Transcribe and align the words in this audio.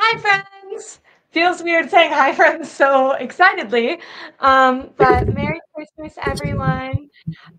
Hi, 0.00 0.18
friends. 0.20 1.00
Feels 1.32 1.62
weird 1.62 1.90
saying 1.90 2.12
hi, 2.12 2.32
friends, 2.40 2.70
so 2.70 3.12
excitedly. 3.12 3.98
Um, 4.38 4.90
but 4.96 5.28
Merry 5.34 5.60
Christmas, 5.74 6.16
everyone. 6.24 7.10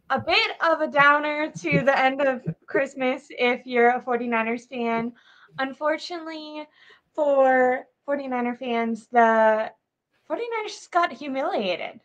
A 0.10 0.20
bit 0.22 0.52
of 0.62 0.82
a 0.82 0.88
downer 0.88 1.52
to 1.52 1.82
the 1.84 1.98
end 2.00 2.22
of 2.22 2.42
Christmas 2.66 3.28
if 3.32 3.66
you're 3.66 3.90
a 3.90 4.02
49ers 4.02 4.68
fan. 4.70 5.12
Unfortunately, 5.60 6.66
for 7.14 7.84
49er 8.08 8.56
fans, 8.56 9.08
the 9.12 9.70
49ers 10.30 10.68
just 10.68 10.92
got 10.92 11.12
humiliated. 11.12 12.00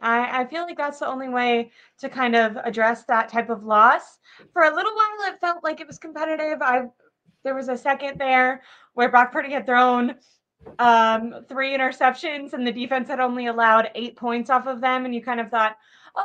I, 0.00 0.42
I 0.42 0.44
feel 0.44 0.62
like 0.62 0.76
that's 0.76 1.00
the 1.00 1.08
only 1.08 1.28
way 1.28 1.72
to 2.00 2.08
kind 2.08 2.36
of 2.36 2.56
address 2.58 3.04
that 3.04 3.28
type 3.30 3.48
of 3.50 3.64
loss. 3.64 4.18
For 4.52 4.62
a 4.62 4.74
little 4.74 4.94
while, 4.94 5.32
it 5.32 5.40
felt 5.40 5.64
like 5.64 5.80
it 5.80 5.86
was 5.86 5.98
competitive. 5.98 6.60
I 6.62 6.82
there 7.44 7.54
was 7.54 7.68
a 7.68 7.76
second 7.76 8.18
there 8.18 8.62
where 8.98 9.08
Brock 9.08 9.30
Purdy 9.30 9.52
had 9.52 9.64
thrown 9.64 10.16
um, 10.80 11.44
three 11.48 11.70
interceptions 11.70 12.52
and 12.52 12.66
the 12.66 12.72
defense 12.72 13.06
had 13.06 13.20
only 13.20 13.46
allowed 13.46 13.92
eight 13.94 14.16
points 14.16 14.50
off 14.50 14.66
of 14.66 14.80
them, 14.80 15.04
and 15.04 15.14
you 15.14 15.22
kind 15.22 15.38
of 15.38 15.50
thought, 15.50 15.76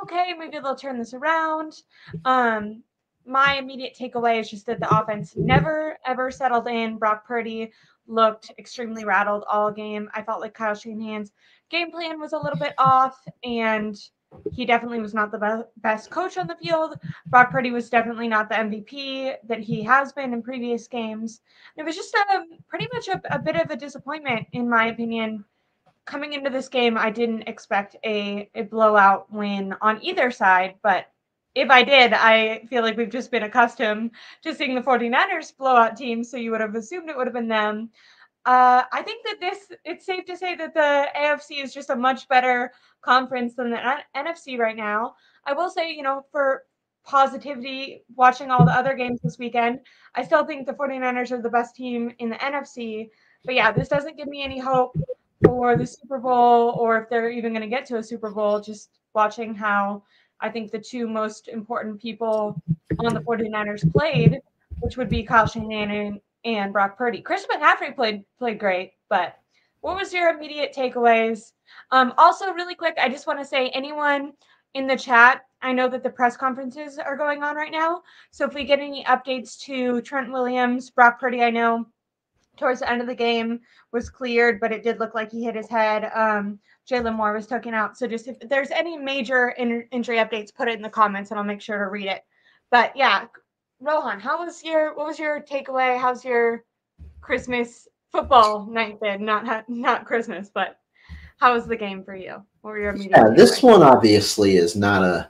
okay, 0.02 0.34
maybe 0.40 0.58
they'll 0.58 0.76
turn 0.76 0.98
this 0.98 1.14
around. 1.14 1.84
Um, 2.26 2.82
my 3.28 3.58
immediate 3.58 3.96
takeaway 3.96 4.40
is 4.40 4.50
just 4.50 4.66
that 4.66 4.80
the 4.80 4.90
offense 4.90 5.36
never 5.36 6.00
ever 6.04 6.32
settled 6.32 6.68
in. 6.68 6.98
Brock 6.98 7.28
Purdy 7.28 7.72
looked 8.08 8.52
extremely 8.58 9.06
rattled 9.06 9.44
all 9.48 9.72
game. 9.72 10.10
I 10.16 10.24
felt 10.24 10.42
like 10.42 10.56
Kyle 10.56 10.74
Shanahan's 10.74 11.32
game 11.70 11.92
plan 11.92 12.20
was 12.20 12.34
a 12.34 12.40
little 12.40 12.58
bit 12.58 12.74
off, 12.80 13.24
and 13.44 13.96
he 14.52 14.66
definitely 14.66 15.00
was 15.00 15.14
not 15.14 15.32
the 15.32 15.38
be- 15.38 15.82
best 15.82 16.10
coach 16.10 16.38
on 16.38 16.48
the 16.48 16.56
field. 16.56 17.00
Brock 17.28 17.52
Purdy 17.52 17.72
was 17.72 17.90
definitely 17.90 18.28
not 18.28 18.50
the 18.50 18.56
MVP 18.56 19.36
that 19.48 19.60
he 19.60 19.84
has 19.84 20.14
been 20.14 20.34
in 20.34 20.42
previous 20.42 20.88
games. 20.88 21.42
It 21.78 21.84
was 21.84 21.96
just 21.96 22.14
a 22.14 22.44
pretty 22.68 22.88
much 22.94 23.08
a, 23.08 23.22
a 23.34 23.40
bit 23.40 23.56
of 23.56 23.72
a 23.72 23.76
disappointment, 23.76 24.48
in 24.54 24.70
my 24.70 24.88
opinion. 24.88 25.46
Coming 26.06 26.34
into 26.34 26.50
this 26.50 26.68
game, 26.68 26.98
I 26.98 27.10
didn't 27.10 27.44
expect 27.44 27.96
a, 28.04 28.50
a 28.56 28.64
blowout 28.64 29.32
win 29.32 29.74
on 29.82 30.04
either 30.04 30.32
side, 30.32 30.76
but 30.84 31.08
if 31.56 31.70
I 31.70 31.84
did, 31.84 32.14
I 32.14 32.66
feel 32.70 32.82
like 32.82 32.98
we've 32.98 33.10
just 33.10 33.32
been 33.32 33.44
accustomed 33.44 34.12
to 34.42 34.56
seeing 34.56 34.76
the 34.76 34.82
49ers 34.82 35.56
blowout 35.56 35.96
teams, 35.96 36.30
so 36.30 36.38
you 36.38 36.52
would 36.52 36.62
have 36.62 36.76
assumed 36.76 37.10
it 37.10 37.18
would 37.18 37.28
have 37.28 37.34
been 37.34 37.48
them. 37.48 37.90
Uh, 38.46 38.84
I 38.92 39.02
think 39.04 39.24
that 39.26 39.40
this, 39.40 39.72
it's 39.86 40.06
safe 40.06 40.26
to 40.26 40.36
say 40.36 40.56
that 40.56 40.74
the 40.74 41.08
AFC 41.18 41.64
is 41.64 41.74
just 41.74 41.90
a 41.90 41.96
much 41.96 42.28
better 42.28 42.74
conference 43.02 43.56
than 43.56 43.70
the 43.70 43.86
N- 43.86 44.04
NFC 44.16 44.60
right 44.60 44.76
now. 44.76 45.16
I 45.46 45.54
will 45.54 45.70
say, 45.70 45.94
you 45.94 46.04
know, 46.04 46.26
for 46.32 46.64
positivity, 47.06 48.04
watching 48.16 48.52
all 48.52 48.66
the 48.66 48.72
other 48.72 48.96
games 48.96 49.22
this 49.22 49.38
weekend, 49.38 49.80
I 50.16 50.24
still 50.24 50.46
think 50.46 50.66
the 50.66 50.74
49ers 50.74 51.32
are 51.32 51.42
the 51.42 51.50
best 51.50 51.76
team 51.76 52.14
in 52.20 52.30
the 52.30 52.36
NFC. 52.36 53.10
But 53.46 53.56
yeah, 53.56 53.72
this 53.72 53.88
doesn't 53.88 54.18
give 54.18 54.28
me 54.28 54.44
any 54.44 54.60
hope 54.60 54.98
for 55.46 55.76
the 55.78 55.86
Super 55.86 56.18
Bowl 56.18 56.72
or 56.72 56.98
if 56.98 57.10
they're 57.10 57.30
even 57.30 57.54
going 57.54 57.62
to 57.62 57.68
get 57.68 57.86
to 57.88 57.98
a 57.98 58.04
Super 58.04 58.30
Bowl, 58.32 58.60
just 58.60 58.90
watching 59.14 59.54
how 59.54 60.04
I 60.42 60.50
think 60.50 60.72
the 60.72 60.80
two 60.80 61.08
most 61.08 61.48
important 61.48 62.02
people 62.02 62.62
on 63.00 63.14
the 63.14 63.22
49ers 63.22 63.90
played, 63.94 64.42
which 64.80 64.98
would 64.98 65.10
be 65.10 65.24
Kyle 65.24 65.48
Shanahan 65.48 65.92
and 65.92 66.22
Brock 66.72 66.98
Purdy. 66.98 67.22
Chris 67.22 67.46
McCaffrey 67.48 67.96
played 67.96 68.24
played 68.38 68.60
great, 68.60 68.94
but 69.10 69.38
what 69.82 69.98
was 69.98 70.14
your 70.14 70.30
immediate 70.30 70.74
takeaways? 70.74 71.52
Um, 71.92 72.14
also, 72.18 72.54
really 72.54 72.76
quick, 72.76 72.96
I 72.98 73.10
just 73.10 73.28
want 73.28 73.40
to 73.40 73.46
say 73.46 73.70
anyone 73.70 74.34
in 74.74 74.88
the 74.88 74.98
chat, 74.98 75.42
I 75.62 75.72
know 75.72 75.88
that 75.90 76.04
the 76.04 76.10
press 76.10 76.36
conferences 76.36 76.98
are 76.98 77.16
going 77.16 77.44
on 77.44 77.56
right 77.56 77.72
now. 77.72 78.02
So 78.32 78.46
if 78.46 78.54
we 78.54 78.66
get 78.66 78.80
any 78.80 79.04
updates 79.06 79.58
to 79.62 80.02
Trent 80.02 80.32
Williams, 80.32 80.90
Brock 80.90 81.20
Purdy, 81.20 81.44
I 81.44 81.52
know 81.52 81.86
towards 82.58 82.82
the 82.82 82.92
end 82.92 83.02
of 83.02 83.08
the 83.08 83.16
game 83.16 83.60
was 83.92 84.10
cleared, 84.10 84.60
but 84.60 84.72
it 84.72 84.84
did 84.84 85.00
look 85.00 85.16
like 85.16 85.32
he 85.32 85.44
hit 85.44 85.56
his 85.56 85.70
head. 85.70 86.12
Um, 86.14 86.60
Jaylon 86.90 87.16
Moore 87.16 87.34
was 87.34 87.48
taken 87.48 87.74
out. 87.74 87.98
So 87.98 88.08
just 88.08 88.28
if 88.28 88.38
there's 88.42 88.72
any 88.72 88.98
major 88.98 89.50
in- 89.50 89.88
injury 89.92 90.18
updates, 90.18 90.54
put 90.54 90.68
it 90.68 90.76
in 90.76 90.82
the 90.82 90.90
comments 90.90 91.32
and 91.32 91.40
I'll 91.40 91.46
make 91.46 91.62
sure 91.62 91.78
to 91.78 91.90
read 91.90 92.08
it. 92.08 92.24
But 92.70 92.96
yeah, 92.96 93.26
Rohan, 93.84 94.20
how 94.20 94.46
was 94.46 94.64
your 94.64 94.96
what 94.96 95.06
was 95.06 95.20
your 95.20 95.42
takeaway? 95.42 96.00
How's 96.00 96.24
your 96.24 96.64
Christmas 97.20 97.88
football 98.12 98.66
night 98.66 99.00
been? 99.02 99.26
Not 99.26 99.68
not 99.70 100.06
Christmas, 100.06 100.50
but 100.54 100.80
how 101.38 101.54
was 101.54 101.68
the 101.68 101.76
game 101.76 102.02
for 102.02 102.16
you? 102.16 102.42
What 102.62 102.72
were 102.72 102.80
your 102.80 102.96
yeah, 102.96 103.30
this 103.36 103.62
one 103.62 103.84
obviously 103.84 104.56
is 104.56 104.78
not 104.78 105.04
a 105.04 105.30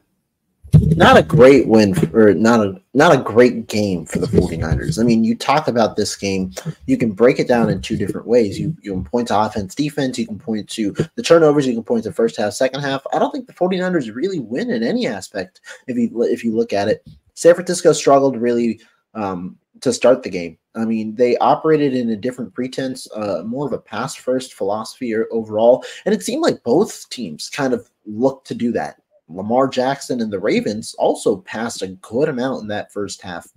not 0.95 1.17
a 1.17 1.23
great 1.23 1.67
win 1.67 1.95
for, 1.95 2.29
or 2.29 2.33
not 2.35 2.59
a 2.59 2.79
not 2.93 3.11
a 3.11 3.17
great 3.17 3.65
game 3.65 4.05
for 4.05 4.19
the 4.19 4.27
49ers. 4.27 4.99
I 4.99 5.03
mean, 5.03 5.23
you 5.23 5.35
talk 5.35 5.67
about 5.67 5.95
this 5.95 6.15
game, 6.15 6.51
you 6.85 6.95
can 6.95 7.11
break 7.11 7.39
it 7.39 7.47
down 7.47 7.71
in 7.71 7.81
two 7.81 7.97
different 7.97 8.27
ways. 8.27 8.59
You 8.59 8.77
you 8.83 8.91
can 8.91 9.03
point 9.03 9.29
to 9.29 9.39
offense, 9.39 9.73
defense, 9.73 10.19
you 10.19 10.27
can 10.27 10.37
point 10.37 10.69
to 10.69 10.93
the 11.15 11.23
turnovers, 11.23 11.65
you 11.65 11.73
can 11.73 11.83
point 11.83 12.03
to 12.03 12.11
first 12.11 12.37
half, 12.37 12.53
second 12.53 12.81
half. 12.81 13.01
I 13.11 13.17
don't 13.17 13.31
think 13.31 13.47
the 13.47 13.53
49ers 13.53 14.13
really 14.13 14.39
win 14.39 14.69
in 14.69 14.83
any 14.83 15.07
aspect 15.07 15.61
if 15.87 15.97
you 15.97 16.21
if 16.23 16.43
you 16.43 16.55
look 16.55 16.71
at 16.71 16.87
it. 16.87 17.03
San 17.33 17.55
Francisco 17.55 17.93
struggled 17.93 18.37
really 18.37 18.79
um, 19.13 19.57
to 19.81 19.93
start 19.93 20.23
the 20.23 20.29
game. 20.29 20.57
I 20.75 20.85
mean, 20.85 21.15
they 21.15 21.37
operated 21.37 21.93
in 21.93 22.09
a 22.09 22.15
different 22.15 22.53
pretense, 22.53 23.07
uh, 23.15 23.43
more 23.45 23.67
of 23.67 23.73
a 23.73 23.77
pass 23.77 24.15
first 24.15 24.53
philosophy 24.53 25.15
overall. 25.31 25.83
And 26.05 26.15
it 26.15 26.23
seemed 26.23 26.41
like 26.41 26.63
both 26.63 27.09
teams 27.09 27.49
kind 27.49 27.73
of 27.73 27.89
looked 28.05 28.47
to 28.47 28.55
do 28.55 28.71
that. 28.71 29.01
Lamar 29.29 29.67
Jackson 29.67 30.21
and 30.21 30.31
the 30.31 30.39
Ravens 30.39 30.95
also 30.95 31.37
passed 31.37 31.81
a 31.81 31.87
good 31.87 32.29
amount 32.29 32.61
in 32.61 32.67
that 32.69 32.91
first 32.91 33.21
half. 33.21 33.47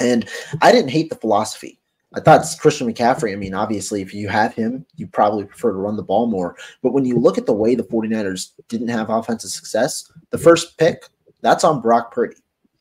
And 0.00 0.28
I 0.62 0.72
didn't 0.72 0.90
hate 0.90 1.10
the 1.10 1.16
philosophy. 1.16 1.78
I 2.14 2.20
thought 2.20 2.46
Christian 2.58 2.90
McCaffrey, 2.90 3.32
I 3.32 3.36
mean, 3.36 3.52
obviously, 3.52 4.00
if 4.00 4.14
you 4.14 4.28
have 4.28 4.54
him, 4.54 4.86
you 4.96 5.06
probably 5.06 5.44
prefer 5.44 5.72
to 5.72 5.78
run 5.78 5.96
the 5.96 6.02
ball 6.02 6.26
more. 6.26 6.56
But 6.82 6.92
when 6.92 7.04
you 7.04 7.18
look 7.18 7.36
at 7.36 7.44
the 7.44 7.52
way 7.52 7.74
the 7.74 7.82
49ers 7.82 8.52
didn't 8.68 8.88
have 8.88 9.10
offensive 9.10 9.50
success, 9.50 10.10
the 10.30 10.38
first 10.38 10.78
pick, 10.78 11.04
that's 11.42 11.64
on 11.64 11.82
Brock 11.82 12.12
Purdy. 12.12 12.36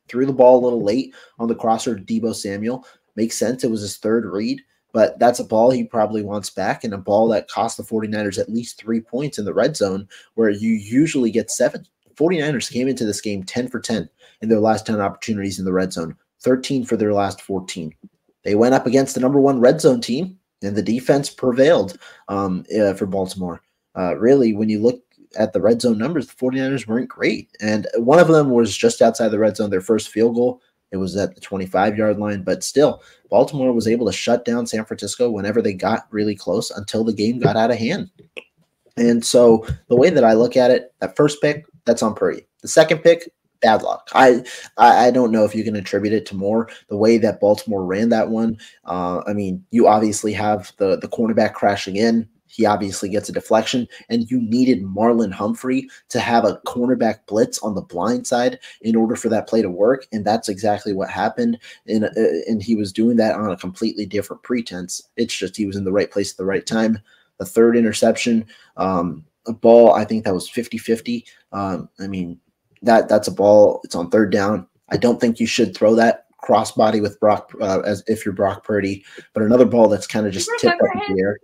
Threw 0.07 0.25
the 0.25 0.33
ball 0.33 0.57
a 0.57 0.63
little 0.63 0.83
late 0.83 1.13
on 1.39 1.47
the 1.47 1.55
crosser 1.55 1.95
to 1.95 2.01
Deebo 2.03 2.35
Samuel. 2.35 2.85
Makes 3.15 3.37
sense. 3.37 3.63
It 3.63 3.71
was 3.71 3.81
his 3.81 3.97
third 3.97 4.25
read, 4.25 4.61
but 4.93 5.17
that's 5.19 5.39
a 5.39 5.43
ball 5.43 5.71
he 5.71 5.83
probably 5.83 6.21
wants 6.21 6.49
back 6.49 6.83
and 6.83 6.93
a 6.93 6.97
ball 6.97 7.27
that 7.29 7.49
cost 7.49 7.77
the 7.77 7.83
49ers 7.83 8.39
at 8.39 8.49
least 8.49 8.79
three 8.79 9.01
points 9.01 9.37
in 9.37 9.45
the 9.45 9.53
red 9.53 9.75
zone, 9.75 10.07
where 10.35 10.49
you 10.49 10.71
usually 10.71 11.31
get 11.31 11.51
seven. 11.51 11.85
49ers 12.15 12.71
came 12.71 12.87
into 12.87 13.05
this 13.05 13.21
game 13.21 13.43
10 13.43 13.69
for 13.69 13.79
10 13.79 14.09
in 14.41 14.49
their 14.49 14.59
last 14.59 14.85
10 14.85 14.99
opportunities 14.99 15.59
in 15.59 15.65
the 15.65 15.73
red 15.73 15.93
zone, 15.93 16.15
13 16.41 16.85
for 16.85 16.97
their 16.97 17.13
last 17.13 17.41
14. 17.41 17.93
They 18.43 18.55
went 18.55 18.73
up 18.73 18.87
against 18.87 19.13
the 19.13 19.21
number 19.21 19.39
one 19.39 19.59
red 19.59 19.81
zone 19.81 20.01
team, 20.01 20.39
and 20.63 20.75
the 20.75 20.81
defense 20.81 21.29
prevailed 21.29 21.97
um, 22.27 22.65
uh, 22.79 22.93
for 22.93 23.05
Baltimore. 23.05 23.61
Uh, 23.97 24.15
really, 24.15 24.53
when 24.53 24.69
you 24.69 24.79
look 24.79 25.01
at 25.37 25.53
the 25.53 25.61
red 25.61 25.81
zone 25.81 25.97
numbers, 25.97 26.27
the 26.27 26.35
49ers 26.35 26.87
weren't 26.87 27.09
great. 27.09 27.49
And 27.61 27.87
one 27.95 28.19
of 28.19 28.27
them 28.27 28.49
was 28.51 28.75
just 28.75 29.01
outside 29.01 29.29
the 29.29 29.39
red 29.39 29.57
zone, 29.57 29.69
their 29.69 29.81
first 29.81 30.09
field 30.09 30.35
goal. 30.35 30.61
It 30.91 30.97
was 30.97 31.15
at 31.17 31.35
the 31.35 31.41
25 31.41 31.97
yard 31.97 32.17
line, 32.17 32.43
but 32.43 32.63
still, 32.63 33.03
Baltimore 33.29 33.73
was 33.73 33.87
able 33.87 34.05
to 34.05 34.13
shut 34.13 34.45
down 34.45 34.65
San 34.65 34.85
Francisco 34.85 35.29
whenever 35.29 35.61
they 35.61 35.73
got 35.73 36.07
really 36.11 36.35
close 36.35 36.71
until 36.71 37.03
the 37.03 37.13
game 37.13 37.39
got 37.39 37.57
out 37.57 37.71
of 37.71 37.77
hand. 37.77 38.09
And 38.95 39.23
so 39.23 39.65
the 39.89 39.95
way 39.95 40.09
that 40.09 40.23
I 40.23 40.33
look 40.33 40.55
at 40.55 40.71
it, 40.71 40.93
that 41.01 41.15
first 41.15 41.41
pick, 41.41 41.65
that's 41.85 42.01
on 42.01 42.15
Purdy. 42.15 42.47
The 42.61 42.67
second 42.67 42.99
pick, 42.99 43.31
bad 43.61 43.83
luck. 43.83 44.09
I, 44.13 44.43
I, 44.77 45.11
don't 45.11 45.31
know 45.31 45.43
if 45.43 45.55
you 45.55 45.63
can 45.63 45.75
attribute 45.75 46.13
it 46.13 46.25
to 46.27 46.35
more 46.35 46.69
the 46.89 46.97
way 46.97 47.17
that 47.17 47.39
Baltimore 47.39 47.85
ran 47.85 48.09
that 48.09 48.29
one. 48.29 48.57
Uh, 48.85 49.21
I 49.27 49.33
mean, 49.33 49.63
you 49.71 49.87
obviously 49.87 50.33
have 50.33 50.71
the 50.77 50.97
the 50.97 51.07
cornerback 51.07 51.53
crashing 51.53 51.95
in. 51.95 52.27
He 52.47 52.65
obviously 52.65 53.09
gets 53.09 53.29
a 53.29 53.33
deflection, 53.33 53.87
and 54.09 54.29
you 54.29 54.41
needed 54.41 54.83
Marlon 54.83 55.31
Humphrey 55.31 55.89
to 56.09 56.19
have 56.19 56.45
a 56.45 56.59
cornerback 56.65 57.19
blitz 57.27 57.59
on 57.59 57.75
the 57.75 57.81
blind 57.81 58.27
side 58.27 58.59
in 58.81 58.95
order 58.95 59.15
for 59.15 59.29
that 59.29 59.47
play 59.47 59.61
to 59.61 59.69
work, 59.69 60.07
and 60.11 60.25
that's 60.25 60.49
exactly 60.49 60.93
what 60.93 61.09
happened. 61.09 61.59
And 61.87 62.05
uh, 62.05 62.09
and 62.47 62.61
he 62.61 62.75
was 62.75 62.93
doing 62.93 63.17
that 63.17 63.35
on 63.35 63.51
a 63.51 63.57
completely 63.57 64.05
different 64.05 64.43
pretense. 64.43 65.01
It's 65.17 65.35
just 65.35 65.57
he 65.57 65.65
was 65.65 65.75
in 65.75 65.83
the 65.83 65.91
right 65.91 66.11
place 66.11 66.31
at 66.31 66.37
the 66.37 66.45
right 66.45 66.65
time. 66.65 66.99
The 67.37 67.45
third 67.45 67.77
interception, 67.77 68.45
um, 68.77 69.23
a 69.45 69.53
ball, 69.53 69.93
I 69.93 70.05
think 70.05 70.25
that 70.25 70.33
was 70.33 70.49
50-50. 70.49 71.23
Um, 71.51 71.87
I 71.99 72.07
mean, 72.07 72.39
that 72.81 73.09
that's 73.09 73.27
a 73.27 73.31
ball. 73.31 73.81
It's 73.83 73.95
on 73.95 74.09
third 74.09 74.31
down. 74.31 74.67
I 74.89 74.97
don't 74.97 75.19
think 75.19 75.39
you 75.39 75.47
should 75.47 75.75
throw 75.75 75.95
that 75.95 76.25
crossbody 76.43 77.01
with 77.01 77.19
Brock 77.19 77.51
uh, 77.61 77.79
as 77.79 78.03
if 78.07 78.25
you're 78.25 78.33
Brock 78.33 78.63
Purdy, 78.63 79.03
but 79.33 79.43
another 79.43 79.65
ball 79.65 79.87
that's 79.87 80.07
kind 80.07 80.25
of 80.25 80.33
just 80.33 80.49
tipped 80.59 80.81
up 80.81 81.07
in 81.07 81.15
the 81.15 81.21
air. 81.21 81.39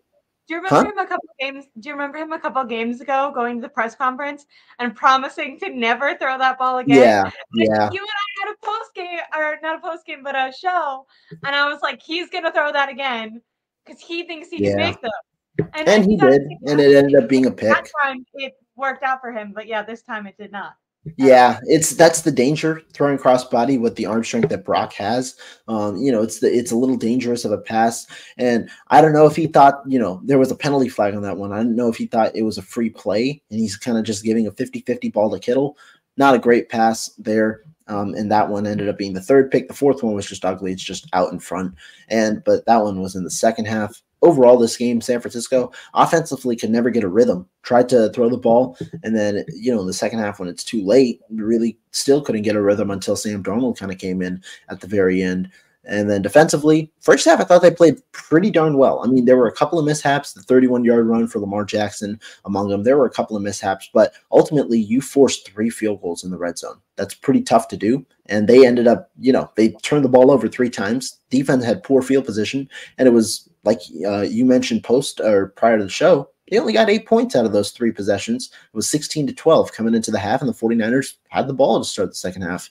Do 0.47 0.55
you 0.55 0.61
remember 0.61 0.75
huh? 0.75 0.91
him 0.91 0.97
a 0.97 1.07
couple 1.07 1.29
games? 1.39 1.65
Do 1.79 1.89
you 1.89 1.93
remember 1.93 2.17
him 2.17 2.33
a 2.33 2.39
couple 2.39 2.63
games 2.65 2.99
ago 2.99 3.31
going 3.33 3.57
to 3.57 3.61
the 3.61 3.69
press 3.69 3.95
conference 3.95 4.45
and 4.79 4.93
promising 4.93 5.57
to 5.59 5.69
never 5.69 6.17
throw 6.17 6.37
that 6.37 6.59
ball 6.59 6.79
again? 6.79 6.97
Yeah, 6.97 7.31
yeah. 7.53 7.89
You 7.91 8.01
and 8.01 8.09
I 8.09 8.47
had 8.47 8.53
a 8.53 8.65
post 8.65 8.93
game, 8.93 9.19
or 9.35 9.57
not 9.61 9.77
a 9.77 9.81
post 9.81 10.05
game, 10.05 10.21
but 10.21 10.35
a 10.35 10.51
show, 10.51 11.05
and 11.45 11.55
I 11.55 11.69
was 11.69 11.81
like, 11.81 12.01
he's 12.01 12.29
gonna 12.29 12.51
throw 12.51 12.73
that 12.73 12.89
again 12.89 13.41
because 13.85 14.01
he 14.01 14.23
thinks 14.23 14.49
he 14.49 14.63
yeah. 14.63 14.71
can 14.71 14.77
make 14.77 15.01
them. 15.01 15.11
And, 15.73 15.87
and 15.87 16.05
he 16.05 16.17
did, 16.17 16.41
and 16.67 16.79
it 16.79 16.95
ended 16.95 17.23
up 17.23 17.29
being 17.29 17.45
a 17.45 17.51
pick. 17.51 17.69
That 17.69 17.87
time 18.01 18.25
it 18.33 18.53
worked 18.75 19.03
out 19.03 19.21
for 19.21 19.31
him, 19.31 19.53
but 19.53 19.67
yeah, 19.67 19.83
this 19.83 20.01
time 20.01 20.27
it 20.27 20.35
did 20.37 20.51
not. 20.51 20.73
Yeah, 21.17 21.59
it's 21.63 21.95
that's 21.95 22.21
the 22.21 22.31
danger 22.31 22.81
throwing 22.93 23.17
crossbody 23.17 23.77
with 23.79 23.97
the 23.97 24.05
arm 24.05 24.23
strength 24.23 24.47
that 24.49 24.63
Brock 24.63 24.93
has. 24.93 25.35
Um, 25.67 25.97
you 25.97 26.09
know, 26.09 26.21
it's 26.21 26.39
the 26.39 26.47
it's 26.47 26.71
a 26.71 26.77
little 26.77 26.95
dangerous 26.95 27.43
of 27.43 27.51
a 27.51 27.57
pass, 27.57 28.07
and 28.37 28.69
I 28.87 29.01
don't 29.01 29.11
know 29.11 29.25
if 29.25 29.35
he 29.35 29.47
thought 29.47 29.81
you 29.85 29.99
know 29.99 30.21
there 30.23 30.39
was 30.39 30.49
a 30.49 30.55
penalty 30.55 30.87
flag 30.87 31.13
on 31.13 31.21
that 31.23 31.35
one. 31.35 31.51
I 31.51 31.57
don't 31.57 31.75
know 31.75 31.89
if 31.89 31.97
he 31.97 32.05
thought 32.05 32.35
it 32.35 32.43
was 32.43 32.57
a 32.57 32.61
free 32.61 32.89
play, 32.89 33.41
and 33.51 33.59
he's 33.59 33.75
kind 33.75 33.97
of 33.97 34.05
just 34.05 34.23
giving 34.23 34.47
a 34.47 34.51
50-50 34.51 35.11
ball 35.11 35.29
to 35.31 35.39
Kittle. 35.39 35.77
Not 36.15 36.35
a 36.35 36.39
great 36.39 36.69
pass 36.69 37.09
there. 37.17 37.63
Um, 37.87 38.13
and 38.13 38.31
that 38.31 38.47
one 38.47 38.65
ended 38.65 38.87
up 38.87 38.97
being 38.97 39.11
the 39.11 39.21
third 39.21 39.51
pick. 39.51 39.67
The 39.67 39.73
fourth 39.73 40.03
one 40.03 40.13
was 40.13 40.25
just 40.25 40.45
ugly. 40.45 40.71
It's 40.71 40.81
just 40.81 41.09
out 41.11 41.33
in 41.33 41.39
front. 41.39 41.75
And 42.07 42.41
but 42.45 42.65
that 42.65 42.81
one 42.81 43.01
was 43.01 43.15
in 43.15 43.25
the 43.25 43.29
second 43.29 43.65
half 43.65 44.01
overall 44.23 44.57
this 44.57 44.77
game, 44.77 45.01
San 45.01 45.19
Francisco 45.19 45.71
offensively 45.93 46.55
could 46.55 46.71
never 46.71 46.89
get 46.89 47.03
a 47.03 47.07
rhythm. 47.07 47.47
Tried 47.61 47.89
to 47.89 48.09
throw 48.09 48.29
the 48.29 48.37
ball, 48.37 48.77
and 49.03 49.15
then 49.15 49.45
you 49.49 49.73
know 49.73 49.81
in 49.81 49.87
the 49.87 49.93
second 49.93 50.19
half 50.19 50.39
when 50.39 50.49
it's 50.49 50.63
too 50.63 50.83
late, 50.83 51.21
really 51.29 51.77
still 51.91 52.21
couldn't 52.21 52.41
get 52.41 52.55
a 52.55 52.61
rhythm 52.61 52.89
until 52.89 53.15
Sam 53.15 53.43
Darnold 53.43 53.77
kind 53.77 53.91
of 53.91 53.97
came 53.97 54.21
in 54.21 54.41
at 54.69 54.81
the 54.81 54.87
very 54.87 55.21
end. 55.21 55.49
And 55.85 56.09
then 56.09 56.21
defensively, 56.21 56.91
first 57.01 57.25
half 57.25 57.41
I 57.41 57.43
thought 57.43 57.61
they 57.61 57.71
played 57.71 58.01
pretty 58.13 58.49
darn 58.49 58.77
well. 58.77 59.01
I 59.03 59.07
mean, 59.07 59.25
there 59.25 59.35
were 59.37 59.47
a 59.47 59.53
couple 59.53 59.77
of 59.77 59.85
mishaps, 59.85 60.33
the 60.33 60.41
31 60.41 60.85
yard 60.85 61.05
run 61.07 61.27
for 61.27 61.39
Lamar 61.39 61.65
Jackson 61.65 62.19
among 62.45 62.69
them. 62.69 62.83
There 62.83 62.97
were 62.97 63.05
a 63.05 63.11
couple 63.11 63.35
of 63.35 63.43
mishaps, 63.43 63.89
but 63.93 64.13
ultimately 64.31 64.79
you 64.79 65.01
forced 65.01 65.45
three 65.45 65.69
field 65.69 66.01
goals 66.01 66.23
in 66.23 66.31
the 66.31 66.37
red 66.37 66.57
zone. 66.57 66.77
That's 66.95 67.13
pretty 67.13 67.41
tough 67.41 67.67
to 67.69 67.77
do. 67.77 68.05
And 68.27 68.47
they 68.47 68.65
ended 68.65 68.87
up, 68.87 69.11
you 69.19 69.33
know, 69.33 69.51
they 69.55 69.69
turned 69.83 70.05
the 70.05 70.09
ball 70.09 70.31
over 70.31 70.47
three 70.47 70.69
times. 70.69 71.19
Defense 71.29 71.65
had 71.65 71.83
poor 71.83 72.01
field 72.01 72.25
position, 72.25 72.69
and 72.97 73.07
it 73.07 73.11
was 73.11 73.49
like 73.65 73.79
uh, 74.05 74.21
you 74.21 74.45
mentioned 74.45 74.83
post 74.83 75.19
or 75.19 75.47
prior 75.47 75.77
to 75.77 75.83
the 75.83 75.89
show, 75.89 76.29
they 76.49 76.59
only 76.59 76.73
got 76.73 76.89
eight 76.89 77.07
points 77.07 77.35
out 77.35 77.45
of 77.45 77.51
those 77.51 77.71
three 77.71 77.91
possessions. 77.91 78.51
It 78.51 78.75
was 78.75 78.89
16 78.89 79.27
to 79.27 79.33
12 79.33 79.71
coming 79.71 79.95
into 79.95 80.11
the 80.11 80.19
half, 80.19 80.41
and 80.41 80.49
the 80.49 80.53
49ers 80.53 81.15
had 81.29 81.47
the 81.47 81.53
ball 81.53 81.79
to 81.79 81.85
start 81.85 82.09
the 82.09 82.15
second 82.15 82.43
half. 82.43 82.69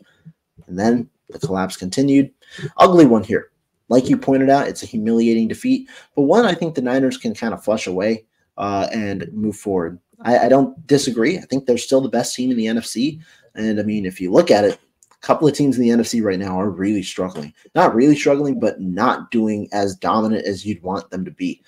And 0.67 0.79
then 0.79 1.11
the 1.31 1.39
collapse 1.39 1.77
continued. 1.77 2.31
Ugly 2.79 3.07
one 3.07 3.25
here. 3.25 3.51
Like 3.89 4.09
you 4.09 4.17
pointed 4.17 4.49
out, 4.49 4.69
it's 4.69 4.83
a 4.83 4.87
humiliating 4.87 5.49
defeat, 5.49 5.91
but 6.17 6.23
one 6.23 6.47
I 6.47 6.55
think 6.55 6.75
the 6.75 6.83
Niners 6.83 7.19
can 7.19 7.35
kind 7.35 7.53
of 7.53 7.63
flush 7.63 7.87
away 7.87 8.25
uh, 8.57 8.89
and 8.93 9.31
move 9.33 9.57
forward. 9.57 9.99
I, 10.23 10.39
I 10.39 10.49
don't 10.49 10.87
disagree. 10.87 11.37
I 11.37 11.43
think 11.43 11.67
they're 11.67 11.79
still 11.79 12.01
the 12.01 12.09
best 12.09 12.35
team 12.35 12.51
in 12.51 12.57
the 12.57 12.67
NFC. 12.67 13.21
And 13.55 13.79
I 13.79 13.83
mean, 13.83 14.07
if 14.07 14.21
you 14.21 14.31
look 14.31 14.51
at 14.51 14.65
it, 14.65 14.79
a 15.11 15.27
couple 15.27 15.47
of 15.47 15.55
teams 15.55 15.77
in 15.77 15.83
the 15.83 15.91
NFC 15.91 16.23
right 16.23 16.39
now 16.39 16.59
are 16.59 16.71
really 16.71 17.03
struggling. 17.03 17.53
Not 17.75 17.95
really 17.95 18.17
struggling, 18.17 18.59
but 18.59 18.81
not 18.81 19.31
doing 19.31 19.69
as 19.73 19.97
dominant 19.97 20.47
as 20.47 20.65
you'd 20.65 20.83
want 20.83 21.11
them 21.11 21.25
to 21.25 21.31
be. 21.31 21.63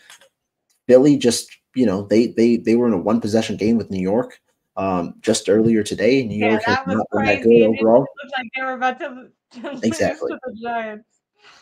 Philly 0.87 1.17
just, 1.17 1.51
you 1.75 1.85
know, 1.85 2.07
they 2.07 2.29
they 2.29 2.57
they 2.57 2.75
were 2.75 2.87
in 2.87 2.93
a 2.93 2.99
one 2.99 3.21
possession 3.21 3.57
game 3.57 3.77
with 3.77 3.91
New 3.91 4.03
York 4.03 4.41
um, 4.77 5.15
just 5.21 5.49
earlier 5.49 5.83
today. 5.83 6.25
New 6.25 6.39
yeah, 6.39 6.51
York 6.51 6.63
has 6.65 6.79
not 6.87 7.07
been 7.13 7.25
that 7.25 7.43
good 7.43 7.63
overall. 7.63 8.07
It 8.25 8.33
like 8.37 8.51
they 8.57 8.63
were 8.63 8.73
about 8.73 8.99
to 9.01 9.29
exactly. 9.83 10.33
The 10.33 10.61
Giants. 10.63 11.07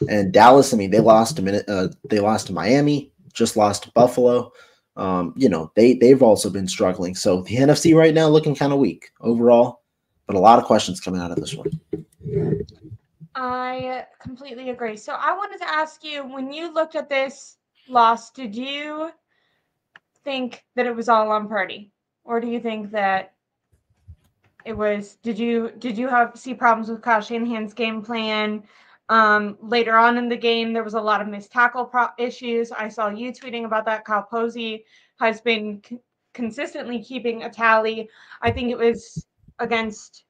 And 0.08 0.32
Dallas, 0.32 0.72
I 0.72 0.76
mean, 0.76 0.90
they 0.90 1.00
lost 1.00 1.38
a 1.38 1.42
minute. 1.42 1.64
Uh, 1.68 1.88
they 2.08 2.20
lost 2.20 2.48
to 2.48 2.52
Miami, 2.52 3.12
just 3.32 3.56
lost 3.56 3.84
to 3.84 3.90
Buffalo. 3.92 4.52
Um, 4.96 5.34
you 5.36 5.48
know, 5.48 5.72
they 5.74 5.94
they've 5.94 6.22
also 6.22 6.50
been 6.50 6.68
struggling. 6.68 7.14
So 7.14 7.42
the 7.42 7.56
NFC 7.56 7.94
right 7.94 8.14
now 8.14 8.28
looking 8.28 8.54
kind 8.54 8.72
of 8.72 8.78
weak 8.78 9.10
overall 9.20 9.82
but 10.26 10.36
a 10.36 10.40
lot 10.40 10.58
of 10.58 10.64
questions 10.64 11.00
coming 11.00 11.20
out 11.20 11.30
of 11.30 11.36
this 11.36 11.54
one. 11.54 11.70
I 13.34 14.06
completely 14.20 14.70
agree. 14.70 14.96
So 14.96 15.14
I 15.18 15.36
wanted 15.36 15.58
to 15.58 15.68
ask 15.68 16.04
you 16.04 16.24
when 16.24 16.52
you 16.52 16.72
looked 16.72 16.96
at 16.96 17.08
this 17.08 17.58
loss, 17.88 18.30
did 18.30 18.54
you 18.54 19.10
think 20.24 20.64
that 20.74 20.86
it 20.86 20.94
was 20.94 21.08
all 21.08 21.30
on 21.30 21.48
Purdy? 21.48 21.90
Or 22.24 22.40
do 22.40 22.46
you 22.46 22.60
think 22.60 22.90
that 22.92 23.31
it 24.64 24.76
was 24.76 25.16
did 25.22 25.38
you 25.38 25.72
did 25.78 25.96
you 25.98 26.08
have 26.08 26.32
see 26.36 26.54
problems 26.54 26.88
with 26.88 27.02
Kyle 27.02 27.20
Shanahan's 27.20 27.74
game 27.74 28.02
plan? 28.02 28.64
Um, 29.08 29.58
later 29.60 29.96
on 29.96 30.16
in 30.16 30.28
the 30.28 30.36
game, 30.36 30.72
there 30.72 30.84
was 30.84 30.94
a 30.94 31.00
lot 31.00 31.20
of 31.20 31.28
missed 31.28 31.52
tackle 31.52 31.84
pro- 31.84 32.08
issues. 32.18 32.72
I 32.72 32.88
saw 32.88 33.08
you 33.08 33.32
tweeting 33.32 33.64
about 33.64 33.84
that. 33.86 34.04
Kyle 34.04 34.22
Posey 34.22 34.84
has 35.18 35.40
been 35.40 35.82
c- 35.86 35.98
consistently 36.32 37.02
keeping 37.02 37.42
a 37.42 37.50
tally. 37.50 38.08
I 38.40 38.50
think 38.50 38.70
it 38.70 38.78
was 38.78 39.26
against 39.58 40.24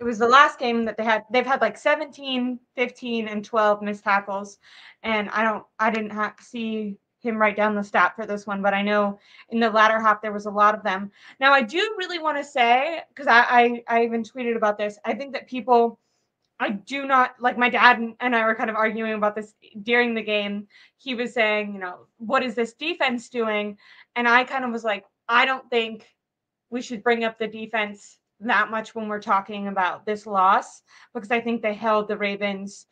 it 0.00 0.04
was 0.04 0.18
the 0.18 0.28
last 0.28 0.58
game 0.58 0.84
that 0.84 0.96
they 0.96 1.04
had 1.04 1.24
they've 1.30 1.46
had 1.46 1.60
like 1.60 1.76
17 1.76 2.58
15 2.74 3.28
and 3.28 3.44
12 3.44 3.82
missed 3.82 4.04
tackles 4.04 4.58
and 5.02 5.28
i 5.30 5.42
don't 5.42 5.64
i 5.78 5.90
didn't 5.90 6.12
see 6.40 6.96
him 7.26 7.36
write 7.36 7.56
down 7.56 7.74
the 7.74 7.82
stat 7.82 8.14
for 8.14 8.26
this 8.26 8.46
one 8.46 8.62
but 8.62 8.74
i 8.74 8.82
know 8.82 9.18
in 9.50 9.60
the 9.60 9.70
latter 9.70 10.00
half 10.00 10.22
there 10.22 10.32
was 10.32 10.46
a 10.46 10.50
lot 10.50 10.74
of 10.74 10.82
them. 10.82 11.10
Now 11.40 11.52
i 11.52 11.62
do 11.62 11.94
really 11.98 12.18
want 12.18 12.38
to 12.38 12.44
say 12.44 13.00
because 13.08 13.26
I, 13.26 13.40
I 13.40 13.82
i 13.88 14.04
even 14.04 14.22
tweeted 14.22 14.56
about 14.56 14.78
this 14.78 14.98
i 15.04 15.14
think 15.14 15.32
that 15.32 15.48
people 15.48 15.98
i 16.60 16.70
do 16.70 17.06
not 17.06 17.34
like 17.40 17.58
my 17.58 17.68
dad 17.68 18.00
and 18.20 18.36
i 18.36 18.44
were 18.44 18.54
kind 18.54 18.70
of 18.70 18.76
arguing 18.76 19.14
about 19.14 19.34
this 19.34 19.54
during 19.82 20.14
the 20.14 20.22
game. 20.22 20.66
He 20.98 21.14
was 21.14 21.34
saying 21.34 21.74
you 21.74 21.80
know 21.80 22.06
what 22.18 22.42
is 22.42 22.54
this 22.54 22.74
defense 22.74 23.28
doing? 23.28 23.78
And 24.14 24.28
i 24.28 24.44
kind 24.44 24.64
of 24.64 24.70
was 24.70 24.84
like 24.84 25.04
i 25.28 25.44
don't 25.44 25.68
think 25.70 26.06
we 26.70 26.82
should 26.82 27.02
bring 27.02 27.24
up 27.24 27.38
the 27.38 27.48
defense 27.48 28.18
that 28.40 28.70
much 28.70 28.94
when 28.94 29.08
we're 29.08 29.20
talking 29.20 29.68
about 29.68 30.04
this 30.04 30.26
loss 30.26 30.82
because 31.14 31.30
I 31.30 31.40
think 31.40 31.62
they 31.62 31.74
held 31.74 32.08
the 32.08 32.18
Ravens 32.18 32.86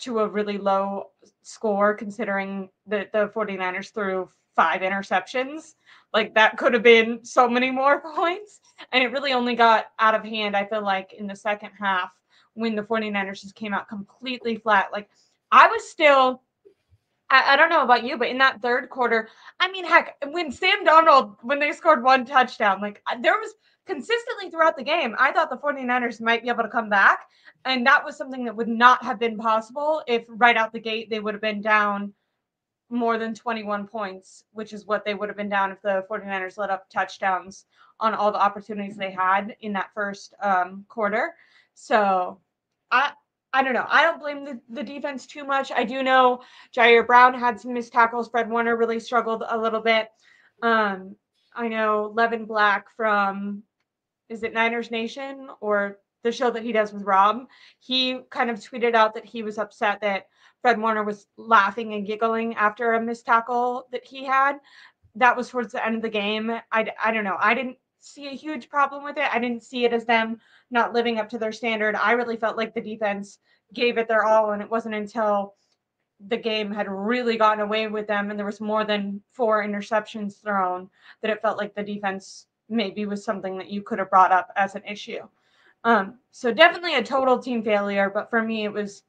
to 0.00 0.20
a 0.20 0.28
really 0.28 0.58
low 0.58 1.10
score 1.42 1.94
considering 1.94 2.68
that 2.86 3.12
the 3.12 3.28
49ers 3.28 3.92
threw 3.92 4.28
five 4.54 4.80
interceptions. 4.80 5.74
Like 6.12 6.34
that 6.34 6.56
could 6.56 6.74
have 6.74 6.82
been 6.82 7.24
so 7.24 7.48
many 7.48 7.70
more 7.70 8.00
points. 8.14 8.60
And 8.92 9.02
it 9.02 9.12
really 9.12 9.32
only 9.32 9.54
got 9.54 9.86
out 9.98 10.14
of 10.14 10.24
hand, 10.24 10.56
I 10.56 10.64
feel 10.64 10.82
like, 10.82 11.12
in 11.12 11.26
the 11.26 11.36
second 11.36 11.70
half 11.78 12.10
when 12.54 12.76
the 12.76 12.82
49ers 12.82 13.40
just 13.40 13.54
came 13.54 13.72
out 13.72 13.88
completely 13.88 14.56
flat. 14.56 14.92
Like 14.92 15.08
I 15.50 15.66
was 15.68 15.88
still 15.88 16.42
I, 17.30 17.54
I, 17.54 17.56
don't 17.56 17.70
know 17.70 17.82
about 17.82 18.04
you, 18.04 18.18
but 18.18 18.28
in 18.28 18.36
that 18.38 18.60
third 18.60 18.90
quarter, 18.90 19.30
I 19.58 19.72
mean, 19.72 19.86
heck, 19.86 20.16
when 20.32 20.52
Sam 20.52 20.84
Darnold, 20.84 21.36
when 21.40 21.58
they 21.58 21.72
scored 21.72 22.04
one 22.04 22.26
touchdown, 22.26 22.82
like 22.82 23.02
there 23.22 23.32
was 23.32 23.54
consistently 23.86 24.50
throughout 24.50 24.76
the 24.76 24.84
game, 24.84 25.14
I 25.18 25.32
thought 25.32 25.50
the 25.50 25.56
49ers 25.56 26.20
might 26.20 26.42
be 26.42 26.48
able 26.48 26.62
to 26.62 26.68
come 26.68 26.88
back. 26.88 27.20
And 27.64 27.86
that 27.86 28.04
was 28.04 28.16
something 28.16 28.44
that 28.44 28.56
would 28.56 28.68
not 28.68 29.04
have 29.04 29.18
been 29.18 29.36
possible 29.36 30.02
if 30.06 30.24
right 30.28 30.56
out 30.56 30.72
the 30.72 30.80
gate 30.80 31.10
they 31.10 31.20
would 31.20 31.34
have 31.34 31.40
been 31.40 31.60
down 31.60 32.12
more 32.90 33.18
than 33.18 33.34
21 33.34 33.86
points, 33.86 34.44
which 34.52 34.72
is 34.72 34.86
what 34.86 35.04
they 35.04 35.14
would 35.14 35.28
have 35.28 35.36
been 35.36 35.48
down 35.48 35.72
if 35.72 35.80
the 35.82 36.04
49ers 36.10 36.58
let 36.58 36.70
up 36.70 36.88
touchdowns 36.90 37.64
on 38.00 38.14
all 38.14 38.32
the 38.32 38.42
opportunities 38.42 38.96
they 38.96 39.10
had 39.10 39.56
in 39.60 39.72
that 39.72 39.90
first 39.94 40.34
um, 40.42 40.84
quarter. 40.88 41.34
So 41.74 42.40
I 42.90 43.12
I 43.54 43.62
don't 43.62 43.74
know. 43.74 43.86
I 43.86 44.02
don't 44.02 44.20
blame 44.20 44.44
the, 44.44 44.60
the 44.70 44.82
defense 44.82 45.26
too 45.26 45.44
much. 45.44 45.70
I 45.70 45.84
do 45.84 46.02
know 46.02 46.40
Ji'Ayir 46.74 47.06
Brown 47.06 47.34
had 47.34 47.60
some 47.60 47.74
missed 47.74 47.92
tackles. 47.92 48.28
Fred 48.28 48.48
Warner 48.48 48.76
really 48.76 48.98
struggled 48.98 49.44
a 49.46 49.58
little 49.58 49.80
bit. 49.80 50.08
Um, 50.62 51.16
I 51.54 51.68
know 51.68 52.12
Levin 52.14 52.46
Black 52.46 52.86
from 52.96 53.62
is 54.32 54.42
it 54.42 54.54
Niners 54.54 54.90
Nation 54.90 55.48
or 55.60 55.98
the 56.22 56.32
show 56.32 56.50
that 56.50 56.62
he 56.62 56.72
does 56.72 56.92
with 56.92 57.02
Rob, 57.02 57.46
he 57.80 58.20
kind 58.30 58.50
of 58.50 58.58
tweeted 58.58 58.94
out 58.94 59.14
that 59.14 59.24
he 59.24 59.42
was 59.42 59.58
upset 59.58 60.00
that 60.00 60.28
Fred 60.62 60.80
Warner 60.80 61.02
was 61.02 61.26
laughing 61.36 61.94
and 61.94 62.06
giggling 62.06 62.54
after 62.54 62.92
a 62.92 63.00
missed 63.00 63.26
tackle 63.26 63.88
that 63.92 64.04
he 64.04 64.24
had. 64.24 64.58
That 65.16 65.36
was 65.36 65.50
towards 65.50 65.72
the 65.72 65.84
end 65.84 65.96
of 65.96 66.02
the 66.02 66.08
game. 66.08 66.50
I, 66.70 66.86
I 67.02 67.12
don't 67.12 67.24
know. 67.24 67.36
I 67.38 67.54
didn't 67.54 67.78
see 67.98 68.28
a 68.28 68.30
huge 68.30 68.68
problem 68.68 69.04
with 69.04 69.18
it. 69.18 69.28
I 69.32 69.38
didn't 69.38 69.64
see 69.64 69.84
it 69.84 69.92
as 69.92 70.04
them 70.04 70.38
not 70.70 70.92
living 70.92 71.18
up 71.18 71.28
to 71.30 71.38
their 71.38 71.52
standard. 71.52 71.96
I 71.96 72.12
really 72.12 72.36
felt 72.36 72.56
like 72.56 72.74
the 72.74 72.80
defense 72.80 73.38
gave 73.74 73.98
it 73.98 74.08
their 74.08 74.24
all, 74.24 74.52
and 74.52 74.62
it 74.62 74.70
wasn't 74.70 74.94
until 74.94 75.54
the 76.28 76.36
game 76.36 76.70
had 76.70 76.86
really 76.88 77.36
gotten 77.36 77.60
away 77.60 77.88
with 77.88 78.06
them 78.06 78.30
and 78.30 78.38
there 78.38 78.46
was 78.46 78.60
more 78.60 78.84
than 78.84 79.20
four 79.32 79.64
interceptions 79.64 80.40
thrown 80.40 80.88
that 81.20 81.30
it 81.30 81.42
felt 81.42 81.58
like 81.58 81.74
the 81.74 81.82
defense 81.82 82.46
maybe 82.68 83.06
was 83.06 83.24
something 83.24 83.58
that 83.58 83.70
you 83.70 83.82
could 83.82 83.98
have 83.98 84.10
brought 84.10 84.32
up 84.32 84.50
as 84.56 84.74
an 84.74 84.82
issue. 84.84 85.20
Um, 85.84 86.18
so 86.30 86.52
definitely 86.52 86.94
a 86.96 87.02
total 87.02 87.38
team 87.38 87.62
failure, 87.62 88.10
but 88.12 88.30
for 88.30 88.42
me 88.42 88.64
it 88.64 88.72
was 88.72 89.02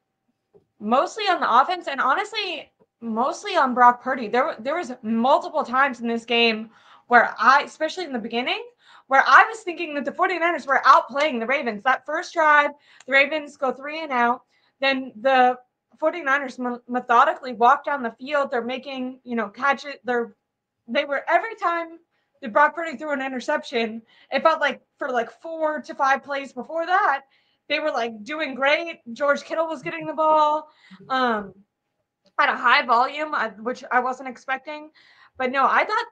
mostly 0.80 1.26
on 1.26 1.40
the 1.40 1.62
offense 1.62 1.88
and 1.88 2.02
honestly 2.02 2.72
mostly 3.02 3.56
on 3.56 3.74
Brock 3.74 4.02
Purdy. 4.02 4.28
There 4.28 4.56
there 4.60 4.76
was 4.76 4.94
multiple 5.02 5.64
times 5.64 6.00
in 6.00 6.08
this 6.08 6.26
game 6.26 6.70
where 7.08 7.36
I 7.38 7.62
especially 7.64 8.06
in 8.06 8.14
the 8.14 8.20
beginning 8.20 8.64
where 9.08 9.24
I 9.28 9.46
was 9.50 9.60
thinking 9.60 9.94
that 9.96 10.06
the 10.06 10.12
49ers 10.12 10.66
were 10.66 10.82
outplaying 10.86 11.40
the 11.40 11.46
Ravens. 11.46 11.84
That 11.84 12.06
first 12.06 12.34
drive, 12.34 12.72
the 13.06 13.12
Ravens 13.12 13.58
go 13.58 13.72
3 13.72 14.04
and 14.04 14.12
out. 14.12 14.42
then 14.80 15.12
the 15.22 15.58
49ers 16.02 16.82
methodically 16.88 17.54
walk 17.54 17.86
down 17.86 18.04
the 18.04 18.16
field. 18.20 18.50
They're 18.50 18.64
making, 18.64 19.20
you 19.24 19.36
know, 19.36 19.50
catch 19.50 19.86
it. 19.86 20.02
They're 20.04 20.36
they 20.88 21.06
were 21.06 21.24
every 21.30 21.56
time 21.56 22.00
that 22.44 22.54
Brock 22.54 22.76
Purdy 22.76 22.98
threw 22.98 23.14
an 23.14 23.22
interception, 23.22 24.02
it 24.30 24.44
felt 24.44 24.60
like 24.60 24.82
for 25.00 25.10
like 25.10 25.32
four 25.42 25.82
to 25.82 25.96
five 25.96 26.24
plays 26.24 26.52
before 26.52 26.86
that, 26.86 27.22
they 27.70 27.80
were 27.80 27.90
like 27.90 28.24
doing 28.24 28.54
great. 28.54 29.00
George 29.14 29.44
Kittle 29.44 29.68
was 29.68 29.82
getting 29.82 30.06
the 30.06 30.14
ball 30.14 30.68
um, 31.10 31.54
at 32.38 32.50
a 32.50 32.58
high 32.58 32.86
volume, 32.86 33.34
which 33.60 33.84
I 33.90 34.02
wasn't 34.02 34.28
expecting. 34.28 34.92
But 35.38 35.52
no, 35.52 35.66
I 35.66 35.86
thought 35.86 36.06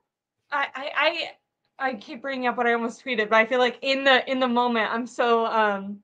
I, 0.51 0.67
I 0.73 0.91
I 0.95 1.89
I 1.89 1.93
keep 1.95 2.21
bringing 2.21 2.47
up 2.47 2.55
what 2.55 2.65
I 2.65 2.73
almost 2.73 3.03
tweeted, 3.03 3.29
but 3.29 3.35
I 3.35 3.45
feel 3.45 3.59
like 3.59 3.77
in 3.81 4.05
the 4.05 4.29
in 4.31 4.39
the 4.39 4.47
moment 4.47 4.89
I'm 4.89 5.05
so 5.05 5.45
um 5.45 6.00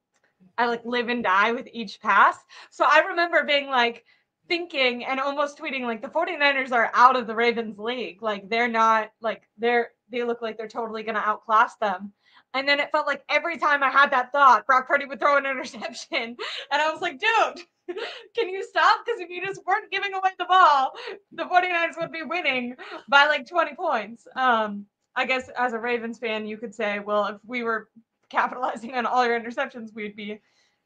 I 0.57 0.65
like 0.65 0.84
live 0.84 1.07
and 1.07 1.24
die 1.24 1.53
with 1.53 1.69
each 1.72 2.01
pass. 2.01 2.36
So 2.69 2.86
I 2.86 3.05
remember 3.10 3.46
being 3.46 3.67
like 3.67 4.03
thinking 4.50 5.05
and 5.05 5.22
almost 5.22 5.57
tweeting 5.57 5.84
like 5.84 6.01
the 6.01 6.10
49ers 6.10 6.72
are 6.74 6.91
out 6.93 7.15
of 7.15 7.27
the 7.27 7.36
Ravens 7.36 7.79
league. 7.79 8.22
Like 8.22 8.50
they're 8.50 8.67
not 8.67 9.12
like 9.22 9.43
they're 9.57 9.91
they 10.12 10.24
look 10.24 10.42
like 10.42 10.58
they're 10.58 10.68
totally 10.68 11.04
going 11.04 11.16
to 11.16 11.28
outclass 11.28 11.76
them. 11.76 12.14
And 12.54 12.68
then 12.68 12.80
it 12.80 12.92
felt 12.92 13.08
like 13.08 13.24
every 13.30 13.58
time 13.58 13.84
I 13.84 13.90
had 13.90 14.12
that 14.12 14.32
thought, 14.32 14.66
Brock 14.66 14.88
Purdy 14.88 15.06
would 15.06 15.20
throw 15.20 15.38
an 15.38 15.46
interception. 15.46 16.38
And 16.72 16.82
I 16.82 16.92
was 16.92 17.02
like, 17.02 17.20
dude, 17.20 17.66
can 18.36 18.50
you 18.50 18.64
stop? 18.64 19.00
Because 19.06 19.22
if 19.22 19.30
you 19.30 19.46
just 19.46 19.66
weren't 19.66 19.92
giving 19.92 20.14
away 20.14 20.32
the 20.38 20.46
ball, 20.46 20.92
the 21.32 21.44
49ers 21.44 22.00
would 22.00 22.12
be 22.12 22.24
winning 22.24 22.76
by 23.10 23.26
like 23.28 23.48
20 23.48 23.76
points. 23.76 24.28
Um, 24.36 24.86
I 25.16 25.26
guess 25.26 25.50
as 25.58 25.74
a 25.74 25.80
Ravens 25.80 26.20
fan, 26.20 26.46
you 26.46 26.58
could 26.58 26.74
say, 26.74 27.00
well, 27.00 27.26
if 27.26 27.38
we 27.46 27.64
were 27.64 27.90
capitalizing 28.30 28.94
on 28.96 29.06
all 29.06 29.26
your 29.26 29.40
interceptions, 29.40 29.94
we'd 29.94 30.16
be, 30.16 30.40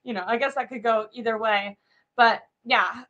you 0.03 0.13
know, 0.13 0.23
I 0.25 0.37
guess 0.37 0.55
that 0.55 0.69
could 0.69 0.83
go 0.83 1.07
either 1.13 1.37
way. 1.37 1.77
But 2.15 2.41
yeah, 2.63 3.03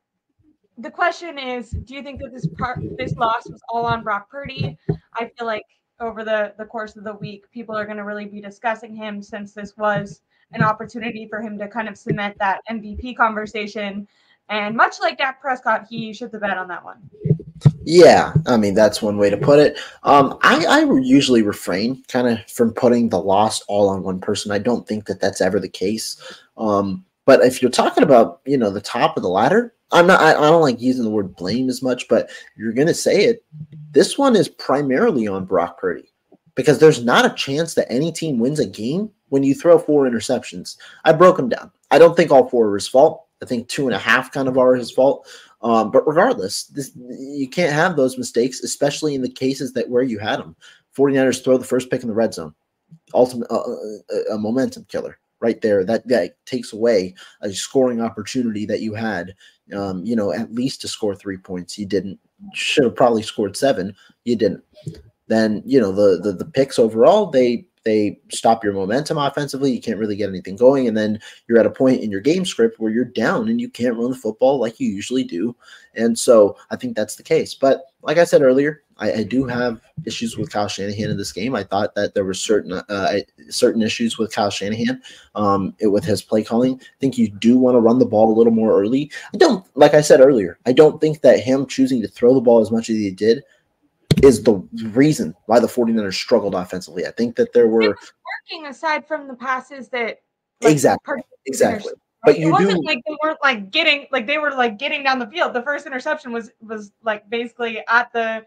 the 0.77 0.91
question 0.91 1.37
is, 1.37 1.69
do 1.71 1.93
you 1.93 2.03
think 2.03 2.21
that 2.21 2.33
this 2.33 2.47
part 2.57 2.79
this 2.97 3.15
loss 3.15 3.49
was 3.49 3.61
all 3.69 3.85
on 3.85 4.03
Brock 4.03 4.29
Purdy? 4.29 4.77
I 5.13 5.29
feel 5.37 5.45
like 5.45 5.65
over 6.01 6.23
the 6.23 6.53
the 6.57 6.65
course 6.65 6.95
of 6.95 7.03
the 7.03 7.13
week, 7.13 7.49
people 7.51 7.75
are 7.77 7.85
going 7.85 7.97
to 7.97 8.03
really 8.03 8.25
be 8.25 8.41
discussing 8.41 8.95
him 8.95 9.21
since 9.21 9.53
this 9.53 9.77
was 9.77 10.21
an 10.53 10.63
opportunity 10.63 11.27
for 11.27 11.41
him 11.41 11.57
to 11.57 11.67
kind 11.67 11.87
of 11.87 11.97
cement 11.97 12.37
that 12.39 12.61
MVP 12.69 13.15
conversation. 13.15 14.07
And 14.49 14.75
much 14.75 14.99
like 14.99 15.17
Dak 15.17 15.39
Prescott, 15.39 15.87
he 15.89 16.11
should 16.11 16.31
the 16.31 16.39
bet 16.39 16.57
on 16.57 16.67
that 16.67 16.83
one. 16.83 17.09
Yeah, 17.83 18.33
I 18.47 18.57
mean 18.57 18.73
that's 18.73 19.01
one 19.01 19.17
way 19.17 19.29
to 19.29 19.37
put 19.37 19.59
it. 19.59 19.79
Um, 20.03 20.37
I, 20.41 20.65
I 20.65 20.79
usually 20.99 21.41
refrain 21.41 22.03
kind 22.07 22.27
of 22.27 22.39
from 22.49 22.73
putting 22.73 23.09
the 23.09 23.21
loss 23.21 23.61
all 23.67 23.89
on 23.89 24.03
one 24.03 24.19
person. 24.19 24.51
I 24.51 24.59
don't 24.59 24.87
think 24.87 25.05
that 25.05 25.19
that's 25.19 25.41
ever 25.41 25.59
the 25.59 25.69
case. 25.69 26.17
Um, 26.57 27.05
but 27.25 27.41
if 27.41 27.61
you're 27.61 27.71
talking 27.71 28.03
about 28.03 28.41
you 28.45 28.57
know 28.57 28.69
the 28.69 28.81
top 28.81 29.17
of 29.17 29.23
the 29.23 29.29
ladder, 29.29 29.73
I'm 29.91 30.07
not. 30.07 30.21
I, 30.21 30.31
I 30.31 30.49
don't 30.49 30.61
like 30.61 30.81
using 30.81 31.03
the 31.03 31.09
word 31.09 31.35
blame 31.35 31.69
as 31.69 31.81
much, 31.81 32.07
but 32.07 32.29
you're 32.55 32.73
gonna 32.73 32.93
say 32.93 33.25
it. 33.25 33.43
This 33.91 34.17
one 34.17 34.35
is 34.35 34.47
primarily 34.47 35.27
on 35.27 35.45
Brock 35.45 35.79
Purdy 35.79 36.11
because 36.55 36.79
there's 36.79 37.03
not 37.03 37.25
a 37.25 37.35
chance 37.35 37.73
that 37.75 37.91
any 37.91 38.11
team 38.11 38.39
wins 38.39 38.59
a 38.59 38.65
game 38.65 39.09
when 39.29 39.43
you 39.43 39.55
throw 39.55 39.77
four 39.77 40.09
interceptions. 40.09 40.77
I 41.05 41.13
broke 41.13 41.37
them 41.37 41.49
down. 41.49 41.71
I 41.91 41.99
don't 41.99 42.15
think 42.15 42.31
all 42.31 42.49
four 42.49 42.69
are 42.69 42.75
his 42.75 42.87
fault. 42.87 43.25
I 43.41 43.45
think 43.45 43.67
two 43.67 43.87
and 43.87 43.95
a 43.95 43.99
half 43.99 44.31
kind 44.31 44.47
of 44.47 44.57
are 44.57 44.75
his 44.75 44.91
fault. 44.91 45.27
Um, 45.61 45.91
but 45.91 46.07
regardless, 46.07 46.65
this, 46.65 46.91
you 46.95 47.47
can't 47.47 47.73
have 47.73 47.95
those 47.95 48.17
mistakes, 48.17 48.61
especially 48.61 49.15
in 49.15 49.21
the 49.21 49.29
cases 49.29 49.73
that 49.73 49.89
where 49.89 50.03
you 50.03 50.19
had 50.19 50.39
them. 50.39 50.55
49ers 50.97 51.43
throw 51.43 51.57
the 51.57 51.65
first 51.65 51.89
pick 51.89 52.01
in 52.01 52.07
the 52.07 52.13
red 52.13 52.33
zone, 52.33 52.53
ultimate 53.13 53.49
uh, 53.49 53.61
uh 53.61 54.33
a 54.33 54.37
momentum 54.37 54.85
killer 54.89 55.17
right 55.41 55.59
there. 55.61 55.83
That 55.83 56.07
that 56.07 56.43
takes 56.45 56.71
away 56.71 57.15
a 57.41 57.51
scoring 57.51 57.99
opportunity 58.01 58.65
that 58.67 58.81
you 58.81 58.93
had. 58.93 59.35
Um, 59.75 60.05
you 60.05 60.15
know, 60.15 60.31
at 60.31 60.53
least 60.53 60.81
to 60.81 60.87
score 60.87 61.15
three 61.15 61.37
points. 61.37 61.77
You 61.77 61.85
didn't. 61.85 62.19
Should 62.53 62.85
have 62.85 62.95
probably 62.95 63.23
scored 63.23 63.57
seven. 63.57 63.95
You 64.23 64.35
didn't. 64.35 64.63
Then 65.27 65.61
you 65.65 65.79
know 65.79 65.91
the 65.91 66.19
the, 66.21 66.31
the 66.31 66.45
picks 66.45 66.79
overall 66.79 67.27
they 67.27 67.65
they 67.83 68.19
stop 68.29 68.63
your 68.63 68.73
momentum 68.73 69.17
offensively. 69.17 69.71
You 69.71 69.81
can't 69.81 69.99
really 69.99 70.15
get 70.15 70.29
anything 70.29 70.55
going. 70.55 70.87
And 70.87 70.95
then 70.95 71.19
you're 71.47 71.59
at 71.59 71.65
a 71.65 71.71
point 71.71 72.01
in 72.01 72.11
your 72.11 72.21
game 72.21 72.45
script 72.45 72.79
where 72.79 72.91
you're 72.91 73.05
down 73.05 73.49
and 73.49 73.59
you 73.59 73.69
can't 73.69 73.97
run 73.97 74.11
the 74.11 74.17
football 74.17 74.59
like 74.59 74.79
you 74.79 74.89
usually 74.89 75.23
do. 75.23 75.55
And 75.95 76.17
so 76.17 76.57
I 76.69 76.75
think 76.75 76.95
that's 76.95 77.15
the 77.15 77.23
case. 77.23 77.53
But 77.53 77.85
like 78.01 78.17
I 78.17 78.23
said 78.23 78.41
earlier, 78.41 78.83
I, 78.97 79.11
I 79.13 79.23
do 79.23 79.45
have 79.47 79.81
issues 80.05 80.37
with 80.37 80.51
Kyle 80.51 80.67
Shanahan 80.67 81.09
in 81.09 81.17
this 81.17 81.31
game. 81.31 81.55
I 81.55 81.63
thought 81.63 81.95
that 81.95 82.13
there 82.13 82.23
were 82.23 82.35
certain 82.35 82.73
uh, 82.73 83.13
certain 83.49 83.81
issues 83.81 84.17
with 84.17 84.31
Kyle 84.31 84.51
Shanahan 84.51 85.01
um, 85.33 85.75
it, 85.79 85.87
with 85.87 86.03
his 86.03 86.21
play 86.21 86.43
calling. 86.43 86.75
I 86.75 86.99
think 86.99 87.17
you 87.17 87.27
do 87.27 87.57
want 87.57 87.75
to 87.75 87.79
run 87.79 87.99
the 87.99 88.05
ball 88.05 88.31
a 88.31 88.37
little 88.37 88.53
more 88.53 88.79
early. 88.79 89.11
I 89.33 89.37
don't, 89.37 89.65
like 89.75 89.95
I 89.95 90.01
said 90.01 90.21
earlier, 90.21 90.59
I 90.65 90.71
don't 90.71 91.01
think 91.01 91.21
that 91.21 91.39
him 91.39 91.65
choosing 91.65 92.01
to 92.03 92.07
throw 92.07 92.33
the 92.35 92.41
ball 92.41 92.61
as 92.61 92.71
much 92.71 92.89
as 92.89 92.95
he 92.95 93.11
did 93.11 93.43
is 94.23 94.43
the 94.43 94.55
reason 94.93 95.35
why 95.45 95.59
the 95.59 95.67
49ers 95.67 96.13
struggled 96.13 96.55
offensively. 96.55 97.05
I 97.05 97.11
think 97.11 97.35
that 97.35 97.53
there 97.53 97.67
were 97.67 97.95
working 98.49 98.67
aside 98.67 99.07
from 99.07 99.27
the 99.27 99.35
passes 99.35 99.89
that 99.89 100.17
like, 100.61 100.71
exactly 100.71 101.21
exactly. 101.45 101.93
But 102.23 102.37
it 102.37 102.49
wasn't 102.49 102.81
do, 102.81 102.85
like 102.85 102.99
they 103.07 103.17
weren't 103.23 103.39
like 103.41 103.71
getting 103.71 104.05
like 104.11 104.27
they 104.27 104.37
were 104.37 104.51
like 104.51 104.77
getting 104.77 105.03
down 105.03 105.19
the 105.19 105.27
field. 105.27 105.53
The 105.53 105.63
first 105.63 105.87
interception 105.87 106.31
was 106.31 106.51
was 106.61 106.91
like 107.03 107.27
basically 107.29 107.83
at 107.87 108.13
the 108.13 108.45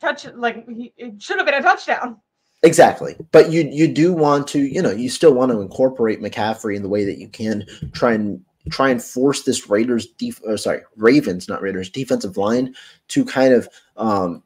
touch 0.00 0.26
like 0.34 0.66
he, 0.68 0.92
it 0.96 1.22
should 1.22 1.36
have 1.36 1.46
been 1.46 1.54
a 1.54 1.62
touchdown. 1.62 2.18
Exactly. 2.62 3.16
But 3.30 3.50
you 3.50 3.68
you 3.70 3.88
do 3.88 4.12
want 4.14 4.48
to, 4.48 4.60
you 4.60 4.80
know, 4.80 4.90
you 4.90 5.10
still 5.10 5.34
want 5.34 5.52
to 5.52 5.60
incorporate 5.60 6.22
McCaffrey 6.22 6.74
in 6.74 6.82
the 6.82 6.88
way 6.88 7.04
that 7.04 7.18
you 7.18 7.28
can 7.28 7.66
try 7.92 8.12
and 8.14 8.42
try 8.70 8.88
and 8.88 9.02
force 9.02 9.42
this 9.42 9.68
Raiders 9.68 10.06
def- 10.06 10.40
or 10.44 10.56
sorry, 10.56 10.80
Ravens, 10.96 11.48
not 11.48 11.60
Raiders, 11.60 11.90
defensive 11.90 12.36
line 12.36 12.74
to 13.08 13.24
kind 13.24 13.52
of 13.52 13.68
um 13.96 14.42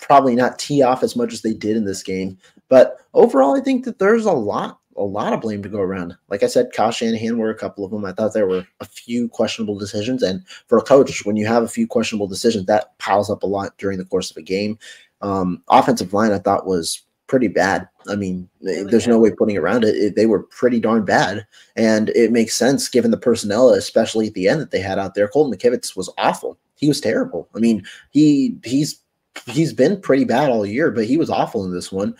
probably 0.00 0.34
not 0.34 0.58
tee 0.58 0.82
off 0.82 1.02
as 1.02 1.16
much 1.16 1.32
as 1.32 1.42
they 1.42 1.54
did 1.54 1.76
in 1.76 1.84
this 1.84 2.02
game. 2.02 2.38
But 2.68 2.98
overall, 3.14 3.56
I 3.56 3.60
think 3.60 3.84
that 3.84 3.98
there's 3.98 4.24
a 4.24 4.32
lot, 4.32 4.80
a 4.96 5.02
lot 5.02 5.32
of 5.32 5.40
blame 5.40 5.62
to 5.62 5.68
go 5.68 5.80
around. 5.80 6.16
Like 6.28 6.42
I 6.42 6.46
said, 6.46 6.72
Kyle 6.72 6.90
Shanahan 6.90 7.38
were 7.38 7.50
a 7.50 7.58
couple 7.58 7.84
of 7.84 7.90
them. 7.90 8.04
I 8.04 8.12
thought 8.12 8.34
there 8.34 8.46
were 8.46 8.66
a 8.80 8.84
few 8.84 9.28
questionable 9.28 9.78
decisions. 9.78 10.22
And 10.22 10.46
for 10.66 10.78
a 10.78 10.82
coach, 10.82 11.24
when 11.24 11.36
you 11.36 11.46
have 11.46 11.62
a 11.62 11.68
few 11.68 11.86
questionable 11.86 12.26
decisions, 12.26 12.66
that 12.66 12.96
piles 12.98 13.30
up 13.30 13.42
a 13.42 13.46
lot 13.46 13.76
during 13.78 13.98
the 13.98 14.04
course 14.04 14.30
of 14.30 14.36
a 14.36 14.42
game. 14.42 14.78
Um, 15.20 15.62
offensive 15.68 16.12
line, 16.12 16.32
I 16.32 16.38
thought 16.38 16.66
was 16.66 17.02
pretty 17.26 17.48
bad. 17.48 17.88
I 18.08 18.16
mean, 18.16 18.48
really 18.60 18.90
there's 18.90 19.06
no 19.06 19.18
way 19.18 19.30
putting 19.30 19.56
around 19.56 19.84
it. 19.84 19.96
it. 19.96 20.16
They 20.16 20.26
were 20.26 20.42
pretty 20.44 20.80
darn 20.80 21.04
bad, 21.04 21.46
and 21.76 22.10
it 22.10 22.32
makes 22.32 22.54
sense 22.54 22.88
given 22.88 23.10
the 23.10 23.16
personnel, 23.16 23.70
especially 23.70 24.28
at 24.28 24.34
the 24.34 24.48
end 24.48 24.60
that 24.60 24.70
they 24.70 24.80
had 24.80 24.98
out 24.98 25.14
there. 25.14 25.28
Colton 25.28 25.56
McKivitz 25.56 25.96
was 25.96 26.12
awful. 26.18 26.58
He 26.76 26.88
was 26.88 27.00
terrible. 27.00 27.48
I 27.54 27.60
mean, 27.60 27.84
he 28.10 28.56
he's 28.64 29.00
he's 29.46 29.72
been 29.72 30.00
pretty 30.00 30.24
bad 30.24 30.50
all 30.50 30.66
year, 30.66 30.90
but 30.90 31.04
he 31.04 31.16
was 31.16 31.30
awful 31.30 31.64
in 31.64 31.72
this 31.72 31.92
one. 31.92 32.14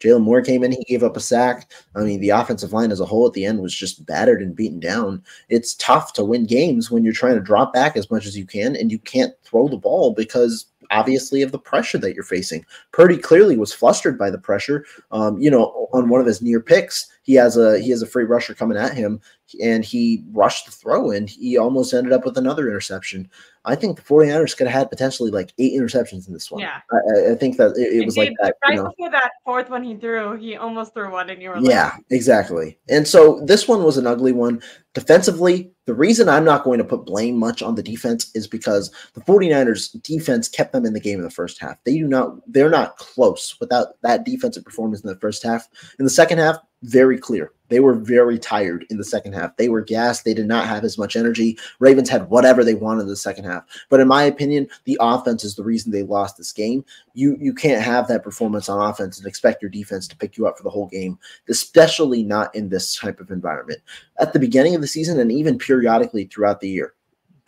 Jaylon 0.00 0.22
Moore 0.22 0.42
came 0.42 0.62
in, 0.62 0.72
he 0.72 0.84
gave 0.84 1.02
up 1.02 1.16
a 1.16 1.20
sack. 1.20 1.72
I 1.96 2.02
mean, 2.02 2.20
the 2.20 2.30
offensive 2.30 2.72
line 2.72 2.92
as 2.92 3.00
a 3.00 3.04
whole 3.04 3.26
at 3.26 3.32
the 3.32 3.44
end 3.44 3.60
was 3.60 3.74
just 3.74 4.06
battered 4.06 4.40
and 4.40 4.54
beaten 4.54 4.78
down. 4.78 5.22
It's 5.48 5.74
tough 5.74 6.12
to 6.14 6.24
win 6.24 6.46
games 6.46 6.90
when 6.90 7.04
you're 7.04 7.12
trying 7.12 7.34
to 7.34 7.40
drop 7.40 7.72
back 7.72 7.96
as 7.96 8.10
much 8.10 8.24
as 8.24 8.38
you 8.38 8.46
can 8.46 8.76
and 8.76 8.92
you 8.92 8.98
can't 9.00 9.34
throw 9.42 9.66
the 9.66 9.76
ball 9.76 10.12
because 10.14 10.66
obviously 10.90 11.42
of 11.42 11.52
the 11.52 11.58
pressure 11.58 11.98
that 11.98 12.14
you're 12.14 12.24
facing. 12.24 12.64
Purdy 12.92 13.16
clearly 13.16 13.56
was 13.56 13.74
flustered 13.74 14.16
by 14.16 14.30
the 14.30 14.38
pressure. 14.38 14.86
Um, 15.10 15.38
you 15.38 15.50
know, 15.50 15.88
on 15.92 16.08
one 16.08 16.20
of 16.20 16.26
his 16.26 16.40
near 16.40 16.60
picks, 16.60 17.08
he 17.28 17.34
has 17.34 17.58
a 17.58 17.78
he 17.78 17.90
has 17.90 18.00
a 18.00 18.06
free 18.06 18.24
rusher 18.24 18.54
coming 18.54 18.78
at 18.78 18.94
him 18.94 19.20
and 19.62 19.84
he 19.84 20.24
rushed 20.32 20.64
the 20.64 20.72
throw 20.72 21.10
and 21.10 21.28
he 21.28 21.58
almost 21.58 21.92
ended 21.92 22.10
up 22.10 22.24
with 22.24 22.38
another 22.38 22.66
interception. 22.66 23.28
I 23.66 23.74
think 23.74 23.96
the 23.96 24.02
49ers 24.02 24.56
could 24.56 24.66
have 24.66 24.80
had 24.80 24.90
potentially 24.90 25.30
like 25.30 25.52
eight 25.58 25.78
interceptions 25.78 26.26
in 26.26 26.32
this 26.32 26.50
one. 26.50 26.62
Yeah. 26.62 26.80
I, 26.90 27.32
I 27.32 27.34
think 27.34 27.58
that 27.58 27.76
it, 27.76 28.00
it 28.00 28.06
was 28.06 28.16
like 28.16 28.32
that. 28.40 28.54
Right 28.64 28.76
you 28.76 28.82
know. 28.82 28.88
before 28.88 29.10
that 29.10 29.32
fourth 29.44 29.68
one 29.68 29.84
he 29.84 29.94
threw, 29.94 30.38
he 30.38 30.56
almost 30.56 30.94
threw 30.94 31.12
one 31.12 31.28
and 31.28 31.42
you 31.42 31.50
were 31.50 31.60
like, 31.60 31.70
Yeah, 31.70 31.96
exactly. 32.08 32.78
And 32.88 33.06
so 33.06 33.42
this 33.44 33.68
one 33.68 33.84
was 33.84 33.98
an 33.98 34.06
ugly 34.06 34.32
one. 34.32 34.62
Defensively, 34.94 35.70
the 35.84 35.94
reason 35.94 36.30
I'm 36.30 36.46
not 36.46 36.64
going 36.64 36.78
to 36.78 36.84
put 36.84 37.04
blame 37.04 37.36
much 37.36 37.60
on 37.60 37.74
the 37.74 37.82
defense 37.82 38.30
is 38.34 38.46
because 38.46 38.90
the 39.12 39.20
49ers 39.20 40.00
defense 40.02 40.48
kept 40.48 40.72
them 40.72 40.86
in 40.86 40.94
the 40.94 41.00
game 41.00 41.18
in 41.18 41.24
the 41.24 41.30
first 41.30 41.60
half. 41.60 41.76
They 41.84 41.98
do 41.98 42.08
not, 42.08 42.36
they're 42.50 42.70
not 42.70 42.96
close 42.96 43.54
without 43.60 44.00
that 44.00 44.24
defensive 44.24 44.64
performance 44.64 45.02
in 45.02 45.10
the 45.10 45.20
first 45.20 45.42
half. 45.42 45.68
In 45.98 46.06
the 46.06 46.10
second 46.10 46.38
half, 46.38 46.56
very 46.82 47.18
clear. 47.18 47.52
They 47.68 47.80
were 47.80 47.94
very 47.94 48.38
tired 48.38 48.86
in 48.88 48.96
the 48.96 49.04
second 49.04 49.34
half. 49.34 49.56
They 49.56 49.68
were 49.68 49.82
gassed. 49.82 50.24
They 50.24 50.32
did 50.32 50.46
not 50.46 50.66
have 50.66 50.84
as 50.84 50.96
much 50.96 51.16
energy. 51.16 51.58
Ravens 51.80 52.08
had 52.08 52.30
whatever 52.30 52.64
they 52.64 52.74
wanted 52.74 53.02
in 53.02 53.08
the 53.08 53.16
second 53.16 53.44
half. 53.44 53.64
But 53.90 54.00
in 54.00 54.08
my 54.08 54.22
opinion, 54.22 54.68
the 54.84 54.96
offense 55.00 55.44
is 55.44 55.54
the 55.54 55.64
reason 55.64 55.92
they 55.92 56.02
lost 56.02 56.36
this 56.36 56.52
game. 56.52 56.84
You 57.14 57.36
you 57.40 57.52
can't 57.52 57.82
have 57.82 58.08
that 58.08 58.22
performance 58.22 58.68
on 58.68 58.80
offense 58.80 59.18
and 59.18 59.26
expect 59.26 59.62
your 59.62 59.70
defense 59.70 60.08
to 60.08 60.16
pick 60.16 60.36
you 60.36 60.46
up 60.46 60.56
for 60.56 60.62
the 60.62 60.70
whole 60.70 60.88
game, 60.88 61.18
especially 61.48 62.22
not 62.22 62.54
in 62.54 62.68
this 62.68 62.96
type 62.96 63.20
of 63.20 63.30
environment. 63.30 63.80
At 64.18 64.32
the 64.32 64.38
beginning 64.38 64.74
of 64.74 64.80
the 64.80 64.86
season 64.86 65.20
and 65.20 65.30
even 65.30 65.58
periodically 65.58 66.24
throughout 66.24 66.60
the 66.60 66.70
year, 66.70 66.94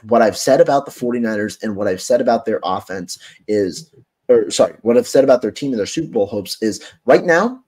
what 0.05 0.23
I've 0.23 0.37
said 0.37 0.61
about 0.61 0.87
the 0.87 0.93
49ers 0.93 1.63
and 1.63 1.77
what 1.77 1.89
I've 1.89 2.03
said 2.03 2.21
about 2.21 2.45
their 2.45 2.61
offense 2.63 3.19
is 3.49 3.95
or 4.29 4.51
sorry, 4.51 4.77
what 4.83 4.97
I've 4.97 5.09
said 5.09 5.25
about 5.25 5.43
their 5.43 5.51
team 5.51 5.73
and 5.73 5.79
their 5.79 5.87
Super 5.87 6.13
Bowl 6.13 6.27
hopes 6.27 6.61
is 6.63 6.85
right 7.05 7.25
now 7.25 7.63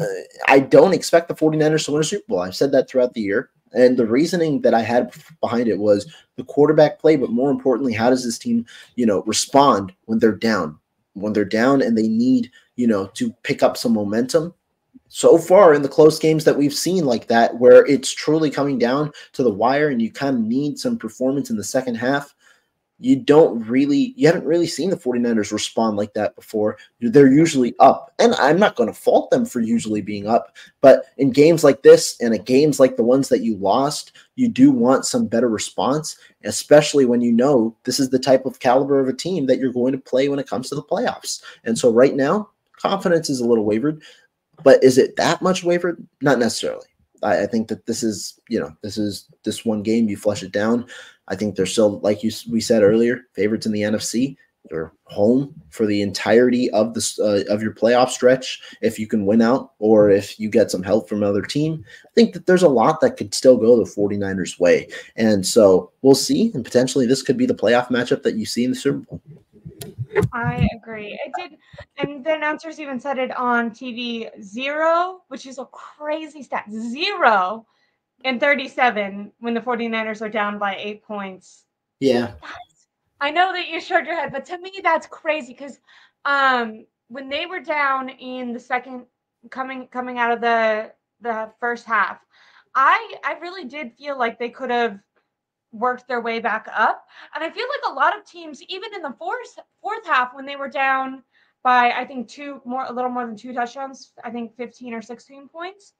Uh, 0.00 0.04
I 0.46 0.60
don't 0.60 0.94
expect 0.94 1.28
the 1.28 1.34
49ers 1.34 1.84
to 1.86 1.92
win 1.92 2.00
a 2.00 2.04
Super 2.04 2.24
Bowl. 2.28 2.40
I've 2.40 2.56
said 2.56 2.72
that 2.72 2.88
throughout 2.88 3.14
the 3.14 3.20
year. 3.20 3.50
And 3.72 3.96
the 3.96 4.06
reasoning 4.06 4.62
that 4.62 4.74
I 4.74 4.80
had 4.80 5.12
behind 5.40 5.68
it 5.68 5.78
was 5.78 6.12
the 6.36 6.44
quarterback 6.44 6.98
play, 6.98 7.16
but 7.16 7.30
more 7.30 7.50
importantly, 7.50 7.92
how 7.92 8.10
does 8.10 8.24
this 8.24 8.38
team, 8.38 8.64
you 8.96 9.04
know, 9.04 9.22
respond 9.24 9.92
when 10.06 10.18
they're 10.18 10.32
down? 10.32 10.78
When 11.12 11.32
they're 11.32 11.44
down 11.44 11.82
and 11.82 11.96
they 11.96 12.08
need, 12.08 12.50
you 12.76 12.86
know, 12.86 13.06
to 13.14 13.32
pick 13.42 13.62
up 13.62 13.76
some 13.76 13.92
momentum. 13.92 14.54
So 15.08 15.38
far 15.38 15.74
in 15.74 15.82
the 15.82 15.88
close 15.88 16.18
games 16.18 16.44
that 16.44 16.56
we've 16.56 16.74
seen 16.74 17.04
like 17.04 17.26
that, 17.28 17.58
where 17.58 17.84
it's 17.86 18.12
truly 18.12 18.50
coming 18.50 18.78
down 18.78 19.10
to 19.32 19.42
the 19.42 19.50
wire 19.50 19.88
and 19.88 20.00
you 20.00 20.10
kind 20.10 20.36
of 20.36 20.42
need 20.42 20.78
some 20.78 20.98
performance 20.98 21.50
in 21.50 21.56
the 21.56 21.64
second 21.64 21.96
half, 21.96 22.34
you 22.98 23.16
don't 23.16 23.60
really 23.66 24.12
you 24.16 24.26
haven't 24.26 24.44
really 24.44 24.66
seen 24.66 24.90
the 24.90 24.96
49ers 24.96 25.52
respond 25.52 25.96
like 25.96 26.14
that 26.14 26.34
before. 26.36 26.78
They're 27.00 27.32
usually 27.32 27.74
up 27.78 28.12
and 28.18 28.34
i'm 28.34 28.58
not 28.58 28.76
going 28.76 28.88
to 28.88 28.98
fault 28.98 29.30
them 29.30 29.46
for 29.46 29.60
usually 29.60 30.00
being 30.00 30.26
up 30.26 30.56
but 30.80 31.04
in 31.16 31.30
games 31.30 31.62
like 31.62 31.82
this 31.82 32.16
and 32.20 32.34
in 32.34 32.42
games 32.42 32.80
like 32.80 32.96
the 32.96 33.02
ones 33.02 33.28
that 33.28 33.42
you 33.42 33.56
lost 33.56 34.12
you 34.36 34.48
do 34.48 34.70
want 34.70 35.04
some 35.04 35.26
better 35.26 35.48
response 35.48 36.16
especially 36.44 37.04
when 37.04 37.20
you 37.20 37.32
know 37.32 37.76
this 37.84 38.00
is 38.00 38.10
the 38.10 38.18
type 38.18 38.44
of 38.44 38.60
caliber 38.60 39.00
of 39.00 39.08
a 39.08 39.12
team 39.12 39.46
that 39.46 39.58
you're 39.58 39.72
going 39.72 39.92
to 39.92 39.98
play 39.98 40.28
when 40.28 40.38
it 40.38 40.48
comes 40.48 40.68
to 40.68 40.74
the 40.74 40.82
playoffs. 40.82 41.42
And 41.64 41.78
so 41.78 41.92
right 41.92 42.14
now 42.14 42.50
confidence 42.76 43.28
is 43.30 43.40
a 43.40 43.46
little 43.46 43.64
wavered 43.64 44.02
but 44.62 44.82
is 44.82 44.98
it 44.98 45.16
that 45.16 45.42
much 45.42 45.64
wavered? 45.64 46.04
Not 46.20 46.38
necessarily. 46.38 46.86
I, 47.22 47.42
I 47.42 47.46
think 47.46 47.68
that 47.68 47.86
this 47.86 48.02
is 48.02 48.38
you 48.48 48.58
know 48.60 48.74
this 48.82 48.98
is 48.98 49.26
this 49.44 49.64
one 49.64 49.82
game 49.82 50.08
you 50.08 50.16
flush 50.16 50.42
it 50.42 50.52
down 50.52 50.86
I 51.28 51.36
think 51.36 51.54
they're 51.54 51.66
still, 51.66 52.00
like 52.00 52.22
you 52.22 52.30
we 52.50 52.60
said 52.60 52.82
earlier, 52.82 53.22
favorites 53.34 53.66
in 53.66 53.72
the 53.72 53.82
NFC. 53.82 54.36
They're 54.70 54.92
home 55.04 55.54
for 55.70 55.86
the 55.86 56.02
entirety 56.02 56.70
of 56.70 56.92
this 56.92 57.18
uh, 57.18 57.44
of 57.48 57.62
your 57.62 57.72
playoff 57.72 58.10
stretch. 58.10 58.60
If 58.82 58.98
you 58.98 59.06
can 59.06 59.24
win 59.24 59.40
out, 59.40 59.72
or 59.78 60.10
if 60.10 60.38
you 60.38 60.50
get 60.50 60.70
some 60.70 60.82
help 60.82 61.08
from 61.08 61.22
another 61.22 61.42
team, 61.42 61.84
I 62.04 62.08
think 62.14 62.34
that 62.34 62.46
there's 62.46 62.62
a 62.62 62.68
lot 62.68 63.00
that 63.00 63.16
could 63.16 63.34
still 63.34 63.56
go 63.56 63.76
the 63.76 63.90
49ers' 63.90 64.60
way. 64.60 64.88
And 65.16 65.46
so 65.46 65.92
we'll 66.02 66.14
see. 66.14 66.50
And 66.54 66.64
potentially, 66.64 67.06
this 67.06 67.22
could 67.22 67.36
be 67.36 67.46
the 67.46 67.54
playoff 67.54 67.88
matchup 67.88 68.22
that 68.24 68.34
you 68.34 68.44
see 68.44 68.64
in 68.64 68.70
the 68.70 68.76
Super 68.76 68.98
Bowl. 68.98 69.22
I 70.32 70.68
agree. 70.74 71.18
It 71.24 71.32
did, 71.38 71.58
and 71.98 72.24
the 72.24 72.34
announcers 72.34 72.80
even 72.80 72.98
said 72.98 73.18
it 73.18 73.34
on 73.36 73.70
TV. 73.70 74.28
Zero, 74.42 75.22
which 75.28 75.46
is 75.46 75.58
a 75.58 75.66
crazy 75.66 76.42
stat. 76.42 76.64
Zero 76.70 77.66
and 78.24 78.40
37 78.40 79.32
when 79.38 79.54
the 79.54 79.60
49ers 79.60 80.22
are 80.22 80.28
down 80.28 80.58
by 80.58 80.76
eight 80.76 81.02
points. 81.02 81.64
Yeah. 82.00 82.32
I 83.20 83.30
know 83.30 83.52
that 83.52 83.68
you 83.68 83.80
showed 83.80 84.06
your 84.06 84.16
head, 84.16 84.32
but 84.32 84.44
to 84.46 84.58
me, 84.58 84.80
that's 84.82 85.06
crazy 85.06 85.52
because 85.52 85.78
um, 86.24 86.86
when 87.08 87.28
they 87.28 87.46
were 87.46 87.60
down 87.60 88.08
in 88.08 88.52
the 88.52 88.60
second 88.60 89.06
coming 89.50 89.88
coming 89.88 90.18
out 90.18 90.32
of 90.32 90.40
the 90.40 90.92
the 91.20 91.50
first 91.58 91.84
half, 91.84 92.20
I 92.74 93.14
I 93.24 93.38
really 93.40 93.64
did 93.64 93.96
feel 93.98 94.16
like 94.18 94.38
they 94.38 94.50
could 94.50 94.70
have 94.70 95.00
worked 95.72 96.08
their 96.08 96.20
way 96.20 96.38
back 96.38 96.68
up. 96.74 97.06
And 97.34 97.42
I 97.42 97.50
feel 97.50 97.66
like 97.66 97.92
a 97.92 97.94
lot 97.94 98.16
of 98.16 98.24
teams, 98.24 98.62
even 98.68 98.94
in 98.94 99.02
the 99.02 99.14
fourth 99.18 99.58
fourth 99.82 100.06
half, 100.06 100.34
when 100.34 100.46
they 100.46 100.56
were 100.56 100.68
down 100.68 101.22
by 101.64 101.90
I 101.90 102.04
think 102.04 102.28
two 102.28 102.60
more 102.64 102.84
a 102.84 102.92
little 102.92 103.10
more 103.10 103.26
than 103.26 103.36
two 103.36 103.52
touchdowns, 103.52 104.12
I 104.22 104.30
think 104.30 104.56
15 104.56 104.94
or 104.94 105.02
16 105.02 105.48
points, 105.48 105.94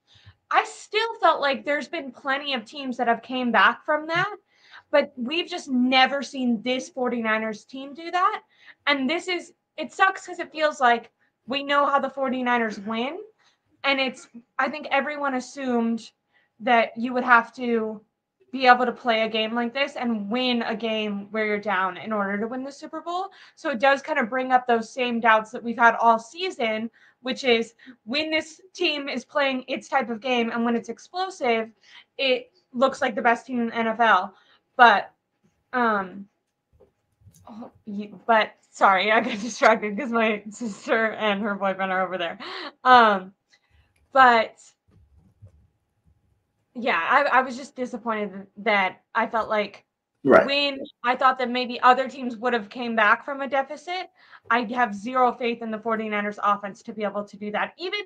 I 0.50 0.64
still 0.64 1.14
felt 1.20 1.40
like 1.40 1.64
there's 1.64 1.88
been 1.88 2.10
plenty 2.10 2.54
of 2.54 2.64
teams 2.64 2.96
that 2.96 3.08
have 3.08 3.22
came 3.22 3.52
back 3.52 3.84
from 3.84 4.06
that, 4.06 4.34
but 4.90 5.12
we've 5.16 5.48
just 5.48 5.68
never 5.68 6.22
seen 6.22 6.62
this 6.62 6.90
49ers 6.90 7.66
team 7.66 7.94
do 7.94 8.10
that. 8.10 8.42
And 8.86 9.08
this 9.08 9.28
is 9.28 9.52
it 9.76 9.92
sucks 9.92 10.26
because 10.26 10.40
it 10.40 10.52
feels 10.52 10.80
like 10.80 11.10
we 11.46 11.62
know 11.62 11.86
how 11.86 11.98
the 11.98 12.08
49ers 12.08 12.84
win. 12.86 13.18
And 13.84 14.00
it's 14.00 14.28
I 14.58 14.68
think 14.68 14.88
everyone 14.90 15.34
assumed 15.34 16.10
that 16.60 16.96
you 16.96 17.12
would 17.12 17.24
have 17.24 17.54
to 17.54 18.00
be 18.50 18.66
able 18.66 18.86
to 18.86 18.92
play 18.92 19.22
a 19.22 19.28
game 19.28 19.54
like 19.54 19.74
this 19.74 19.96
and 19.96 20.30
win 20.30 20.62
a 20.62 20.74
game 20.74 21.28
where 21.30 21.44
you're 21.44 21.58
down 21.58 21.98
in 21.98 22.12
order 22.12 22.38
to 22.38 22.48
win 22.48 22.64
the 22.64 22.72
Super 22.72 23.02
Bowl. 23.02 23.28
So 23.54 23.70
it 23.70 23.78
does 23.78 24.00
kind 24.00 24.18
of 24.18 24.30
bring 24.30 24.52
up 24.52 24.66
those 24.66 24.90
same 24.90 25.20
doubts 25.20 25.50
that 25.50 25.62
we've 25.62 25.78
had 25.78 25.96
all 25.96 26.18
season 26.18 26.90
which 27.22 27.44
is 27.44 27.74
when 28.04 28.30
this 28.30 28.60
team 28.74 29.08
is 29.08 29.24
playing 29.24 29.64
its 29.68 29.88
type 29.88 30.10
of 30.10 30.20
game 30.20 30.50
and 30.50 30.64
when 30.64 30.76
it's 30.76 30.88
explosive, 30.88 31.70
it 32.16 32.50
looks 32.72 33.00
like 33.00 33.14
the 33.14 33.22
best 33.22 33.46
team 33.46 33.60
in 33.60 33.66
the 33.66 33.72
NFL. 33.72 34.32
But, 34.76 35.12
um, 35.72 36.26
oh, 37.48 37.70
but 38.26 38.52
sorry, 38.70 39.10
I 39.10 39.20
got 39.20 39.38
distracted 39.40 39.96
because 39.96 40.10
my 40.10 40.42
sister 40.50 41.12
and 41.12 41.42
her 41.42 41.54
boyfriend 41.54 41.92
are 41.92 42.04
over 42.04 42.18
there. 42.18 42.38
Um, 42.84 43.32
but 44.12 44.56
yeah, 46.74 47.00
I, 47.10 47.38
I 47.38 47.42
was 47.42 47.56
just 47.56 47.74
disappointed 47.74 48.46
that 48.58 49.00
I 49.14 49.26
felt 49.26 49.48
like 49.48 49.84
Right. 50.24 50.46
When 50.46 50.80
I 51.04 51.14
thought 51.14 51.38
that 51.38 51.50
maybe 51.50 51.80
other 51.80 52.08
teams 52.08 52.36
would 52.36 52.52
have 52.52 52.68
came 52.68 52.96
back 52.96 53.24
from 53.24 53.40
a 53.40 53.48
deficit, 53.48 54.10
I 54.50 54.62
have 54.74 54.94
zero 54.94 55.32
faith 55.32 55.62
in 55.62 55.70
the 55.70 55.78
49ers 55.78 56.38
offense 56.42 56.82
to 56.82 56.92
be 56.92 57.04
able 57.04 57.24
to 57.24 57.36
do 57.36 57.50
that. 57.52 57.72
Even 57.78 58.00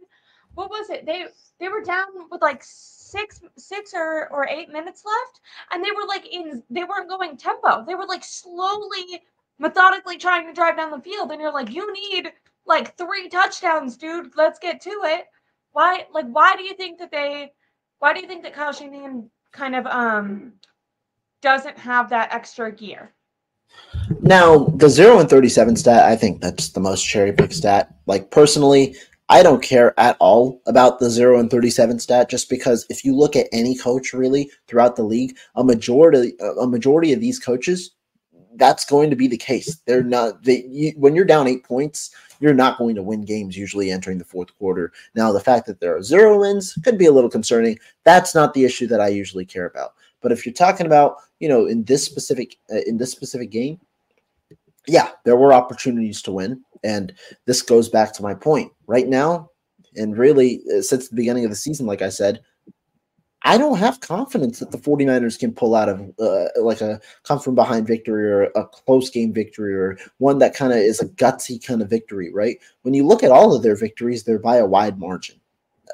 what 0.54 0.70
was 0.70 0.90
it? 0.90 1.06
They 1.06 1.26
they 1.58 1.68
were 1.68 1.82
down 1.82 2.06
with 2.30 2.42
like 2.42 2.62
six 2.62 3.40
six 3.56 3.94
or, 3.94 4.28
or 4.30 4.46
eight 4.48 4.68
minutes 4.68 5.04
left 5.04 5.40
and 5.70 5.82
they 5.82 5.90
were 5.90 6.06
like 6.06 6.26
in 6.26 6.62
they 6.70 6.84
weren't 6.84 7.08
going 7.08 7.36
tempo. 7.36 7.84
They 7.86 7.94
were 7.94 8.06
like 8.06 8.24
slowly 8.24 9.22
methodically 9.58 10.18
trying 10.18 10.46
to 10.46 10.52
drive 10.52 10.76
down 10.76 10.90
the 10.90 11.00
field 11.00 11.30
and 11.30 11.40
you're 11.40 11.52
like 11.52 11.72
you 11.72 11.90
need 11.92 12.32
like 12.66 12.96
three 12.96 13.28
touchdowns, 13.28 13.96
dude. 13.96 14.36
Let's 14.36 14.58
get 14.58 14.80
to 14.82 14.90
it. 15.04 15.26
Why 15.72 16.06
like 16.12 16.26
why 16.26 16.56
do 16.56 16.64
you 16.64 16.74
think 16.74 16.98
that 16.98 17.10
they 17.10 17.52
why 17.98 18.12
do 18.12 18.20
you 18.20 18.26
think 18.26 18.42
that 18.42 18.54
Kyle 18.54 18.72
Shanahan 18.72 19.30
kind 19.52 19.74
of 19.74 19.86
um 19.86 20.52
doesn't 21.42 21.78
have 21.78 22.08
that 22.10 22.32
extra 22.32 22.72
gear. 22.72 23.12
Now, 24.20 24.64
the 24.76 24.88
0 24.88 25.18
and 25.18 25.28
37 25.28 25.76
stat, 25.76 26.04
I 26.04 26.16
think 26.16 26.40
that's 26.40 26.70
the 26.70 26.80
most 26.80 27.02
cherry 27.02 27.32
pick 27.32 27.52
stat. 27.52 27.94
Like, 28.06 28.30
personally, 28.30 28.96
I 29.28 29.42
don't 29.42 29.62
care 29.62 29.98
at 29.98 30.16
all 30.20 30.60
about 30.66 30.98
the 30.98 31.08
0 31.08 31.38
and 31.38 31.50
37 31.50 31.98
stat 31.98 32.28
just 32.28 32.50
because 32.50 32.86
if 32.90 33.04
you 33.04 33.16
look 33.16 33.34
at 33.34 33.48
any 33.52 33.76
coach 33.76 34.12
really 34.12 34.50
throughout 34.66 34.96
the 34.96 35.02
league, 35.02 35.36
a 35.56 35.64
majority 35.64 36.34
a 36.60 36.66
majority 36.66 37.12
of 37.12 37.20
these 37.20 37.38
coaches 37.38 37.92
that's 38.56 38.84
going 38.84 39.08
to 39.10 39.16
be 39.16 39.28
the 39.28 39.36
case. 39.36 39.80
They're 39.86 40.02
not 40.02 40.42
they 40.42 40.64
you, 40.66 40.92
when 40.96 41.14
you're 41.14 41.24
down 41.24 41.46
8 41.46 41.64
points, 41.64 42.14
you're 42.40 42.52
not 42.52 42.78
going 42.78 42.94
to 42.96 43.02
win 43.02 43.24
games 43.24 43.56
usually 43.56 43.90
entering 43.90 44.18
the 44.18 44.24
fourth 44.24 44.56
quarter. 44.58 44.92
Now, 45.14 45.32
the 45.32 45.40
fact 45.40 45.66
that 45.66 45.80
there 45.80 45.96
are 45.96 46.02
zero 46.02 46.40
wins 46.40 46.74
could 46.84 46.98
be 46.98 47.06
a 47.06 47.12
little 47.12 47.30
concerning. 47.30 47.78
That's 48.04 48.34
not 48.34 48.52
the 48.52 48.64
issue 48.64 48.86
that 48.88 49.00
I 49.00 49.08
usually 49.08 49.46
care 49.46 49.66
about. 49.66 49.94
But 50.22 50.32
if 50.32 50.46
you're 50.46 50.52
talking 50.52 50.86
about, 50.86 51.16
you 51.40 51.48
know, 51.48 51.66
in 51.66 51.84
this 51.84 52.04
specific 52.04 52.56
uh, 52.72 52.80
in 52.86 52.96
this 52.96 53.10
specific 53.10 53.50
game, 53.50 53.80
yeah, 54.86 55.10
there 55.24 55.36
were 55.36 55.52
opportunities 55.52 56.22
to 56.22 56.32
win, 56.32 56.62
and 56.84 57.12
this 57.46 57.62
goes 57.62 57.88
back 57.88 58.12
to 58.14 58.22
my 58.22 58.34
point. 58.34 58.72
Right 58.86 59.08
now, 59.08 59.50
and 59.96 60.16
really 60.16 60.62
uh, 60.76 60.82
since 60.82 61.08
the 61.08 61.16
beginning 61.16 61.44
of 61.44 61.50
the 61.50 61.56
season, 61.56 61.86
like 61.86 62.02
I 62.02 62.08
said, 62.08 62.40
I 63.44 63.58
don't 63.58 63.78
have 63.78 64.00
confidence 64.00 64.60
that 64.60 64.70
the 64.70 64.78
49ers 64.78 65.38
can 65.38 65.52
pull 65.52 65.74
out 65.74 65.88
of 65.88 66.00
uh, 66.20 66.46
like 66.60 66.80
a 66.80 67.00
come 67.24 67.40
from 67.40 67.54
behind 67.54 67.86
victory 67.86 68.30
or 68.30 68.44
a 68.44 68.64
close 68.66 69.10
game 69.10 69.32
victory 69.32 69.74
or 69.74 69.98
one 70.18 70.38
that 70.38 70.54
kind 70.54 70.72
of 70.72 70.78
is 70.78 71.00
a 71.00 71.08
gutsy 71.08 71.64
kind 71.64 71.82
of 71.82 71.90
victory, 71.90 72.32
right? 72.32 72.58
When 72.82 72.94
you 72.94 73.04
look 73.04 73.22
at 73.22 73.32
all 73.32 73.54
of 73.54 73.62
their 73.62 73.76
victories, 73.76 74.22
they're 74.22 74.38
by 74.38 74.56
a 74.56 74.66
wide 74.66 74.98
margin. 74.98 75.40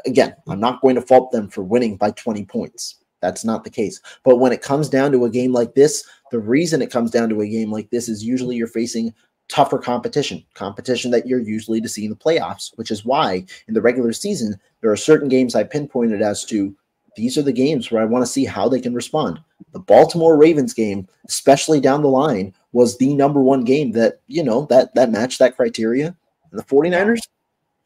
Again, 0.05 0.35
I'm 0.47 0.61
not 0.61 0.83
going 0.83 0.95
to 0.97 1.03
fault 1.03 1.33
them 1.33 1.49
for 1.49 1.63
winning 1.63 1.97
by 1.97 2.11
20 2.11 2.45
points. 2.45 2.98
That's 3.21 3.45
not 3.45 3.65
the 3.65 3.71
case. 3.71 4.01
But 4.25 4.37
when 4.37 4.53
it 4.53 4.63
comes 4.63 4.89
down 4.89 5.13
to 5.13 5.25
a 5.25 5.31
game 5.31 5.53
like 5.53 5.75
this, 5.75 6.05
the 6.31 6.39
reason 6.39 6.83
it 6.83 6.91
comes 6.91 7.11
down 7.11 7.29
to 7.31 7.41
a 7.41 7.49
game 7.49 7.73
like 7.73 7.91
this 7.91 8.09
is 8.09 8.25
usually 8.25 8.57
you're 8.57 8.67
facing 8.67 9.13
tougher 9.49 9.79
competition, 9.79 10.45
competition 10.55 11.11
that 11.11 11.27
you're 11.27 11.41
usually 11.41 11.81
to 11.81 11.89
see 11.89 12.05
in 12.05 12.11
the 12.11 12.17
playoffs, 12.17 12.71
which 12.77 12.91
is 12.91 13.05
why 13.05 13.45
in 13.67 13.75
the 13.75 13.81
regular 13.81 14.13
season, 14.13 14.59
there 14.81 14.91
are 14.91 14.97
certain 14.97 15.29
games 15.29 15.55
I 15.55 15.65
pinpointed 15.65 16.23
as 16.23 16.45
to 16.47 16.77
these 17.17 17.37
are 17.37 17.43
the 17.43 17.53
games 17.53 17.91
where 17.91 18.01
I 18.01 18.05
want 18.05 18.25
to 18.25 18.31
see 18.31 18.45
how 18.45 18.69
they 18.69 18.81
can 18.81 18.95
respond. 18.95 19.41
The 19.73 19.81
Baltimore 19.81 20.37
Ravens 20.37 20.73
game, 20.73 21.09
especially 21.27 21.81
down 21.81 22.03
the 22.03 22.09
line, 22.09 22.55
was 22.73 22.97
the 22.97 23.13
number 23.15 23.41
one 23.41 23.65
game 23.65 23.93
that, 23.93 24.21
you 24.29 24.45
know, 24.45 24.67
that 24.67 24.95
that 24.95 25.11
matched 25.11 25.41
that 25.41 25.57
criteria. 25.57 26.15
And 26.51 26.59
the 26.59 26.65
49ers, 26.65 27.21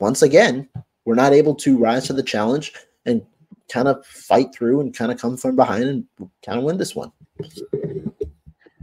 once 0.00 0.20
again, 0.20 0.68
were 1.06 1.14
not 1.14 1.32
able 1.32 1.54
to 1.56 1.78
rise 1.78 2.06
to 2.08 2.12
the 2.12 2.22
challenge 2.22 2.74
and 3.06 3.24
kind 3.72 3.88
of 3.88 4.04
fight 4.06 4.54
through 4.54 4.80
and 4.80 4.94
kind 4.94 5.10
of 5.10 5.18
come 5.18 5.36
from 5.36 5.56
behind 5.56 5.84
and 5.84 6.04
kind 6.44 6.58
of 6.58 6.64
win 6.64 6.76
this 6.76 6.94
one. 6.94 7.10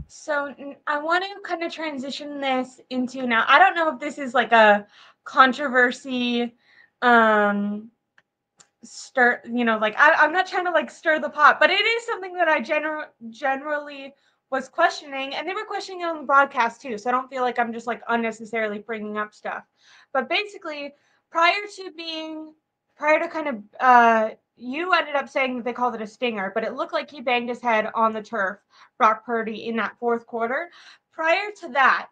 So 0.08 0.52
I 0.86 0.98
want 0.98 1.24
to 1.24 1.30
kind 1.48 1.62
of 1.62 1.72
transition 1.72 2.40
this 2.40 2.80
into 2.90 3.26
now. 3.26 3.44
I 3.46 3.58
don't 3.58 3.76
know 3.76 3.94
if 3.94 4.00
this 4.00 4.18
is 4.18 4.34
like 4.34 4.52
a 4.52 4.86
controversy 5.24 6.54
um 7.02 7.90
stir 8.82 9.40
you 9.44 9.64
know 9.64 9.78
like 9.78 9.94
I, 9.98 10.14
i'm 10.14 10.32
not 10.32 10.46
trying 10.46 10.64
to 10.64 10.70
like 10.70 10.90
stir 10.90 11.18
the 11.18 11.28
pot 11.28 11.60
but 11.60 11.70
it 11.70 11.80
is 11.80 12.06
something 12.06 12.34
that 12.34 12.48
i 12.48 12.60
gener- 12.60 13.08
generally 13.28 14.14
was 14.50 14.68
questioning 14.68 15.34
and 15.34 15.46
they 15.46 15.54
were 15.54 15.64
questioning 15.64 16.04
on 16.04 16.18
the 16.18 16.22
broadcast 16.24 16.80
too 16.80 16.96
so 16.98 17.08
i 17.08 17.12
don't 17.12 17.28
feel 17.28 17.42
like 17.42 17.58
i'm 17.58 17.72
just 17.72 17.86
like 17.86 18.02
unnecessarily 18.08 18.78
bringing 18.78 19.18
up 19.18 19.34
stuff 19.34 19.64
but 20.12 20.28
basically 20.28 20.92
prior 21.30 21.60
to 21.76 21.90
being 21.96 22.54
prior 22.96 23.18
to 23.18 23.28
kind 23.28 23.48
of 23.48 23.62
uh 23.80 24.30
you 24.60 24.92
ended 24.92 25.14
up 25.14 25.28
saying 25.28 25.56
that 25.56 25.64
they 25.64 25.72
called 25.72 25.94
it 25.94 26.02
a 26.02 26.06
stinger, 26.06 26.52
but 26.54 26.64
it 26.64 26.74
looked 26.74 26.92
like 26.92 27.10
he 27.10 27.20
banged 27.20 27.48
his 27.48 27.60
head 27.60 27.90
on 27.94 28.12
the 28.12 28.22
turf, 28.22 28.58
Brock 28.98 29.24
Purdy, 29.24 29.66
in 29.66 29.76
that 29.76 29.98
fourth 29.98 30.26
quarter. 30.26 30.70
Prior 31.12 31.50
to 31.60 31.68
that, 31.70 32.08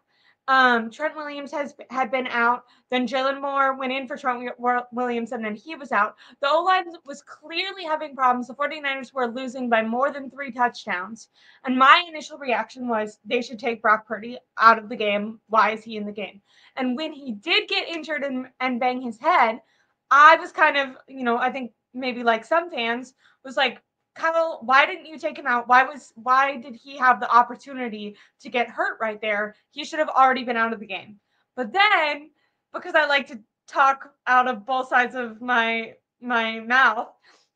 um, 0.49 0.89
Trent 0.89 1.15
Williams 1.15 1.51
has 1.51 1.75
had 1.91 2.09
been 2.09 2.25
out. 2.25 2.63
Then 2.89 3.07
Jaylon 3.07 3.39
Moore 3.39 3.75
went 3.75 3.93
in 3.93 4.07
for 4.07 4.17
Trent 4.17 4.51
Williams, 4.91 5.31
and 5.31 5.45
then 5.45 5.55
he 5.55 5.75
was 5.75 5.91
out. 5.91 6.15
The 6.41 6.49
O 6.49 6.63
line 6.63 6.85
was 7.05 7.21
clearly 7.21 7.83
having 7.83 8.15
problems. 8.15 8.47
The 8.47 8.55
49ers 8.55 9.13
were 9.13 9.27
losing 9.27 9.69
by 9.69 9.83
more 9.83 10.11
than 10.11 10.31
three 10.31 10.51
touchdowns. 10.51 11.29
And 11.65 11.77
my 11.77 12.03
initial 12.09 12.39
reaction 12.39 12.87
was 12.87 13.19
they 13.23 13.43
should 13.43 13.59
take 13.59 13.83
Brock 13.83 14.07
Purdy 14.07 14.39
out 14.57 14.79
of 14.79 14.89
the 14.89 14.95
game. 14.95 15.39
Why 15.49 15.69
is 15.71 15.83
he 15.83 15.97
in 15.97 16.07
the 16.07 16.11
game? 16.11 16.41
And 16.75 16.97
when 16.97 17.13
he 17.13 17.33
did 17.33 17.69
get 17.69 17.87
injured 17.87 18.23
and, 18.23 18.47
and 18.59 18.79
bang 18.79 19.01
his 19.01 19.19
head, 19.19 19.61
I 20.09 20.35
was 20.37 20.51
kind 20.51 20.77
of, 20.77 20.97
you 21.07 21.23
know, 21.23 21.37
I 21.37 21.51
think 21.51 21.73
maybe 21.93 22.23
like 22.23 22.45
some 22.45 22.69
fans 22.69 23.13
was 23.43 23.57
like, 23.57 23.81
Kyle, 24.15 24.59
why 24.63 24.85
didn't 24.85 25.05
you 25.05 25.17
take 25.17 25.37
him 25.37 25.47
out? 25.47 25.67
Why 25.67 25.83
was 25.83 26.11
why 26.15 26.57
did 26.57 26.75
he 26.75 26.97
have 26.97 27.19
the 27.19 27.31
opportunity 27.33 28.17
to 28.41 28.49
get 28.49 28.69
hurt 28.69 28.97
right 28.99 29.21
there? 29.21 29.55
He 29.71 29.85
should 29.85 29.99
have 29.99 30.09
already 30.09 30.43
been 30.43 30.57
out 30.57 30.73
of 30.73 30.79
the 30.79 30.85
game. 30.85 31.19
But 31.55 31.71
then, 31.71 32.31
because 32.73 32.95
I 32.95 33.05
like 33.05 33.27
to 33.27 33.39
talk 33.67 34.11
out 34.27 34.47
of 34.47 34.65
both 34.65 34.89
sides 34.89 35.15
of 35.15 35.41
my 35.41 35.93
my 36.21 36.59
mouth, 36.59 37.09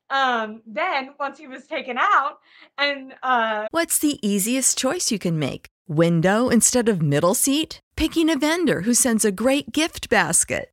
um, 0.10 0.62
then 0.66 1.12
once 1.20 1.38
he 1.38 1.48
was 1.48 1.68
taken 1.68 1.98
out, 1.98 2.38
and 2.78 3.14
uh, 3.24 3.68
what's 3.72 4.00
the 4.00 4.26
easiest 4.26 4.78
choice 4.78 5.12
you 5.12 5.20
can 5.20 5.38
make? 5.38 5.68
Window 5.88 6.50
instead 6.50 6.88
of 6.88 7.02
middle 7.02 7.34
seat? 7.34 7.80
Picking 7.96 8.30
a 8.30 8.38
vendor 8.38 8.82
who 8.82 8.94
sends 8.94 9.26
a 9.26 9.32
great 9.32 9.72
gift 9.72 10.10
basket? 10.10 10.73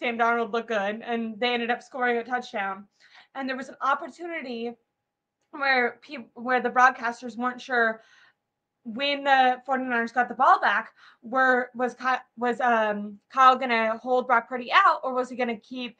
Sam 0.00 0.18
Darnold 0.18 0.52
looked 0.52 0.68
good, 0.68 1.02
and 1.04 1.38
they 1.38 1.52
ended 1.52 1.70
up 1.70 1.82
scoring 1.82 2.16
a 2.16 2.24
touchdown. 2.24 2.86
And 3.34 3.48
there 3.48 3.56
was 3.56 3.68
an 3.68 3.76
opportunity 3.82 4.72
where 5.52 5.98
people, 6.02 6.28
where 6.34 6.60
the 6.60 6.70
broadcasters 6.70 7.36
weren't 7.36 7.60
sure 7.60 8.02
when 8.84 9.24
the 9.24 9.60
49ers 9.68 10.14
got 10.14 10.28
the 10.28 10.34
ball 10.34 10.60
back, 10.60 10.92
were 11.22 11.70
was 11.74 11.96
was 12.36 12.60
um 12.60 13.18
Kyle 13.32 13.56
gonna 13.56 13.98
hold 13.98 14.26
Brock 14.26 14.48
Purdy 14.48 14.72
out, 14.72 15.00
or 15.04 15.14
was 15.14 15.28
he 15.28 15.36
gonna 15.36 15.58
keep 15.58 15.98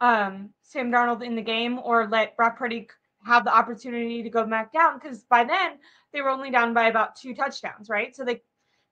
um 0.00 0.50
Sam 0.62 0.90
Darnold 0.90 1.24
in 1.24 1.34
the 1.34 1.42
game, 1.42 1.78
or 1.82 2.06
let 2.08 2.36
Brock 2.36 2.58
Purdy 2.58 2.88
have 3.24 3.44
the 3.44 3.54
opportunity 3.54 4.22
to 4.22 4.30
go 4.30 4.44
back 4.44 4.72
down? 4.72 4.98
Because 4.98 5.24
by 5.24 5.44
then 5.44 5.78
they 6.12 6.20
were 6.20 6.28
only 6.30 6.50
down 6.50 6.74
by 6.74 6.88
about 6.88 7.16
two 7.16 7.34
touchdowns, 7.34 7.88
right? 7.88 8.14
So 8.14 8.24
they 8.24 8.42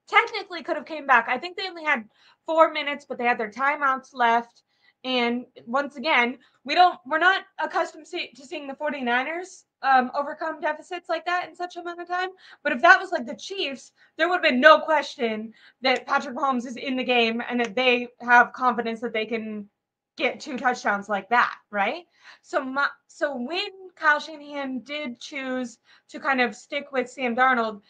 technically 0.09 0.63
could 0.63 0.77
have 0.77 0.87
came 0.87 1.07
back. 1.07 1.29
I 1.29 1.39
think 1.39 1.57
they 1.57 1.69
only 1.69 1.85
had 1.85 2.05
four 2.49 2.73
minutes, 2.73 3.05
but 3.07 3.19
they 3.19 3.25
had 3.25 3.39
their 3.39 3.51
timeouts 3.51 4.15
left. 4.15 4.63
And 5.05 5.45
once 5.67 5.97
again, 5.97 6.39
we 6.65 6.75
don't 6.75 6.99
we're 7.07 7.19
not 7.19 7.45
accustomed 7.63 8.07
to 8.07 8.47
seeing 8.47 8.67
the 8.67 8.75
49ers 8.75 9.65
um, 9.83 10.11
overcome 10.19 10.61
deficits 10.61 11.09
like 11.09 11.25
that 11.27 11.47
in 11.49 11.55
such 11.55 11.77
a 11.77 11.81
amount 11.81 12.01
of 12.01 12.09
time. 12.09 12.31
But 12.65 12.73
if 12.73 12.83
that 12.83 12.99
was 12.99 13.13
like 13.13 13.27
the 13.27 13.37
Chiefs, 13.37 13.93
there 14.17 14.29
would 14.29 14.37
have 14.37 14.43
been 14.43 14.61
no 14.61 14.81
question 14.81 15.53
that 15.83 16.07
Patrick 16.07 16.35
Mahomes 16.35 16.67
is 16.67 16.77
in 16.77 16.97
the 16.97 17.05
game 17.05 17.43
and 17.49 17.61
that 17.61 17.77
they 17.77 18.09
have 18.21 18.55
confidence 18.55 19.01
that 19.01 19.13
they 19.13 19.27
can 19.27 19.69
get 20.17 20.41
two 20.41 20.57
touchdowns 20.57 21.09
like 21.09 21.29
that, 21.29 21.55
right? 21.71 22.05
So 22.43 22.65
my, 22.65 22.89
so 23.07 23.37
when 23.37 23.69
Kyle 23.95 24.19
Shanahan 24.19 24.81
did 24.81 25.21
choose 25.21 25.79
to 26.09 26.19
kind 26.19 26.41
of 26.41 26.57
stick 26.57 26.91
with 26.91 27.11
Sam 27.11 27.37
Darnold, 27.37 27.83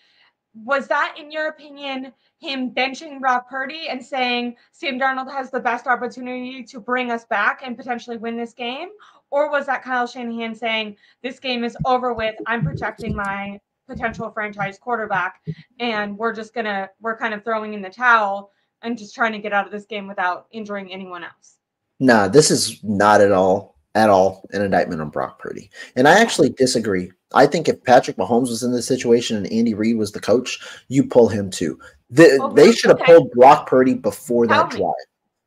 was 0.64 0.86
that 0.88 1.16
in 1.18 1.30
your 1.30 1.48
opinion 1.48 2.12
him 2.38 2.70
benching 2.70 3.20
Brock 3.20 3.48
Purdy 3.48 3.88
and 3.88 4.04
saying 4.04 4.56
Sam 4.72 4.98
Darnold 4.98 5.32
has 5.32 5.50
the 5.50 5.60
best 5.60 5.86
opportunity 5.86 6.62
to 6.64 6.80
bring 6.80 7.10
us 7.10 7.24
back 7.24 7.62
and 7.64 7.76
potentially 7.76 8.16
win 8.16 8.36
this 8.36 8.52
game? 8.52 8.88
Or 9.30 9.50
was 9.50 9.66
that 9.66 9.82
Kyle 9.82 10.06
Shanahan 10.06 10.54
saying 10.54 10.96
this 11.22 11.38
game 11.38 11.64
is 11.64 11.76
over 11.84 12.14
with? 12.14 12.34
I'm 12.46 12.64
protecting 12.64 13.14
my 13.14 13.60
potential 13.88 14.30
franchise 14.30 14.78
quarterback 14.78 15.40
and 15.80 16.16
we're 16.16 16.34
just 16.34 16.54
gonna 16.54 16.90
we're 17.00 17.16
kind 17.16 17.32
of 17.32 17.42
throwing 17.42 17.72
in 17.74 17.82
the 17.82 17.90
towel 17.90 18.52
and 18.82 18.98
just 18.98 19.14
trying 19.14 19.32
to 19.32 19.38
get 19.38 19.52
out 19.52 19.66
of 19.66 19.72
this 19.72 19.86
game 19.86 20.06
without 20.06 20.46
injuring 20.52 20.92
anyone 20.92 21.24
else. 21.24 21.56
Nah, 21.98 22.28
this 22.28 22.50
is 22.50 22.82
not 22.84 23.20
at 23.20 23.32
all 23.32 23.77
at 23.94 24.10
all 24.10 24.46
an 24.52 24.62
indictment 24.62 25.00
on 25.00 25.10
Brock 25.10 25.38
Purdy. 25.38 25.70
And 25.96 26.06
I 26.06 26.20
actually 26.20 26.50
disagree. 26.50 27.10
I 27.34 27.46
think 27.46 27.68
if 27.68 27.82
Patrick 27.84 28.16
Mahomes 28.16 28.48
was 28.48 28.62
in 28.62 28.72
this 28.72 28.86
situation 28.86 29.36
and 29.36 29.52
Andy 29.52 29.74
Reid 29.74 29.96
was 29.96 30.12
the 30.12 30.20
coach, 30.20 30.58
you 30.88 31.04
pull 31.04 31.28
him 31.28 31.50
too. 31.50 31.78
The, 32.10 32.38
oh, 32.40 32.52
they 32.54 32.72
should 32.72 32.90
have 32.90 33.00
okay. 33.00 33.14
pulled 33.14 33.30
Brock 33.32 33.66
Purdy 33.66 33.94
before 33.94 34.46
Tell 34.46 34.64
that 34.64 34.72
me. 34.72 34.80
drive. 34.80 34.94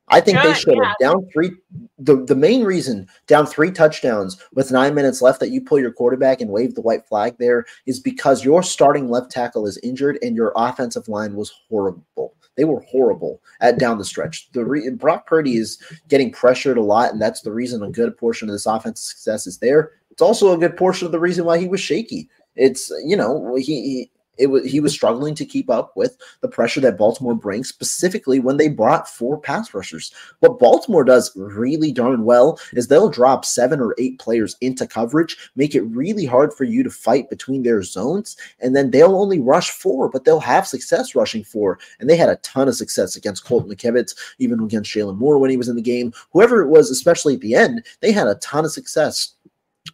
I 0.08 0.20
think 0.20 0.42
they 0.42 0.52
should 0.52 0.74
have 0.74 0.94
yeah. 1.00 1.08
down 1.08 1.26
three. 1.32 1.52
The, 1.98 2.22
the 2.24 2.34
main 2.34 2.64
reason 2.64 3.08
down 3.26 3.46
three 3.46 3.70
touchdowns 3.70 4.36
with 4.52 4.70
nine 4.70 4.94
minutes 4.94 5.22
left 5.22 5.40
that 5.40 5.50
you 5.50 5.62
pull 5.62 5.78
your 5.78 5.92
quarterback 5.92 6.42
and 6.42 6.50
wave 6.50 6.74
the 6.74 6.82
white 6.82 7.06
flag 7.06 7.36
there 7.38 7.64
is 7.86 7.98
because 7.98 8.44
your 8.44 8.62
starting 8.62 9.08
left 9.08 9.30
tackle 9.30 9.66
is 9.66 9.78
injured 9.82 10.18
and 10.20 10.36
your 10.36 10.52
offensive 10.54 11.08
line 11.08 11.34
was 11.34 11.52
horrible. 11.68 12.21
They 12.56 12.64
were 12.64 12.80
horrible 12.80 13.40
at 13.60 13.78
down 13.78 13.98
the 13.98 14.04
stretch. 14.04 14.50
The 14.52 14.64
re- 14.64 14.90
Brock 14.90 15.26
Purdy 15.26 15.56
is 15.56 15.78
getting 16.08 16.32
pressured 16.32 16.76
a 16.76 16.82
lot, 16.82 17.12
and 17.12 17.20
that's 17.20 17.42
the 17.42 17.52
reason 17.52 17.82
a 17.82 17.90
good 17.90 18.16
portion 18.16 18.48
of 18.48 18.54
this 18.54 18.66
offensive 18.66 19.04
success 19.04 19.46
is 19.46 19.58
there. 19.58 19.92
It's 20.10 20.22
also 20.22 20.52
a 20.52 20.58
good 20.58 20.76
portion 20.76 21.06
of 21.06 21.12
the 21.12 21.20
reason 21.20 21.44
why 21.44 21.58
he 21.58 21.68
was 21.68 21.80
shaky. 21.80 22.28
It's 22.54 22.90
you 23.04 23.16
know 23.16 23.54
he, 23.56 23.62
he 23.64 24.10
it 24.42 24.50
was 24.50 24.70
he 24.70 24.80
was 24.80 24.92
struggling 24.92 25.34
to 25.36 25.46
keep 25.46 25.70
up 25.70 25.96
with 25.96 26.16
the 26.40 26.48
pressure 26.48 26.80
that 26.80 26.98
Baltimore 26.98 27.34
brings, 27.34 27.68
specifically 27.68 28.40
when 28.40 28.56
they 28.56 28.68
brought 28.68 29.08
four 29.08 29.38
pass 29.38 29.72
rushers. 29.72 30.12
What 30.40 30.58
Baltimore 30.58 31.04
does 31.04 31.30
really 31.36 31.92
darn 31.92 32.24
well 32.24 32.58
is 32.72 32.88
they'll 32.88 33.08
drop 33.08 33.44
seven 33.44 33.80
or 33.80 33.94
eight 33.98 34.18
players 34.18 34.56
into 34.60 34.86
coverage, 34.86 35.36
make 35.54 35.74
it 35.74 35.82
really 35.82 36.26
hard 36.26 36.52
for 36.52 36.64
you 36.64 36.82
to 36.82 36.90
fight 36.90 37.30
between 37.30 37.62
their 37.62 37.82
zones, 37.82 38.36
and 38.60 38.74
then 38.74 38.90
they'll 38.90 39.16
only 39.16 39.38
rush 39.38 39.70
four, 39.70 40.08
but 40.08 40.24
they'll 40.24 40.40
have 40.40 40.66
success 40.66 41.14
rushing 41.14 41.44
four. 41.44 41.78
And 42.00 42.10
they 42.10 42.16
had 42.16 42.28
a 42.28 42.36
ton 42.36 42.68
of 42.68 42.74
success 42.74 43.14
against 43.14 43.44
Colton 43.44 43.70
McKivitz, 43.70 44.16
even 44.38 44.60
against 44.60 44.90
Jaylon 44.90 45.18
Moore 45.18 45.38
when 45.38 45.50
he 45.50 45.56
was 45.56 45.68
in 45.68 45.76
the 45.76 45.82
game. 45.82 46.12
Whoever 46.32 46.62
it 46.62 46.68
was, 46.68 46.90
especially 46.90 47.34
at 47.34 47.40
the 47.40 47.54
end, 47.54 47.86
they 48.00 48.10
had 48.10 48.26
a 48.26 48.34
ton 48.36 48.64
of 48.64 48.72
success 48.72 49.34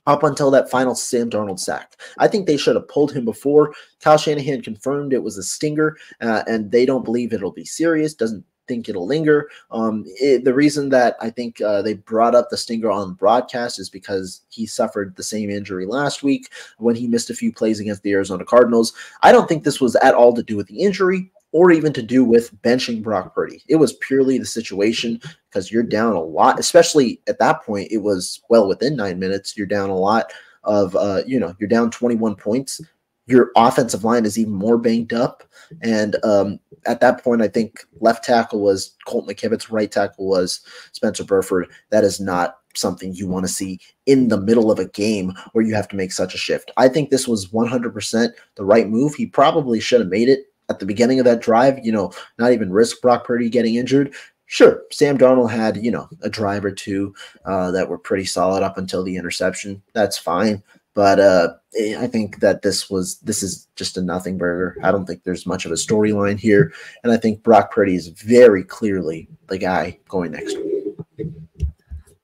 up 0.06 0.22
until 0.22 0.50
that 0.50 0.70
final 0.70 0.94
Sam 0.94 1.30
Darnold 1.30 1.58
sack. 1.58 2.00
I 2.18 2.28
think 2.28 2.46
they 2.46 2.56
should 2.56 2.76
have 2.76 2.88
pulled 2.88 3.12
him 3.12 3.24
before. 3.24 3.74
Kyle 4.00 4.18
Shanahan 4.18 4.62
confirmed 4.62 5.12
it 5.12 5.22
was 5.22 5.38
a 5.38 5.42
stinger, 5.42 5.96
uh, 6.20 6.42
and 6.46 6.70
they 6.70 6.86
don't 6.86 7.04
believe 7.04 7.32
it'll 7.32 7.52
be 7.52 7.64
serious. 7.64 8.14
Doesn't 8.14 8.44
think 8.68 8.88
it'll 8.88 9.06
linger. 9.06 9.48
Um, 9.70 10.04
it, 10.06 10.44
the 10.44 10.54
reason 10.54 10.90
that 10.90 11.16
I 11.20 11.30
think 11.30 11.60
uh, 11.60 11.82
they 11.82 11.94
brought 11.94 12.34
up 12.34 12.50
the 12.50 12.56
stinger 12.56 12.90
on 12.90 13.14
broadcast 13.14 13.78
is 13.78 13.88
because 13.88 14.42
he 14.50 14.66
suffered 14.66 15.16
the 15.16 15.22
same 15.22 15.50
injury 15.50 15.86
last 15.86 16.22
week 16.22 16.50
when 16.76 16.94
he 16.94 17.08
missed 17.08 17.30
a 17.30 17.34
few 17.34 17.52
plays 17.52 17.80
against 17.80 18.02
the 18.02 18.12
Arizona 18.12 18.44
Cardinals. 18.44 18.92
I 19.22 19.32
don't 19.32 19.48
think 19.48 19.64
this 19.64 19.80
was 19.80 19.96
at 19.96 20.14
all 20.14 20.34
to 20.34 20.42
do 20.42 20.56
with 20.56 20.68
the 20.68 20.80
injury 20.80 21.32
or 21.52 21.70
even 21.70 21.92
to 21.94 22.02
do 22.02 22.24
with 22.24 22.54
benching 22.62 23.02
Brock 23.02 23.34
Purdy. 23.34 23.62
It 23.68 23.76
was 23.76 23.94
purely 23.94 24.38
the 24.38 24.44
situation 24.44 25.20
because 25.48 25.72
you're 25.72 25.82
down 25.82 26.14
a 26.14 26.20
lot, 26.20 26.58
especially 26.58 27.20
at 27.26 27.38
that 27.38 27.62
point. 27.62 27.90
It 27.90 27.98
was 27.98 28.40
well 28.50 28.68
within 28.68 28.96
nine 28.96 29.18
minutes. 29.18 29.56
You're 29.56 29.66
down 29.66 29.90
a 29.90 29.96
lot 29.96 30.32
of, 30.64 30.94
uh, 30.96 31.22
you 31.26 31.40
know, 31.40 31.54
you're 31.58 31.68
down 31.68 31.90
21 31.90 32.34
points. 32.36 32.80
Your 33.26 33.50
offensive 33.56 34.04
line 34.04 34.24
is 34.24 34.38
even 34.38 34.54
more 34.54 34.78
banged 34.78 35.12
up. 35.12 35.42
And 35.82 36.16
um, 36.24 36.60
at 36.86 37.00
that 37.00 37.22
point, 37.22 37.42
I 37.42 37.48
think 37.48 37.84
left 38.00 38.24
tackle 38.24 38.60
was 38.60 38.96
Colt 39.06 39.26
McKivitz, 39.26 39.70
right 39.70 39.90
tackle 39.90 40.28
was 40.28 40.60
Spencer 40.92 41.24
Burford. 41.24 41.68
That 41.90 42.04
is 42.04 42.20
not 42.20 42.58
something 42.74 43.12
you 43.12 43.26
want 43.26 43.44
to 43.46 43.52
see 43.52 43.80
in 44.06 44.28
the 44.28 44.40
middle 44.40 44.70
of 44.70 44.78
a 44.78 44.88
game 44.88 45.32
where 45.52 45.64
you 45.64 45.74
have 45.74 45.88
to 45.88 45.96
make 45.96 46.12
such 46.12 46.34
a 46.34 46.38
shift. 46.38 46.70
I 46.76 46.88
think 46.88 47.10
this 47.10 47.28
was 47.28 47.48
100% 47.48 48.30
the 48.54 48.64
right 48.64 48.88
move. 48.88 49.14
He 49.14 49.26
probably 49.26 49.80
should 49.80 50.00
have 50.00 50.10
made 50.10 50.28
it 50.28 50.46
at 50.68 50.78
the 50.78 50.86
beginning 50.86 51.18
of 51.18 51.24
that 51.24 51.40
drive, 51.40 51.84
you 51.84 51.92
know, 51.92 52.12
not 52.38 52.52
even 52.52 52.72
risk 52.72 53.00
Brock 53.00 53.24
Purdy 53.24 53.48
getting 53.48 53.76
injured. 53.76 54.14
Sure, 54.46 54.82
Sam 54.90 55.18
Darnold 55.18 55.50
had, 55.50 55.76
you 55.76 55.90
know, 55.90 56.08
a 56.22 56.30
drive 56.30 56.64
or 56.64 56.70
two 56.70 57.14
uh, 57.44 57.70
that 57.70 57.88
were 57.88 57.98
pretty 57.98 58.24
solid 58.24 58.62
up 58.62 58.78
until 58.78 59.02
the 59.02 59.16
interception. 59.16 59.82
That's 59.92 60.16
fine. 60.16 60.62
But 60.94 61.20
uh, 61.20 61.54
I 61.98 62.06
think 62.08 62.40
that 62.40 62.62
this 62.62 62.90
was 62.90 63.18
this 63.20 63.42
is 63.42 63.68
just 63.76 63.98
a 63.98 64.02
nothing 64.02 64.36
burger. 64.36 64.76
I 64.82 64.90
don't 64.90 65.06
think 65.06 65.22
there's 65.22 65.46
much 65.46 65.64
of 65.64 65.70
a 65.70 65.76
storyline 65.76 66.40
here, 66.40 66.72
and 67.04 67.12
I 67.12 67.18
think 67.18 67.42
Brock 67.42 67.70
Purdy 67.70 67.94
is 67.94 68.08
very 68.08 68.64
clearly 68.64 69.28
the 69.46 69.58
guy 69.58 69.98
going 70.08 70.32
next. 70.32 70.56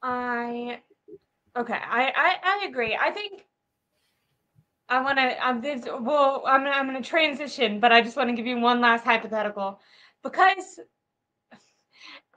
I 0.02 0.80
okay, 1.56 1.78
I 1.88 2.12
I, 2.16 2.36
I 2.42 2.66
agree. 2.66 2.98
I 3.00 3.10
think 3.10 3.44
I 4.88 5.02
want 5.02 5.18
to. 5.18 5.44
I'm 5.44 5.60
this. 5.60 5.84
Well, 5.86 6.44
I'm 6.46 6.66
I'm 6.66 6.88
going 6.88 7.02
to 7.02 7.08
transition, 7.08 7.80
but 7.80 7.92
I 7.92 8.02
just 8.02 8.16
want 8.16 8.28
to 8.30 8.36
give 8.36 8.46
you 8.46 8.58
one 8.58 8.80
last 8.80 9.04
hypothetical 9.04 9.80
because 10.22 10.80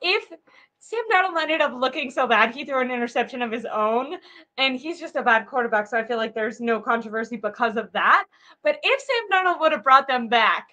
if 0.01 0.31
Sam 0.79 1.03
Darnold 1.11 1.41
ended 1.41 1.59
up 1.59 1.73
looking 1.73 2.09
so 2.09 2.27
bad, 2.27 2.55
he 2.55 2.63
threw 2.63 2.79
an 2.81 2.91
interception 2.91 3.41
of 3.41 3.51
his 3.51 3.65
own, 3.65 4.15
and 4.57 4.77
he's 4.77 4.99
just 4.99 5.17
a 5.17 5.23
bad 5.23 5.47
quarterback. 5.47 5.87
So 5.87 5.97
I 5.97 6.05
feel 6.05 6.17
like 6.17 6.33
there's 6.33 6.61
no 6.61 6.79
controversy 6.79 7.35
because 7.35 7.75
of 7.75 7.91
that. 7.91 8.25
But 8.63 8.79
if 8.81 9.01
Sam 9.01 9.45
Darnold 9.45 9.59
would 9.59 9.73
have 9.73 9.83
brought 9.83 10.07
them 10.07 10.29
back, 10.29 10.69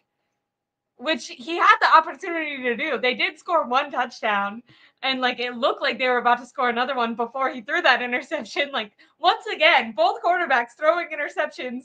which 0.96 1.26
he 1.26 1.56
had 1.56 1.76
the 1.80 1.96
opportunity 1.96 2.62
to 2.62 2.76
do, 2.76 2.98
they 2.98 3.14
did 3.14 3.38
score 3.38 3.66
one 3.66 3.90
touchdown, 3.90 4.62
and 5.04 5.20
like 5.20 5.38
it 5.38 5.54
looked 5.54 5.82
like 5.82 5.98
they 5.98 6.08
were 6.08 6.18
about 6.18 6.38
to 6.38 6.46
score 6.46 6.70
another 6.70 6.96
one 6.96 7.14
before 7.14 7.50
he 7.50 7.60
threw 7.60 7.82
that 7.82 8.02
interception. 8.02 8.72
Like 8.72 8.92
once 9.20 9.44
again, 9.54 9.92
both 9.96 10.22
quarterbacks 10.22 10.70
throwing 10.76 11.08
interceptions 11.08 11.84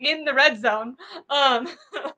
in 0.00 0.24
the 0.24 0.34
red 0.34 0.60
zone. 0.60 0.96
Um, 1.30 1.68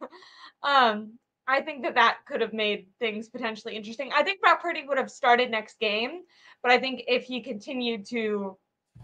um, 0.62 1.12
I 1.46 1.60
think 1.60 1.82
that 1.84 1.94
that 1.94 2.18
could 2.26 2.40
have 2.40 2.52
made 2.52 2.86
things 2.98 3.28
potentially 3.28 3.76
interesting. 3.76 4.10
I 4.14 4.22
think 4.22 4.40
Brock 4.40 4.60
Purdy 4.60 4.84
would 4.86 4.98
have 4.98 5.10
started 5.10 5.50
next 5.50 5.78
game, 5.78 6.22
but 6.62 6.72
I 6.72 6.78
think 6.78 7.04
if 7.06 7.24
he 7.24 7.40
continued 7.40 8.06
to, 8.06 8.56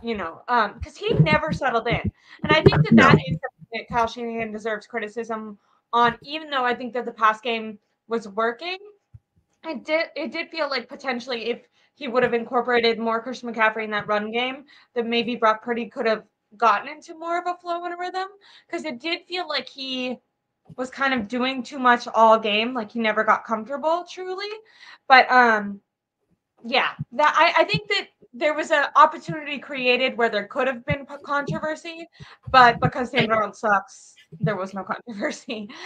you 0.02 0.16
know, 0.16 0.42
um, 0.48 0.74
because 0.74 0.96
he 0.96 1.12
never 1.14 1.52
settled 1.52 1.86
in, 1.86 2.12
and 2.42 2.52
I 2.52 2.62
think 2.62 2.84
that 2.84 2.96
that 2.96 3.18
is 3.28 3.38
that 3.72 3.88
Kyle 3.88 4.06
Shanahan 4.06 4.50
deserves 4.50 4.86
criticism 4.86 5.58
on. 5.92 6.16
Even 6.22 6.50
though 6.50 6.64
I 6.64 6.74
think 6.74 6.92
that 6.94 7.04
the 7.04 7.12
pass 7.12 7.40
game 7.40 7.78
was 8.08 8.28
working, 8.28 8.78
I 9.64 9.74
did 9.74 10.06
it 10.16 10.32
did 10.32 10.50
feel 10.50 10.68
like 10.70 10.88
potentially 10.88 11.46
if 11.50 11.66
he 11.94 12.08
would 12.08 12.22
have 12.22 12.34
incorporated 12.34 12.98
more 12.98 13.22
Christian 13.22 13.52
McCaffrey 13.52 13.84
in 13.84 13.90
that 13.92 14.06
run 14.08 14.30
game, 14.30 14.64
that 14.94 15.06
maybe 15.06 15.36
Brock 15.36 15.62
Purdy 15.62 15.86
could 15.86 16.06
have 16.06 16.24
gotten 16.56 16.88
into 16.88 17.18
more 17.18 17.38
of 17.38 17.46
a 17.46 17.56
flow 17.56 17.84
and 17.84 17.94
a 17.94 17.96
rhythm. 17.96 18.28
Because 18.66 18.84
it 18.84 19.00
did 19.00 19.22
feel 19.26 19.48
like 19.48 19.68
he 19.68 20.18
was 20.76 20.90
kind 20.90 21.14
of 21.14 21.28
doing 21.28 21.62
too 21.62 21.78
much 21.78 22.08
all 22.14 22.38
game, 22.38 22.74
like 22.74 22.90
he 22.92 22.98
never 22.98 23.22
got 23.24 23.44
comfortable 23.44 24.04
truly. 24.10 24.50
But 25.08 25.30
um 25.30 25.80
yeah, 26.64 26.90
that 27.12 27.34
I, 27.36 27.62
I 27.62 27.64
think 27.64 27.88
that 27.88 28.08
there 28.32 28.54
was 28.54 28.70
an 28.70 28.86
opportunity 28.96 29.58
created 29.58 30.16
where 30.16 30.28
there 30.30 30.46
could 30.48 30.66
have 30.66 30.84
been 30.86 31.06
controversy, 31.22 32.08
but 32.50 32.80
because 32.80 33.10
Sam 33.10 33.28
Darnold 33.28 33.54
sucks, 33.54 34.14
there 34.40 34.56
was 34.56 34.74
no 34.74 34.84
controversy. 34.84 35.68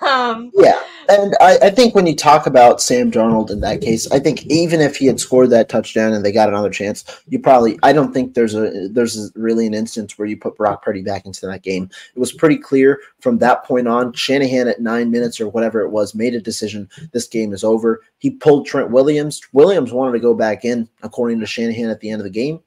Um, 0.00 0.50
yeah, 0.54 0.80
and 1.08 1.34
I, 1.40 1.58
I, 1.62 1.70
think 1.70 1.94
when 1.94 2.06
you 2.06 2.14
talk 2.14 2.46
about 2.46 2.80
Sam 2.80 3.10
Darnold 3.10 3.50
in 3.50 3.60
that 3.60 3.80
case, 3.80 4.10
I 4.10 4.18
think 4.18 4.44
even 4.46 4.80
if 4.80 4.96
he 4.96 5.06
had 5.06 5.18
scored 5.18 5.50
that 5.50 5.68
touchdown 5.68 6.12
and 6.12 6.24
they 6.24 6.32
got 6.32 6.48
another 6.48 6.70
chance, 6.70 7.04
you 7.26 7.38
probably 7.38 7.78
I 7.82 7.92
don't 7.92 8.12
think 8.12 8.34
there's 8.34 8.54
a 8.54 8.88
there's 8.88 9.32
really 9.34 9.66
an 9.66 9.74
instance 9.74 10.18
where 10.18 10.28
you 10.28 10.36
put 10.36 10.56
Brock 10.56 10.82
Purdy 10.82 11.02
back 11.02 11.26
into 11.26 11.46
that 11.46 11.62
game. 11.62 11.88
It 12.14 12.18
was 12.18 12.32
pretty 12.32 12.58
clear 12.58 13.00
from 13.20 13.38
that 13.38 13.64
point 13.64 13.88
on. 13.88 14.12
Shanahan 14.12 14.68
at 14.68 14.80
nine 14.80 15.10
minutes 15.10 15.40
or 15.40 15.48
whatever 15.48 15.80
it 15.80 15.90
was 15.90 16.14
made 16.14 16.34
a 16.34 16.40
decision. 16.40 16.88
This 17.12 17.26
game 17.26 17.52
is 17.52 17.64
over. 17.64 18.02
He 18.18 18.30
pulled 18.30 18.66
Trent 18.66 18.90
Williams. 18.90 19.40
Williams 19.52 19.92
wanted 19.92 20.12
to 20.12 20.20
go 20.20 20.34
back 20.34 20.64
in, 20.64 20.88
according 21.02 21.40
to 21.40 21.46
Shanahan 21.46 21.90
at 21.90 22.00
the 22.00 22.10
end 22.10 22.20
of 22.20 22.24
the 22.24 22.30
game. 22.30 22.60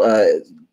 Uh, 0.00 0.24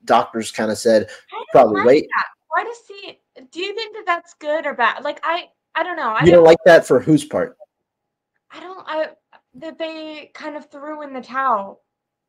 doctors 0.06 0.52
kind 0.52 0.72
of 0.72 0.78
said 0.78 1.10
probably 1.52 1.84
wait. 1.84 2.08
That. 2.16 2.26
Why 2.50 2.64
does 2.64 2.78
he? 2.88 3.19
Do 3.52 3.60
you 3.60 3.74
think 3.76 3.96
that 3.96 4.06
that's 4.06 4.34
good 4.36 4.66
or 4.66 4.74
bad? 4.74 5.04
Like 5.04 5.20
I, 5.24 5.46
I 5.76 5.84
don't 5.84 5.98
know. 5.98 6.16
I 6.20 6.24
you 6.26 6.32
don't, 6.32 6.44
like 6.44 6.58
that 6.66 6.86
for 6.86 7.00
whose 7.00 7.24
part? 7.24 7.58
I 8.52 8.60
don't. 8.60 8.86
I 8.88 9.10
that 9.56 9.78
they 9.78 10.32
kind 10.34 10.56
of 10.56 10.70
threw 10.70 11.02
in 11.04 11.14
the 11.14 11.22
towel. 11.22 11.82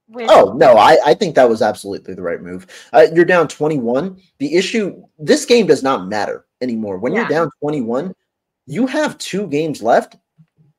With- 0.09 0.31
oh 0.31 0.53
no, 0.55 0.77
I, 0.77 0.99
I 1.05 1.15
think 1.15 1.35
that 1.37 1.49
was 1.49 1.63
absolutely 1.63 2.15
the 2.15 2.23
right 2.23 2.43
move. 2.43 2.67
Uh, 2.93 3.07
you're 3.15 3.25
down 3.25 3.47
21. 3.47 4.21
The 4.39 4.57
issue, 4.57 5.05
this 5.19 5.45
game 5.45 5.67
does 5.67 5.83
not 5.83 6.09
matter 6.09 6.47
anymore. 6.61 6.99
When 6.99 7.13
yeah. 7.13 7.21
you're 7.21 7.29
down 7.29 7.51
21, 7.61 8.13
you 8.67 8.87
have 8.87 9.19
two 9.19 9.47
games 9.47 9.83
left. 9.83 10.17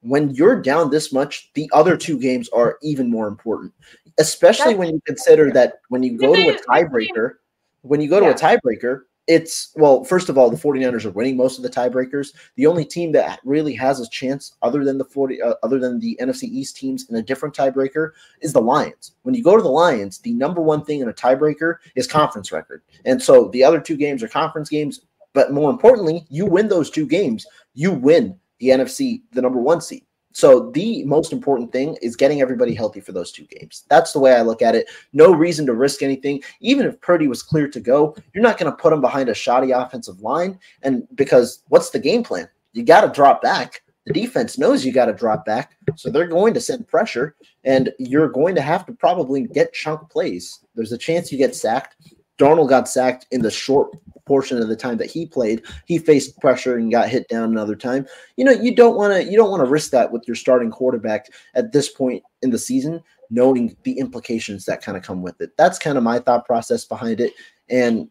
When 0.01 0.31
you're 0.31 0.61
down 0.61 0.89
this 0.89 1.13
much, 1.13 1.51
the 1.53 1.69
other 1.73 1.95
two 1.95 2.19
games 2.19 2.49
are 2.49 2.77
even 2.81 3.09
more 3.09 3.27
important, 3.27 3.71
especially 4.19 4.73
That's 4.73 4.79
when 4.79 4.89
you 4.89 5.01
consider 5.05 5.51
that 5.51 5.75
when 5.89 6.01
you 6.01 6.17
go 6.17 6.35
to 6.35 6.49
a 6.49 6.57
tiebreaker, 6.57 7.35
when 7.83 8.01
you 8.01 8.09
go 8.09 8.19
to 8.19 8.31
a 8.31 8.33
tiebreaker, 8.33 9.01
it's 9.27 9.71
well, 9.75 10.03
first 10.03 10.29
of 10.29 10.37
all, 10.37 10.49
the 10.49 10.57
49ers 10.57 11.05
are 11.05 11.11
winning 11.11 11.37
most 11.37 11.57
of 11.57 11.63
the 11.63 11.69
tiebreakers. 11.69 12.33
The 12.55 12.65
only 12.65 12.83
team 12.85 13.11
that 13.13 13.39
really 13.43 13.73
has 13.75 13.99
a 13.99 14.09
chance 14.09 14.55
other 14.61 14.83
than 14.83 14.97
the 14.97 15.05
40 15.05 15.41
uh, 15.41 15.53
other 15.63 15.79
than 15.79 15.99
the 15.99 16.17
NFC 16.21 16.43
East 16.43 16.75
teams 16.75 17.09
in 17.09 17.15
a 17.15 17.21
different 17.21 17.55
tiebreaker 17.55 18.11
is 18.41 18.53
the 18.53 18.61
Lions. 18.61 19.13
When 19.23 19.35
you 19.35 19.43
go 19.43 19.55
to 19.55 19.61
the 19.61 19.69
Lions, 19.69 20.19
the 20.19 20.33
number 20.33 20.61
one 20.61 20.83
thing 20.83 21.01
in 21.01 21.09
a 21.09 21.13
tiebreaker 21.13 21.77
is 21.95 22.07
conference 22.07 22.51
record. 22.51 22.81
And 23.05 23.21
so 23.21 23.49
the 23.49 23.63
other 23.63 23.79
two 23.79 23.95
games 23.95 24.23
are 24.23 24.27
conference 24.27 24.69
games, 24.69 25.01
but 25.33 25.51
more 25.51 25.69
importantly, 25.69 26.25
you 26.29 26.45
win 26.45 26.67
those 26.67 26.89
two 26.89 27.05
games, 27.05 27.45
you 27.73 27.91
win 27.91 28.37
the 28.59 28.69
NFC, 28.69 29.21
the 29.31 29.41
number 29.41 29.59
1 29.59 29.81
seed. 29.81 30.03
So 30.33 30.71
the 30.71 31.03
most 31.05 31.33
important 31.33 31.71
thing 31.71 31.97
is 32.01 32.15
getting 32.15 32.41
everybody 32.41 32.73
healthy 32.73 33.01
for 33.01 33.11
those 33.11 33.31
two 33.31 33.45
games. 33.45 33.83
That's 33.89 34.13
the 34.13 34.19
way 34.19 34.33
I 34.33 34.41
look 34.41 34.61
at 34.61 34.75
it. 34.75 34.89
No 35.13 35.33
reason 35.33 35.65
to 35.65 35.73
risk 35.73 36.01
anything. 36.01 36.41
Even 36.59 36.85
if 36.85 36.99
Purdy 37.01 37.27
was 37.27 37.43
clear 37.43 37.67
to 37.67 37.79
go, 37.79 38.15
you're 38.33 38.43
not 38.43 38.57
going 38.57 38.71
to 38.71 38.77
put 38.77 38.93
him 38.93 39.01
behind 39.01 39.29
a 39.29 39.33
shoddy 39.33 39.71
offensive 39.71 40.21
line. 40.21 40.59
And 40.83 41.07
because 41.15 41.63
what's 41.67 41.89
the 41.89 41.99
game 41.99 42.23
plan? 42.23 42.47
You 42.73 42.83
got 42.83 43.01
to 43.01 43.09
drop 43.09 43.41
back. 43.41 43.81
The 44.05 44.13
defense 44.13 44.57
knows 44.57 44.83
you 44.83 44.91
got 44.91 45.05
to 45.05 45.13
drop 45.13 45.45
back. 45.45 45.77
So 45.95 46.09
they're 46.09 46.25
going 46.25 46.55
to 46.55 46.59
send 46.59 46.87
pressure, 46.87 47.35
and 47.63 47.91
you're 47.99 48.29
going 48.29 48.55
to 48.55 48.61
have 48.61 48.85
to 48.87 48.93
probably 48.93 49.45
get 49.47 49.73
chunk 49.73 50.09
plays. 50.09 50.65
There's 50.73 50.91
a 50.91 50.97
chance 50.97 51.31
you 51.31 51.37
get 51.37 51.55
sacked. 51.55 51.97
Darnold 52.39 52.69
got 52.69 52.89
sacked 52.89 53.27
in 53.29 53.41
the 53.41 53.51
short 53.51 53.91
portion 54.31 54.61
of 54.61 54.69
the 54.69 54.77
time 54.77 54.95
that 54.95 55.11
he 55.11 55.25
played. 55.25 55.61
He 55.85 55.97
faced 55.97 56.39
pressure 56.39 56.77
and 56.77 56.89
got 56.89 57.09
hit 57.09 57.27
down 57.27 57.49
another 57.51 57.75
time. 57.75 58.07
You 58.37 58.45
know, 58.45 58.53
you 58.53 58.73
don't 58.73 58.95
want 58.95 59.11
to 59.11 59.29
you 59.29 59.35
don't 59.35 59.51
want 59.51 59.61
to 59.61 59.69
risk 59.69 59.91
that 59.91 60.09
with 60.09 60.23
your 60.25 60.35
starting 60.35 60.71
quarterback 60.71 61.27
at 61.53 61.73
this 61.73 61.89
point 61.89 62.23
in 62.41 62.49
the 62.49 62.57
season, 62.57 63.03
knowing 63.29 63.75
the 63.83 63.99
implications 63.99 64.63
that 64.65 64.81
kind 64.81 64.97
of 64.97 65.03
come 65.03 65.21
with 65.21 65.41
it. 65.41 65.51
That's 65.57 65.77
kind 65.77 65.97
of 65.97 66.05
my 66.05 66.19
thought 66.19 66.45
process 66.45 66.85
behind 66.85 67.19
it. 67.19 67.33
And 67.69 68.09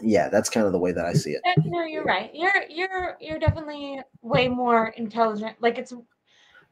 yeah, 0.00 0.28
that's 0.28 0.48
kind 0.48 0.66
of 0.66 0.72
the 0.72 0.78
way 0.78 0.92
that 0.92 1.04
I 1.04 1.14
see 1.14 1.32
it. 1.32 1.42
No, 1.64 1.82
you're 1.82 2.04
right. 2.04 2.30
You're 2.32 2.62
you're 2.70 3.16
you're 3.20 3.40
definitely 3.40 4.00
way 4.22 4.46
more 4.46 4.94
intelligent. 4.96 5.56
Like 5.58 5.78
it's 5.78 5.92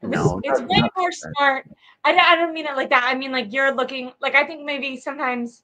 no, 0.01 0.39
it's, 0.45 0.61
it's 0.61 0.69
way 0.69 0.81
more 0.95 1.11
smart. 1.11 1.69
I, 2.05 2.15
I 2.15 2.37
don't 2.37 2.53
mean 2.53 2.65
it 2.65 2.77
like 2.77 2.91
that. 2.91 3.03
I 3.03 3.13
mean 3.13 3.33
like 3.33 3.51
you're 3.51 3.75
looking 3.75 4.13
like 4.21 4.35
I 4.35 4.45
think 4.45 4.63
maybe 4.63 4.95
sometimes 4.95 5.63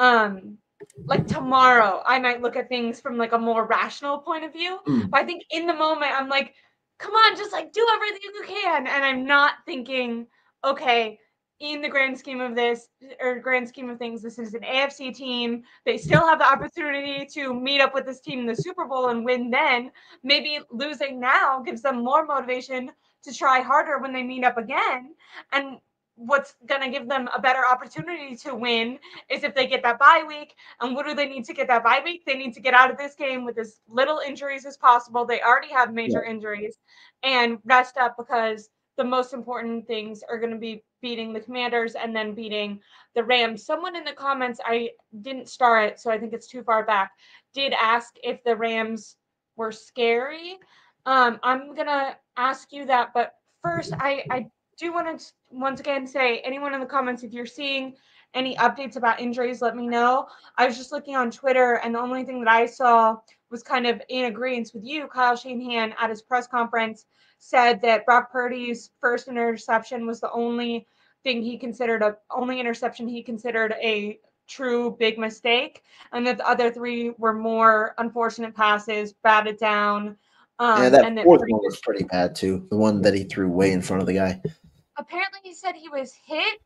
um 0.00 0.58
like 1.04 1.26
tomorrow 1.26 2.02
I 2.06 2.18
might 2.18 2.42
look 2.42 2.56
at 2.56 2.68
things 2.68 3.00
from 3.00 3.16
like 3.16 3.32
a 3.32 3.38
more 3.38 3.66
rational 3.66 4.18
point 4.18 4.44
of 4.44 4.52
view. 4.52 4.78
Mm. 4.86 5.10
But 5.10 5.20
I 5.20 5.24
think 5.24 5.44
in 5.50 5.66
the 5.66 5.74
moment 5.74 6.12
I'm 6.14 6.28
like, 6.28 6.54
come 6.98 7.12
on, 7.12 7.36
just 7.36 7.52
like 7.52 7.72
do 7.72 7.86
everything 7.94 8.20
you 8.22 8.44
can. 8.46 8.86
And 8.86 9.04
I'm 9.04 9.24
not 9.24 9.54
thinking, 9.66 10.26
okay, 10.64 11.18
in 11.60 11.82
the 11.82 11.88
grand 11.88 12.16
scheme 12.16 12.40
of 12.40 12.54
this 12.54 12.88
or 13.20 13.40
grand 13.40 13.68
scheme 13.68 13.90
of 13.90 13.98
things, 13.98 14.22
this 14.22 14.38
is 14.38 14.54
an 14.54 14.60
AFC 14.60 15.14
team. 15.14 15.64
They 15.84 15.98
still 15.98 16.20
have 16.20 16.38
the 16.38 16.46
opportunity 16.46 17.26
to 17.34 17.52
meet 17.52 17.80
up 17.80 17.94
with 17.94 18.06
this 18.06 18.20
team 18.20 18.40
in 18.40 18.46
the 18.46 18.54
Super 18.54 18.84
Bowl 18.84 19.08
and 19.08 19.24
win 19.24 19.50
then. 19.50 19.90
Maybe 20.22 20.60
losing 20.70 21.18
now 21.18 21.60
gives 21.62 21.82
them 21.82 22.04
more 22.04 22.24
motivation 22.24 22.92
to 23.24 23.34
try 23.34 23.60
harder 23.60 23.98
when 23.98 24.12
they 24.12 24.22
meet 24.22 24.44
up 24.44 24.56
again. 24.56 25.14
And 25.52 25.78
what's 26.18 26.54
going 26.66 26.80
to 26.80 26.90
give 26.90 27.08
them 27.08 27.28
a 27.34 27.40
better 27.40 27.64
opportunity 27.64 28.34
to 28.34 28.54
win 28.54 28.98
is 29.30 29.44
if 29.44 29.54
they 29.54 29.66
get 29.66 29.82
that 29.84 29.98
bye 29.98 30.24
week. 30.26 30.54
And 30.80 30.94
what 30.94 31.06
do 31.06 31.14
they 31.14 31.26
need 31.26 31.44
to 31.44 31.54
get 31.54 31.68
that 31.68 31.84
bye 31.84 32.00
week? 32.04 32.24
They 32.26 32.34
need 32.34 32.54
to 32.54 32.60
get 32.60 32.74
out 32.74 32.90
of 32.90 32.98
this 32.98 33.14
game 33.14 33.44
with 33.44 33.56
as 33.58 33.80
little 33.88 34.20
injuries 34.26 34.66
as 34.66 34.76
possible. 34.76 35.24
They 35.24 35.40
already 35.40 35.72
have 35.72 35.94
major 35.94 36.22
yeah. 36.24 36.32
injuries 36.32 36.76
and 37.22 37.58
rest 37.64 37.96
up 37.96 38.16
because 38.18 38.68
the 38.96 39.04
most 39.04 39.32
important 39.32 39.86
things 39.86 40.24
are 40.28 40.38
going 40.38 40.50
to 40.50 40.58
be 40.58 40.82
beating 41.00 41.32
the 41.32 41.40
commanders 41.40 41.94
and 41.94 42.14
then 42.14 42.34
beating 42.34 42.80
the 43.14 43.22
rams 43.22 43.64
someone 43.64 43.94
in 43.94 44.02
the 44.02 44.12
comments 44.12 44.60
i 44.66 44.90
didn't 45.22 45.48
start 45.48 45.84
it 45.84 46.00
so 46.00 46.10
i 46.10 46.18
think 46.18 46.32
it's 46.32 46.48
too 46.48 46.62
far 46.64 46.84
back 46.84 47.12
did 47.54 47.72
ask 47.80 48.16
if 48.24 48.42
the 48.42 48.56
rams 48.56 49.14
were 49.54 49.70
scary 49.70 50.58
um, 51.06 51.38
i'm 51.44 51.74
going 51.76 51.86
to 51.86 52.16
ask 52.36 52.72
you 52.72 52.84
that 52.84 53.10
but 53.14 53.34
first 53.62 53.92
i 54.00 54.24
i 54.30 54.46
do 54.76 54.92
want 54.92 55.18
to 55.18 55.24
once 55.50 55.80
again 55.80 56.06
say 56.06 56.38
anyone 56.40 56.74
in 56.74 56.80
the 56.80 56.86
comments 56.86 57.22
if 57.22 57.32
you're 57.32 57.46
seeing 57.46 57.94
any 58.34 58.56
updates 58.56 58.96
about 58.96 59.20
injuries, 59.20 59.62
let 59.62 59.76
me 59.76 59.86
know. 59.86 60.26
I 60.56 60.66
was 60.66 60.76
just 60.76 60.92
looking 60.92 61.16
on 61.16 61.30
Twitter, 61.30 61.80
and 61.82 61.94
the 61.94 62.00
only 62.00 62.24
thing 62.24 62.44
that 62.44 62.50
I 62.50 62.66
saw 62.66 63.16
was 63.50 63.62
kind 63.62 63.86
of 63.86 64.02
in 64.08 64.26
agreement 64.26 64.70
with 64.74 64.84
you. 64.84 65.06
Kyle 65.08 65.36
Shanahan 65.36 65.94
at 65.98 66.10
his 66.10 66.22
press 66.22 66.46
conference 66.46 67.06
said 67.38 67.80
that 67.82 68.04
Brock 68.04 68.30
Purdy's 68.30 68.90
first 69.00 69.28
interception 69.28 70.06
was 70.06 70.20
the 70.20 70.30
only 70.32 70.86
thing 71.24 71.42
he 71.42 71.56
considered 71.56 72.02
a 72.02 72.16
only 72.30 72.60
interception 72.60 73.08
he 73.08 73.22
considered 73.22 73.74
a 73.82 74.18
true 74.46 74.96
big 74.98 75.18
mistake, 75.18 75.82
and 76.12 76.26
that 76.26 76.38
the 76.38 76.48
other 76.48 76.70
three 76.70 77.10
were 77.18 77.34
more 77.34 77.94
unfortunate 77.98 78.54
passes, 78.54 79.14
batted 79.22 79.58
down. 79.58 80.16
Um, 80.58 80.82
yeah, 80.82 80.88
that 80.88 81.04
and 81.04 81.20
fourth 81.22 81.42
one 81.46 81.60
was 81.62 81.80
pretty 81.80 82.04
bad 82.04 82.34
too. 82.34 82.66
The 82.70 82.76
one 82.76 83.00
that 83.02 83.14
he 83.14 83.24
threw 83.24 83.48
way 83.48 83.72
in 83.72 83.80
front 83.80 84.02
of 84.02 84.06
the 84.06 84.14
guy. 84.14 84.42
Apparently, 84.98 85.40
he 85.42 85.54
said 85.54 85.74
he 85.74 85.88
was 85.88 86.12
hit 86.26 86.60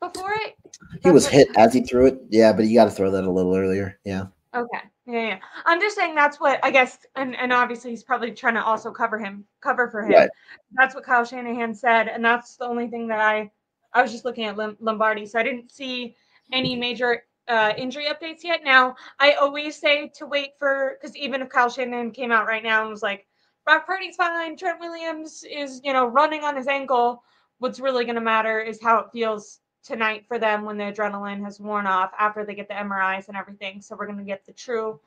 before 0.00 0.32
it. 0.32 0.56
He 1.02 1.10
was 1.10 1.26
hit 1.26 1.48
as 1.56 1.72
he 1.72 1.82
threw 1.82 2.06
it. 2.06 2.20
Yeah, 2.28 2.52
but 2.52 2.66
you 2.66 2.74
got 2.74 2.84
to 2.84 2.90
throw 2.90 3.10
that 3.10 3.24
a 3.24 3.30
little 3.30 3.54
earlier. 3.54 3.98
Yeah. 4.04 4.26
Okay. 4.54 4.80
Yeah, 5.06 5.26
yeah. 5.26 5.38
I'm 5.64 5.80
just 5.80 5.96
saying 5.96 6.14
that's 6.14 6.38
what 6.38 6.60
I 6.62 6.70
guess, 6.70 6.98
and 7.16 7.34
and 7.36 7.52
obviously 7.52 7.90
he's 7.90 8.04
probably 8.04 8.30
trying 8.32 8.54
to 8.54 8.62
also 8.62 8.90
cover 8.90 9.18
him, 9.18 9.44
cover 9.62 9.88
for 9.88 10.02
him. 10.02 10.12
Right. 10.12 10.30
That's 10.72 10.94
what 10.94 11.04
Kyle 11.04 11.24
Shanahan 11.24 11.74
said, 11.74 12.08
and 12.08 12.22
that's 12.22 12.56
the 12.56 12.66
only 12.66 12.88
thing 12.88 13.08
that 13.08 13.20
I, 13.20 13.50
I 13.94 14.02
was 14.02 14.12
just 14.12 14.26
looking 14.26 14.44
at 14.44 14.58
Lombardi, 14.80 15.24
so 15.24 15.38
I 15.38 15.42
didn't 15.42 15.72
see 15.72 16.14
any 16.52 16.76
major 16.76 17.22
uh, 17.48 17.72
injury 17.78 18.06
updates 18.06 18.44
yet. 18.44 18.62
Now 18.64 18.96
I 19.18 19.32
always 19.32 19.76
say 19.76 20.10
to 20.16 20.26
wait 20.26 20.50
for 20.58 20.98
because 21.00 21.16
even 21.16 21.40
if 21.40 21.48
Kyle 21.48 21.70
Shanahan 21.70 22.10
came 22.10 22.30
out 22.30 22.46
right 22.46 22.62
now 22.62 22.82
and 22.82 22.90
was 22.90 23.02
like, 23.02 23.26
Brock 23.64 23.86
Purdy's 23.86 24.16
fine, 24.16 24.58
Trent 24.58 24.78
Williams 24.78 25.42
is 25.50 25.80
you 25.84 25.94
know 25.94 26.06
running 26.06 26.44
on 26.44 26.54
his 26.54 26.68
ankle, 26.68 27.22
what's 27.58 27.80
really 27.80 28.04
going 28.04 28.14
to 28.14 28.20
matter 28.20 28.60
is 28.60 28.80
how 28.80 28.98
it 28.98 29.06
feels 29.12 29.60
tonight 29.82 30.24
for 30.26 30.38
them 30.38 30.64
when 30.64 30.76
the 30.76 30.84
adrenaline 30.84 31.42
has 31.44 31.60
worn 31.60 31.86
off 31.86 32.10
after 32.18 32.44
they 32.44 32.54
get 32.54 32.68
the 32.68 32.74
MRIs 32.74 33.28
and 33.28 33.36
everything. 33.36 33.80
So 33.80 33.96
we're 33.96 34.06
going 34.06 34.18
to 34.18 34.24
get 34.24 34.44
the 34.44 34.52
true 34.52 35.00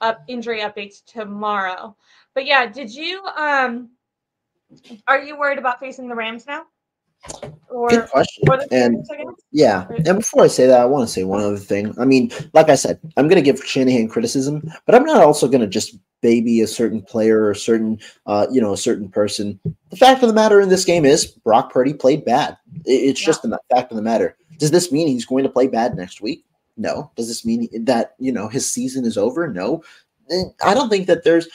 up 0.00 0.22
injury 0.28 0.60
updates 0.60 1.04
tomorrow. 1.04 1.96
But 2.34 2.46
yeah, 2.46 2.66
did 2.66 2.94
you 2.94 3.24
um 3.24 3.90
are 5.06 5.20
you 5.20 5.38
worried 5.38 5.58
about 5.58 5.80
facing 5.80 6.08
the 6.08 6.14
Rams 6.14 6.46
now? 6.46 6.64
Or, 7.68 7.88
Good 7.88 8.08
question. 8.08 8.44
and 8.70 9.06
yeah, 9.52 9.86
and 9.88 10.18
before 10.18 10.44
I 10.44 10.48
say 10.48 10.66
that, 10.66 10.80
I 10.80 10.84
want 10.84 11.06
to 11.06 11.12
say 11.12 11.24
one 11.24 11.42
other 11.42 11.58
thing. 11.58 11.94
I 11.98 12.04
mean, 12.04 12.30
like 12.52 12.68
I 12.70 12.74
said, 12.74 12.98
I'm 13.16 13.28
going 13.28 13.42
to 13.42 13.52
give 13.52 13.64
Shanahan 13.64 14.08
criticism, 14.08 14.62
but 14.86 14.94
I'm 14.94 15.04
not 15.04 15.22
also 15.22 15.46
going 15.46 15.60
to 15.60 15.66
just 15.66 15.96
baby 16.20 16.60
a 16.60 16.66
certain 16.66 17.02
player 17.02 17.40
or 17.42 17.50
a 17.52 17.56
certain, 17.56 17.98
uh, 18.26 18.46
you 18.50 18.60
know, 18.60 18.72
a 18.72 18.76
certain 18.78 19.08
person. 19.08 19.60
The 19.90 19.96
fact 19.96 20.22
of 20.22 20.28
the 20.28 20.34
matter 20.34 20.60
in 20.60 20.68
this 20.68 20.84
game 20.84 21.04
is 21.04 21.26
Brock 21.26 21.72
Purdy 21.72 21.92
played 21.92 22.24
bad. 22.24 22.56
It's 22.84 23.20
yeah. 23.20 23.26
just 23.26 23.42
the 23.42 23.58
fact 23.70 23.92
of 23.92 23.96
the 23.96 24.02
matter. 24.02 24.36
Does 24.58 24.70
this 24.70 24.90
mean 24.90 25.06
he's 25.06 25.26
going 25.26 25.44
to 25.44 25.50
play 25.50 25.68
bad 25.68 25.96
next 25.96 26.20
week? 26.20 26.44
No. 26.76 27.10
Does 27.16 27.28
this 27.28 27.44
mean 27.44 27.68
that 27.84 28.14
you 28.18 28.32
know 28.32 28.48
his 28.48 28.70
season 28.70 29.04
is 29.04 29.18
over? 29.18 29.46
No. 29.48 29.82
I 30.62 30.74
don't 30.74 30.88
think 30.88 31.06
that 31.06 31.24
there's. 31.24 31.48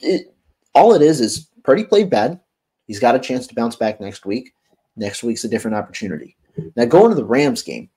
It, 0.00 0.34
all 0.74 0.94
it 0.94 1.02
is 1.02 1.20
is 1.20 1.48
Purdy 1.62 1.84
played 1.84 2.10
bad. 2.10 2.40
He's 2.86 3.00
got 3.00 3.14
a 3.14 3.18
chance 3.18 3.46
to 3.46 3.54
bounce 3.54 3.76
back 3.76 4.00
next 4.00 4.26
week. 4.26 4.54
Next 4.96 5.22
week's 5.22 5.44
a 5.44 5.48
different 5.48 5.76
opportunity. 5.76 6.36
Now, 6.76 6.84
going 6.84 7.10
to 7.10 7.14
the 7.14 7.24
Rams 7.24 7.62
game, 7.62 7.88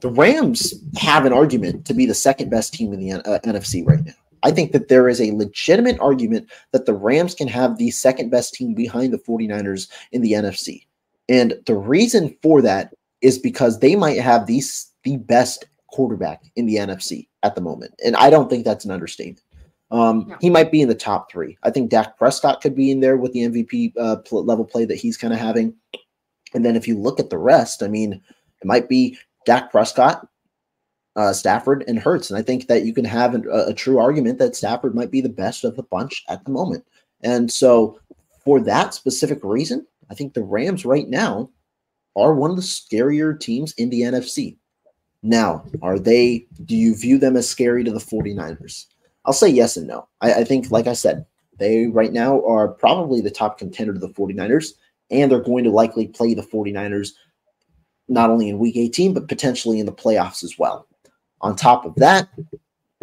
the 0.00 0.10
Rams 0.10 0.74
have 0.96 1.24
an 1.24 1.32
argument 1.32 1.84
to 1.86 1.94
be 1.94 2.06
the 2.06 2.14
second 2.14 2.50
best 2.50 2.74
team 2.74 2.92
in 2.92 3.00
the 3.00 3.12
uh, 3.12 3.38
NFC 3.40 3.86
right 3.86 4.04
now. 4.04 4.12
I 4.42 4.50
think 4.50 4.72
that 4.72 4.88
there 4.88 5.08
is 5.08 5.20
a 5.20 5.32
legitimate 5.32 6.00
argument 6.00 6.50
that 6.72 6.86
the 6.86 6.94
Rams 6.94 7.34
can 7.34 7.48
have 7.48 7.76
the 7.76 7.90
second 7.90 8.30
best 8.30 8.54
team 8.54 8.74
behind 8.74 9.12
the 9.12 9.18
49ers 9.18 9.88
in 10.12 10.22
the 10.22 10.32
NFC. 10.32 10.86
And 11.28 11.54
the 11.66 11.76
reason 11.76 12.36
for 12.42 12.62
that 12.62 12.94
is 13.20 13.38
because 13.38 13.78
they 13.78 13.96
might 13.96 14.18
have 14.18 14.46
these 14.46 14.90
the 15.02 15.16
best 15.18 15.66
quarterback 15.88 16.42
in 16.56 16.66
the 16.66 16.76
NFC 16.76 17.28
at 17.42 17.54
the 17.54 17.60
moment. 17.60 17.94
And 18.04 18.16
I 18.16 18.30
don't 18.30 18.48
think 18.48 18.64
that's 18.64 18.84
an 18.84 18.90
understatement. 18.90 19.42
Um, 19.90 20.26
no. 20.28 20.36
He 20.40 20.50
might 20.50 20.70
be 20.70 20.82
in 20.82 20.88
the 20.88 20.94
top 20.94 21.30
three. 21.30 21.58
I 21.62 21.70
think 21.70 21.90
Dak 21.90 22.16
Prescott 22.16 22.60
could 22.60 22.76
be 22.76 22.90
in 22.90 23.00
there 23.00 23.16
with 23.16 23.32
the 23.32 23.40
MVP 23.40 23.92
uh, 23.98 24.16
level 24.30 24.64
play 24.64 24.84
that 24.84 24.96
he's 24.96 25.16
kind 25.16 25.32
of 25.32 25.40
having. 25.40 25.74
And 26.54 26.64
then 26.64 26.76
if 26.76 26.88
you 26.88 26.98
look 26.98 27.20
at 27.20 27.30
the 27.30 27.38
rest, 27.38 27.82
I 27.82 27.88
mean, 27.88 28.14
it 28.14 28.64
might 28.64 28.88
be 28.88 29.18
Dak 29.46 29.70
Prescott, 29.70 30.26
uh, 31.16 31.32
Stafford, 31.32 31.84
and 31.86 31.98
Hurts. 31.98 32.30
And 32.30 32.38
I 32.38 32.42
think 32.42 32.66
that 32.68 32.84
you 32.84 32.92
can 32.92 33.04
have 33.04 33.34
a, 33.34 33.66
a 33.68 33.74
true 33.74 33.98
argument 33.98 34.38
that 34.38 34.56
Stafford 34.56 34.94
might 34.94 35.10
be 35.10 35.20
the 35.20 35.28
best 35.28 35.64
of 35.64 35.76
the 35.76 35.82
bunch 35.82 36.24
at 36.28 36.44
the 36.44 36.50
moment. 36.50 36.84
And 37.22 37.50
so, 37.50 38.00
for 38.44 38.60
that 38.60 38.94
specific 38.94 39.40
reason, 39.42 39.86
I 40.10 40.14
think 40.14 40.32
the 40.32 40.42
Rams 40.42 40.84
right 40.84 41.08
now 41.08 41.50
are 42.16 42.34
one 42.34 42.50
of 42.50 42.56
the 42.56 42.62
scarier 42.62 43.38
teams 43.38 43.72
in 43.74 43.90
the 43.90 44.02
NFC. 44.02 44.56
Now, 45.22 45.64
are 45.82 45.98
they, 45.98 46.46
do 46.64 46.74
you 46.74 46.96
view 46.96 47.18
them 47.18 47.36
as 47.36 47.48
scary 47.48 47.84
to 47.84 47.92
the 47.92 47.98
49ers? 47.98 48.86
I'll 49.26 49.34
say 49.34 49.48
yes 49.48 49.76
and 49.76 49.86
no. 49.86 50.08
I, 50.22 50.34
I 50.34 50.44
think, 50.44 50.70
like 50.70 50.86
I 50.86 50.94
said, 50.94 51.26
they 51.58 51.86
right 51.86 52.12
now 52.12 52.44
are 52.46 52.68
probably 52.68 53.20
the 53.20 53.30
top 53.30 53.58
contender 53.58 53.92
to 53.92 53.98
the 53.98 54.08
49ers 54.08 54.72
and 55.10 55.30
they're 55.30 55.40
going 55.40 55.64
to 55.64 55.70
likely 55.70 56.08
play 56.08 56.34
the 56.34 56.42
49ers 56.42 57.10
not 58.08 58.30
only 58.30 58.48
in 58.48 58.58
week 58.58 58.76
18, 58.76 59.14
but 59.14 59.28
potentially 59.28 59.78
in 59.78 59.86
the 59.86 59.92
playoffs 59.92 60.42
as 60.42 60.58
well. 60.58 60.86
On 61.40 61.56
top 61.56 61.84
of 61.84 61.94
that, 61.96 62.28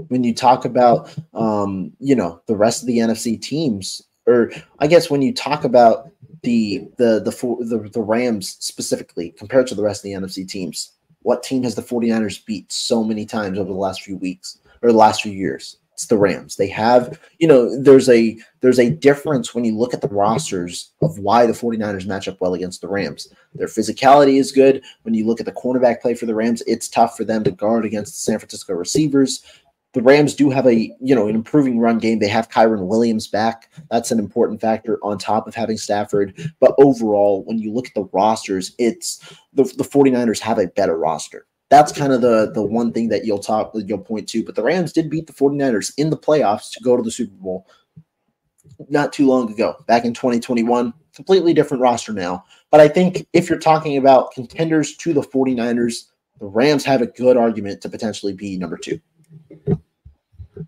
when 0.10 0.24
you 0.24 0.34
talk 0.34 0.66
about, 0.66 1.16
um, 1.34 1.92
you 2.00 2.16
know, 2.16 2.42
the 2.48 2.56
rest 2.56 2.84
of 2.84 2.88
the 2.88 3.00
NFC 3.00 3.42
teams, 3.42 4.02
or 4.28 4.52
I 4.80 4.88
guess 4.88 5.10
when 5.10 5.22
you 5.22 5.34
talk 5.34 5.64
about 5.64 6.10
the 6.44 6.88
the 6.98 7.20
the 7.20 7.32
the, 7.66 7.90
the 7.90 8.02
Rams 8.02 8.58
specifically 8.60 9.32
compared 9.32 9.68
to 9.68 9.76
the 9.76 9.82
rest 9.82 10.02
of 10.02 10.04
the 10.04 10.12
NFC 10.12 10.48
teams, 10.48 10.92
what 11.22 11.42
team 11.42 11.64
has 11.64 11.76
the 11.76 11.82
49ers 11.82 12.46
beat 12.46 12.72
so 12.72 13.04
many 13.04 13.26
times 13.26 13.58
over 13.58 13.72
the 13.72 13.78
last 13.78 14.04
few 14.04 14.18
weeks 14.18 14.60
or 14.82 14.92
the 14.92 14.98
last 14.98 15.24
few 15.24 15.32
years? 15.32 15.78
It's 15.98 16.06
the 16.06 16.16
Rams. 16.16 16.58
They 16.58 16.68
have, 16.68 17.20
you 17.40 17.48
know, 17.48 17.76
there's 17.76 18.08
a 18.08 18.38
there's 18.62 18.78
a 18.78 18.92
difference 18.92 19.56
when 19.56 19.66
you 19.66 19.76
look 19.76 19.96
at 19.96 20.02
the 20.02 20.08
rosters 20.10 20.92
of 21.02 21.18
why 21.18 21.48
the 21.48 21.54
49ers 21.54 22.06
match 22.06 22.28
up 22.28 22.40
well 22.40 22.54
against 22.54 22.82
the 22.82 22.88
Rams. 22.88 23.34
Their 23.56 23.66
physicality 23.66 24.40
is 24.40 24.52
good. 24.52 24.84
When 25.02 25.16
you 25.16 25.26
look 25.26 25.40
at 25.40 25.48
the 25.48 25.52
cornerback 25.52 26.00
play 26.00 26.14
for 26.14 26.28
the 26.28 26.36
Rams, 26.36 26.62
it's 26.68 26.88
tough 26.88 27.18
for 27.18 27.24
them 27.24 27.44
to 27.46 27.50
guard 27.50 27.84
against 27.84 28.14
the 28.14 28.20
San 28.20 28.38
Francisco 28.38 28.74
receivers. 28.74 29.42
The 29.94 30.04
Rams 30.04 30.36
do 30.36 30.52
have 30.52 30.68
a, 30.68 30.96
you 31.02 31.16
know, 31.16 31.30
an 31.30 31.34
improving 31.34 31.80
run 31.80 31.98
game. 31.98 32.20
They 32.20 32.28
have 32.28 32.50
Kyren 32.50 32.86
Williams 32.86 33.28
back. 33.28 33.72
That's 33.90 34.12
an 34.12 34.20
important 34.20 34.62
factor 34.62 35.00
on 35.02 35.18
top 35.18 35.48
of 35.48 35.56
having 35.56 35.78
Stafford. 35.78 36.54
But 36.60 36.76
overall, 36.78 37.44
when 37.46 37.58
you 37.58 37.74
look 37.74 37.88
at 37.88 37.96
the 37.96 38.08
rosters, 38.14 38.76
it's 38.78 39.34
the, 39.52 39.64
the 39.64 39.84
49ers 39.84 40.42
have 40.42 40.60
a 40.60 40.68
better 40.68 40.96
roster 40.96 41.48
that's 41.70 41.92
kind 41.92 42.14
of 42.14 42.22
the 42.22 42.52
the 42.54 42.64
one 42.64 42.94
thing 42.94 43.10
that 43.10 43.26
you'll 43.26 43.40
talk 43.40 43.72
you'll 43.74 43.98
point 43.98 44.28
to. 44.30 44.44
But 44.44 44.56
the 44.56 44.64
Rams 44.64 44.94
did 44.94 45.10
beat 45.10 45.28
the 45.28 45.34
49ers 45.34 45.94
in 45.98 46.10
the 46.10 46.18
playoffs 46.18 46.72
to 46.74 46.84
go 46.84 46.96
to 46.96 47.04
the 47.04 47.12
Super 47.12 47.36
Bowl 47.36 47.68
not 48.90 49.12
too 49.12 49.28
long 49.28 49.52
ago, 49.52 49.76
back 49.88 50.06
in 50.06 50.14
2021. 50.14 50.94
Completely 51.16 51.54
different 51.54 51.82
roster 51.82 52.14
now. 52.14 52.44
But 52.70 52.80
I 52.80 52.88
think 52.88 53.28
if 53.34 53.50
you're 53.50 53.58
talking 53.58 53.98
about 53.98 54.32
contenders 54.32 54.96
to 54.98 55.14
the 55.14 55.22
49ers, 55.22 56.10
the 56.40 56.46
Rams 56.46 56.86
have 56.86 57.02
a 57.02 57.08
good 57.08 57.38
argument 57.38 57.82
to 57.82 57.90
potentially 57.90 58.34
be 58.34 58.58
number 58.58 58.78
two. 58.78 59.00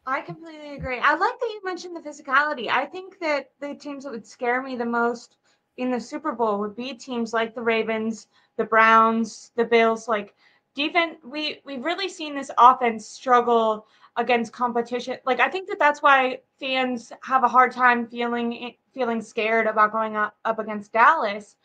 I 0.06 0.22
completely 0.22 0.76
agree. 0.76 1.00
I 1.00 1.16
like 1.16 1.40
that 1.40 1.50
you 1.54 1.62
mentioned 1.64 1.96
the 1.96 2.02
physicality. 2.02 2.68
I 2.68 2.86
think 2.86 3.20
that 3.20 3.52
the 3.60 3.76
teams 3.76 4.04
that 4.06 4.12
would 4.12 4.26
scare 4.26 4.62
me 4.62 4.76
the 4.76 4.86
most 4.86 5.38
in 5.78 5.92
the 5.92 6.00
Super 6.00 6.32
Bowl 6.32 6.60
would 6.60 6.76
be 6.76 6.94
teams 6.94 7.32
like 7.32 7.54
the 7.54 7.62
Ravens, 7.62 8.28
the 8.58 8.66
Browns, 8.66 9.52
the 9.56 9.66
Bills, 9.66 10.08
like– 10.08 10.34
defense 10.80 11.18
we 11.26 11.60
we've 11.66 11.84
really 11.84 12.08
seen 12.08 12.34
this 12.34 12.50
offense 12.58 13.06
struggle 13.06 13.86
against 14.16 14.54
competition. 14.54 15.18
Like 15.26 15.40
i 15.42 15.50
think 15.50 15.68
that 15.68 15.78
that's 15.78 16.02
why 16.02 16.40
fans 16.60 17.12
have 17.22 17.44
a 17.44 17.48
hard 17.48 17.72
time 17.74 18.08
feeling 18.08 18.76
feeling 18.94 19.22
scared 19.22 19.68
about 19.68 19.92
going 19.92 20.16
up, 20.16 20.36
up 20.46 20.60
against 20.60 20.94
dallas 20.94 21.58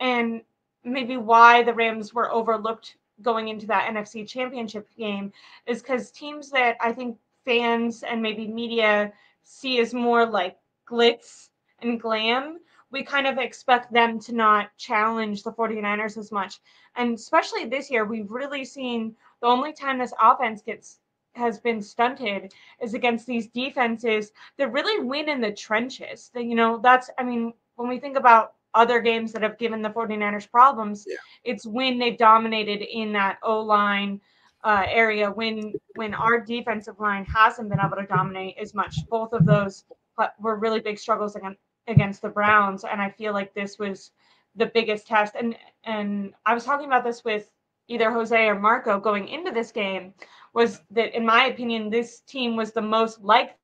and 0.00 0.40
maybe 0.84 1.16
why 1.16 1.62
the 1.62 1.74
rams 1.74 2.12
were 2.12 2.32
overlooked 2.32 2.96
going 3.20 3.48
into 3.48 3.66
that 3.66 3.88
nfc 3.94 4.26
championship 4.26 4.88
game 4.96 5.32
is 5.66 5.80
because 5.80 6.10
teams 6.10 6.50
that 6.50 6.76
i 6.80 6.92
think 6.92 7.16
fans 7.44 8.02
and 8.02 8.20
maybe 8.20 8.46
media 8.48 9.12
see 9.44 9.80
as 9.80 9.94
more 9.94 10.26
like 10.26 10.56
glitz 10.88 11.50
and 11.80 12.00
glam 12.00 12.58
we 12.92 13.02
kind 13.02 13.26
of 13.26 13.38
expect 13.38 13.92
them 13.92 14.20
to 14.20 14.34
not 14.34 14.76
challenge 14.76 15.42
the 15.42 15.52
49ers 15.52 16.18
as 16.18 16.30
much. 16.30 16.60
And 16.94 17.14
especially 17.14 17.64
this 17.64 17.90
year, 17.90 18.04
we've 18.04 18.30
really 18.30 18.64
seen 18.64 19.16
the 19.40 19.48
only 19.48 19.72
time 19.72 19.98
this 19.98 20.12
offense 20.22 20.62
gets 20.62 20.98
has 21.34 21.58
been 21.58 21.80
stunted 21.80 22.52
is 22.82 22.92
against 22.92 23.26
these 23.26 23.46
defenses 23.48 24.32
that 24.58 24.70
really 24.70 25.02
win 25.02 25.30
in 25.30 25.40
the 25.40 25.50
trenches. 25.50 26.30
That, 26.34 26.44
you 26.44 26.54
know, 26.54 26.78
that's 26.78 27.10
I 27.18 27.24
mean, 27.24 27.54
when 27.76 27.88
we 27.88 27.98
think 27.98 28.18
about 28.18 28.52
other 28.74 29.00
games 29.00 29.32
that 29.32 29.42
have 29.42 29.58
given 29.58 29.80
the 29.80 29.90
49ers 29.90 30.50
problems, 30.50 31.06
yeah. 31.08 31.16
it's 31.44 31.66
when 31.66 31.98
they've 31.98 32.18
dominated 32.18 32.82
in 32.82 33.12
that 33.14 33.38
O 33.42 33.60
line 33.60 34.20
uh, 34.64 34.84
area 34.86 35.30
when 35.30 35.72
when 35.94 36.14
our 36.14 36.38
defensive 36.38 37.00
line 37.00 37.24
hasn't 37.24 37.68
been 37.68 37.80
able 37.84 37.96
to 37.96 38.06
dominate 38.06 38.56
as 38.60 38.74
much. 38.74 38.96
Both 39.08 39.32
of 39.32 39.46
those 39.46 39.84
uh, 40.18 40.28
were 40.38 40.56
really 40.56 40.80
big 40.80 40.98
struggles 40.98 41.34
against 41.36 41.58
against 41.88 42.22
the 42.22 42.28
Browns, 42.28 42.84
and 42.84 43.00
I 43.00 43.10
feel 43.10 43.32
like 43.32 43.54
this 43.54 43.78
was 43.78 44.12
the 44.56 44.66
biggest 44.66 45.06
test. 45.06 45.34
And 45.34 45.56
and 45.84 46.34
I 46.46 46.54
was 46.54 46.64
talking 46.64 46.86
about 46.86 47.04
this 47.04 47.24
with 47.24 47.50
either 47.88 48.10
Jose 48.10 48.46
or 48.46 48.58
Marco 48.58 49.00
going 49.00 49.28
into 49.28 49.50
this 49.50 49.72
game 49.72 50.14
was 50.54 50.80
that, 50.90 51.16
in 51.16 51.24
my 51.24 51.46
opinion, 51.46 51.90
this 51.90 52.20
team 52.20 52.56
was 52.56 52.72
the 52.72 52.82
most 52.82 53.22
like 53.22 53.56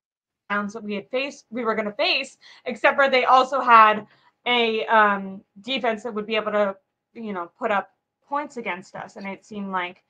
Browns 0.49 0.73
that 0.73 0.83
we 0.83 0.95
had 0.95 1.09
faced, 1.11 1.47
we 1.51 1.65
were 1.65 1.75
going 1.75 1.87
to 1.87 1.93
face, 1.93 2.39
except 2.65 2.97
for 2.97 3.09
they 3.09 3.25
also 3.25 3.61
had 3.61 4.07
a 4.47 4.87
um, 4.87 5.43
defense 5.61 6.03
that 6.03 6.15
would 6.15 6.27
be 6.27 6.37
able 6.37 6.53
to, 6.53 6.77
you 7.13 7.33
know, 7.33 7.51
put 7.59 7.71
up 7.71 7.91
points 8.27 8.57
against 8.57 8.95
us. 8.95 9.17
And 9.17 9.27
it 9.27 9.45
seemed 9.45 9.71
like, 9.71 10.03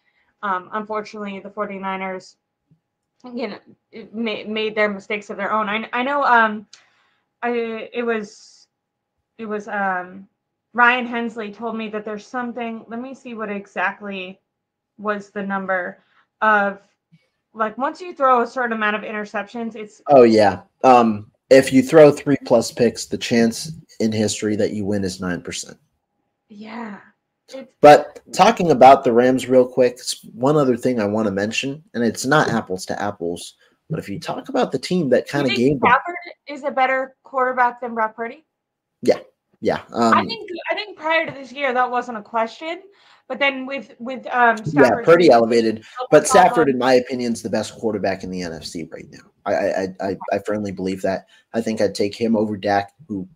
um, 0.43 0.71
unfortunately, 0.73 1.41
the 1.41 1.51
49ers, 1.51 2.37
you 3.35 3.49
know, 3.49 3.59
made, 4.13 4.49
made 4.49 4.77
their 4.77 4.89
mistakes 4.89 5.29
of 5.31 5.37
their 5.37 5.53
own. 5.53 5.69
I, 5.69 5.89
I 5.93 6.03
know 6.05 6.23
um, 6.23 6.67
I, 7.43 7.51
it 7.93 8.05
was, 8.05 8.67
it 9.39 9.47
was 9.47 9.69
um, 9.69 10.29
Ryan 10.73 11.07
Hensley 11.07 11.53
told 11.53 11.77
me 11.77 11.89
that 11.89 12.05
there's 12.05 12.27
something, 12.27 12.85
let 12.89 13.01
me 13.01 13.15
see 13.15 13.35
what 13.35 13.51
exactly 13.51 14.41
was 14.99 15.31
the 15.31 15.43
number 15.43 16.03
of 16.41 16.81
like 17.55 17.77
once 17.79 18.01
you 18.01 18.15
throw 18.15 18.43
a 18.43 18.47
certain 18.47 18.73
amount 18.73 18.97
of 18.97 19.03
interceptions, 19.03 19.75
it's 19.75 20.03
oh 20.09 20.23
yeah. 20.23 20.63
Um, 20.85 21.31
if 21.51 21.73
you 21.73 21.83
throw 21.83 22.11
three 22.11 22.37
plus 22.45 22.71
picks, 22.71 23.07
the 23.07 23.19
chance 23.19 23.73
in 24.01 24.13
history 24.13 24.55
that 24.57 24.73
you 24.73 24.85
win 24.85 25.05
is 25.05 25.21
nine 25.21 25.43
percent. 25.43 25.79
Yeah. 26.49 26.99
It's- 27.49 27.67
but 27.81 28.21
talking 28.33 28.71
about 28.71 29.05
the 29.05 29.13
Rams 29.13 29.49
real 29.49 29.67
quick, 29.67 29.99
one 30.35 30.57
other 30.57 30.77
thing 30.77 31.01
I 31.01 31.07
want 31.07 31.27
to 31.27 31.33
mention, 31.33 31.83
and 31.95 32.05
it's 32.05 32.27
not 32.27 32.49
apples 32.51 32.85
to 32.87 33.03
apples, 33.03 33.55
but 33.91 33.99
if 33.99 34.09
you 34.09 34.21
talk 34.21 34.49
about 34.49 34.73
the 34.73 34.79
team 34.79 35.09
that 35.11 35.29
kind 35.29 35.47
of 35.47 35.57
gave 35.57 35.79
Stafford 35.79 36.15
is 36.47 36.65
a 36.65 36.71
better 36.71 37.17
quarterback 37.23 37.81
than 37.81 37.95
Brock 37.95 38.17
Purdy. 38.17 38.45
Yeah, 39.03 39.21
yeah. 39.61 39.81
Um, 39.93 40.15
I 40.15 40.25
think 40.27 40.49
I 40.71 40.75
think 40.75 40.99
prior 40.99 41.27
to 41.27 41.33
this 41.33 41.53
year 41.53 41.73
that 41.73 41.91
wasn't 41.91 42.19
a 42.19 42.23
question, 42.23 42.83
but 43.29 43.39
then 43.39 43.67
with 43.67 43.95
with 43.99 44.27
um 44.27 44.59
Stafford, 44.59 44.99
yeah, 44.99 45.05
Purdy 45.05 45.31
elevated. 45.31 45.85
But 46.11 46.27
Stafford, 46.27 46.69
in 46.69 46.79
my 46.79 46.95
opinion, 46.95 47.33
is 47.33 47.43
the 47.43 47.51
best 47.51 47.75
quarterback 47.75 48.25
in 48.25 48.31
the 48.31 48.41
NFC 48.41 48.91
right 48.93 49.07
now. 49.11 49.31
I 49.47 49.55
I 49.55 49.89
I, 50.01 50.17
I 50.33 50.39
firmly 50.41 50.73
believe 50.73 51.03
that. 51.03 51.27
I 51.55 51.61
think 51.61 51.81
I'd 51.81 51.95
take 51.95 52.15
him 52.15 52.37
over 52.37 52.57
Dak, 52.57 52.93
who 53.07 53.27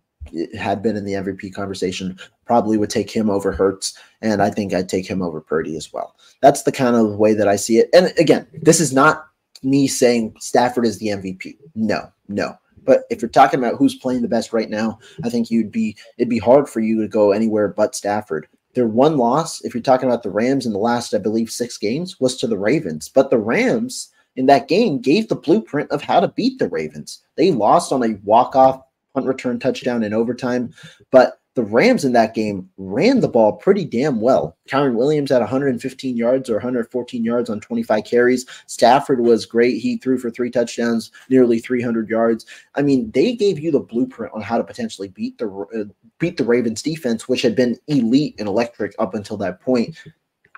had 0.57 0.81
been 0.81 0.95
in 0.95 1.05
the 1.05 1.13
MVP 1.13 1.53
conversation. 1.53 2.17
Probably 2.45 2.77
would 2.77 2.89
take 2.89 3.09
him 3.09 3.29
over 3.29 3.51
Hurts, 3.51 3.97
and 4.21 4.41
I 4.41 4.49
think 4.49 4.73
I'd 4.73 4.89
take 4.89 5.07
him 5.07 5.21
over 5.21 5.41
Purdy 5.41 5.77
as 5.77 5.91
well. 5.91 6.15
That's 6.41 6.63
the 6.63 6.71
kind 6.71 6.95
of 6.95 7.17
way 7.17 7.33
that 7.33 7.47
I 7.47 7.55
see 7.55 7.77
it. 7.77 7.89
And 7.93 8.13
again, 8.19 8.47
this 8.61 8.79
is 8.79 8.93
not 8.93 9.27
me 9.63 9.87
saying 9.87 10.35
Stafford 10.39 10.85
is 10.85 10.99
the 10.99 11.07
MVP. 11.07 11.57
No, 11.75 12.11
no. 12.27 12.57
But 12.85 13.03
if 13.09 13.21
you're 13.21 13.29
talking 13.29 13.59
about 13.59 13.77
who's 13.77 13.95
playing 13.95 14.21
the 14.21 14.27
best 14.27 14.53
right 14.53 14.69
now, 14.69 14.99
I 15.23 15.29
think 15.29 15.49
you'd 15.49 15.71
be 15.71 15.95
it'd 16.17 16.29
be 16.29 16.39
hard 16.39 16.67
for 16.67 16.79
you 16.79 17.01
to 17.01 17.07
go 17.07 17.31
anywhere 17.31 17.67
but 17.67 17.95
Stafford. 17.95 18.47
Their 18.73 18.87
one 18.87 19.17
loss, 19.17 19.63
if 19.63 19.73
you're 19.73 19.83
talking 19.83 20.09
about 20.09 20.23
the 20.23 20.31
Rams 20.31 20.65
in 20.65 20.73
the 20.73 20.79
last, 20.79 21.13
I 21.13 21.19
believe, 21.19 21.51
six 21.51 21.77
games, 21.77 22.19
was 22.19 22.35
to 22.37 22.47
the 22.47 22.57
Ravens. 22.57 23.07
But 23.07 23.29
the 23.29 23.37
Rams 23.37 24.09
in 24.35 24.47
that 24.47 24.67
game 24.67 24.99
gave 24.99 25.27
the 25.27 25.35
blueprint 25.35 25.91
of 25.91 26.01
how 26.01 26.19
to 26.19 26.27
beat 26.27 26.57
the 26.57 26.67
Ravens. 26.69 27.21
They 27.35 27.51
lost 27.51 27.91
on 27.91 28.03
a 28.03 28.19
walk-off 28.23 28.81
punt 29.13 29.27
return 29.27 29.59
touchdown 29.59 30.03
in 30.03 30.11
overtime, 30.11 30.73
but 31.11 31.39
the 31.55 31.63
Rams 31.63 32.03
in 32.03 32.13
that 32.13 32.33
game 32.33 32.69
ran 32.77 33.19
the 33.19 33.27
ball 33.27 33.53
pretty 33.53 33.85
damn 33.85 34.21
well. 34.21 34.57
Kyren 34.67 34.95
Williams 34.95 35.29
had 35.29 35.39
115 35.39 36.17
yards 36.17 36.49
or 36.49 36.53
114 36.53 37.23
yards 37.23 37.49
on 37.49 37.59
25 37.59 38.03
carries. 38.03 38.45
Stafford 38.65 39.19
was 39.19 39.45
great. 39.45 39.77
He 39.77 39.97
threw 39.97 40.17
for 40.17 40.31
three 40.31 40.49
touchdowns, 40.49 41.11
nearly 41.29 41.59
300 41.59 42.09
yards. 42.09 42.45
I 42.75 42.81
mean, 42.81 43.11
they 43.11 43.35
gave 43.35 43.59
you 43.59 43.71
the 43.71 43.79
blueprint 43.79 44.33
on 44.33 44.41
how 44.41 44.57
to 44.57 44.63
potentially 44.63 45.09
beat 45.09 45.37
the 45.37 45.47
uh, 45.49 45.93
beat 46.19 46.37
the 46.37 46.43
Ravens 46.43 46.81
defense, 46.81 47.27
which 47.27 47.41
had 47.41 47.55
been 47.55 47.77
elite 47.87 48.35
and 48.39 48.47
electric 48.47 48.95
up 48.97 49.13
until 49.13 49.37
that 49.37 49.61
point. 49.61 49.95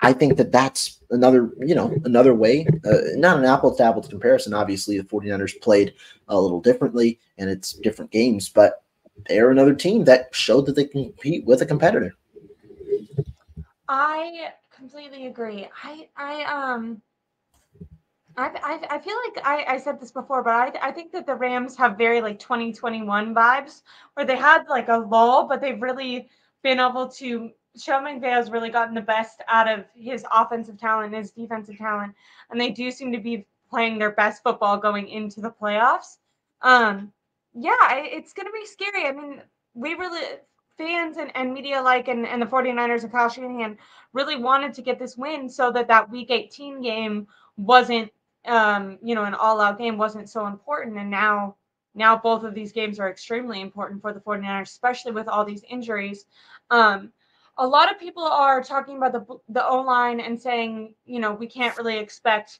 I 0.01 0.13
think 0.13 0.37
that 0.37 0.51
that's 0.51 0.99
another, 1.09 1.51
you 1.59 1.73
know, 1.73 1.97
another 2.03 2.35
way, 2.35 2.67
uh, 2.85 2.97
not 3.15 3.39
an 3.39 3.45
apples 3.45 3.77
to 3.77 3.83
apples 3.83 4.07
comparison. 4.07 4.53
Obviously, 4.53 4.97
the 4.97 5.05
49ers 5.05 5.59
played 5.61 5.93
a 6.27 6.39
little 6.39 6.59
differently 6.59 7.19
and 7.37 7.49
it's 7.49 7.73
different 7.73 8.11
games, 8.11 8.49
but 8.49 8.83
they're 9.27 9.51
another 9.51 9.73
team 9.73 10.03
that 10.05 10.33
showed 10.33 10.65
that 10.65 10.75
they 10.75 10.85
can 10.85 11.03
compete 11.05 11.45
with 11.45 11.61
a 11.61 11.65
competitor. 11.65 12.13
I 13.87 14.53
completely 14.75 15.27
agree. 15.27 15.67
I 15.83 16.09
I 16.17 16.43
um 16.43 17.01
I 18.37 18.47
I, 18.61 18.95
I 18.95 18.99
feel 18.99 19.15
like 19.25 19.45
I, 19.45 19.75
I 19.75 19.77
said 19.77 19.99
this 19.99 20.11
before, 20.11 20.43
but 20.43 20.51
I 20.51 20.89
I 20.89 20.91
think 20.91 21.11
that 21.13 21.25
the 21.25 21.35
Rams 21.35 21.75
have 21.77 21.97
very 21.97 22.21
like 22.21 22.39
2021 22.39 23.33
vibes 23.33 23.81
where 24.13 24.25
they 24.25 24.35
had 24.35 24.67
like 24.67 24.89
a 24.89 24.97
lull, 24.97 25.47
but 25.47 25.61
they've 25.61 25.81
really 25.81 26.29
been 26.63 26.79
able 26.79 27.07
to 27.07 27.51
Sean 27.77 28.05
McVay 28.05 28.31
has 28.31 28.49
really 28.49 28.69
gotten 28.69 28.95
the 28.95 29.01
best 29.01 29.41
out 29.47 29.67
of 29.67 29.85
his 29.93 30.25
offensive 30.33 30.79
talent, 30.79 31.13
his 31.13 31.31
defensive 31.31 31.77
talent, 31.77 32.13
and 32.49 32.59
they 32.59 32.71
do 32.71 32.89
seem 32.89 33.11
to 33.11 33.19
be 33.19 33.45
playing 33.69 33.99
their 33.99 34.11
best 34.11 34.43
football 34.43 34.77
going 34.77 35.09
into 35.09 35.41
the 35.41 35.51
playoffs. 35.51 36.17
Um, 36.61 37.11
yeah, 37.55 37.95
it's 37.95 38.33
going 38.33 38.47
to 38.47 38.51
be 38.51 38.65
scary. 38.65 39.07
I 39.07 39.11
mean, 39.11 39.41
we 39.73 39.93
really 39.93 40.37
fans 40.77 41.17
and, 41.17 41.31
and 41.35 41.53
media 41.53 41.81
like 41.81 42.07
and, 42.07 42.27
and 42.27 42.41
the 42.41 42.45
49ers 42.45 43.03
and 43.03 43.11
Kyle 43.11 43.29
Shanahan 43.29 43.77
really 44.13 44.35
wanted 44.35 44.73
to 44.73 44.81
get 44.81 44.99
this 44.99 45.15
win 45.15 45.47
so 45.49 45.71
that 45.71 45.87
that 45.87 46.09
week 46.09 46.31
18 46.31 46.81
game 46.81 47.27
wasn't 47.57 48.11
um, 48.45 48.99
you 49.01 49.15
know, 49.15 49.23
an 49.23 49.33
all-out 49.33 49.79
game 49.79 49.97
wasn't 49.97 50.29
so 50.29 50.45
important 50.45 50.97
and 50.97 51.09
now 51.09 51.55
now 51.95 52.15
both 52.17 52.43
of 52.43 52.53
these 52.53 52.73
games 52.73 52.99
are 52.99 53.09
extremely 53.09 53.61
important 53.61 54.01
for 54.01 54.11
the 54.11 54.19
49ers, 54.19 54.63
especially 54.63 55.13
with 55.13 55.27
all 55.27 55.45
these 55.45 55.63
injuries. 55.69 56.25
Um, 56.69 57.11
a 57.57 57.65
lot 57.65 57.89
of 57.89 57.97
people 57.99 58.23
are 58.23 58.61
talking 58.61 58.97
about 58.97 59.13
the 59.13 59.25
the 59.49 59.65
O 59.65 59.81
line 59.81 60.19
and 60.19 60.39
saying, 60.39 60.93
you 61.05 61.19
know, 61.19 61.33
we 61.33 61.47
can't 61.47 61.77
really 61.77 61.97
expect 61.97 62.59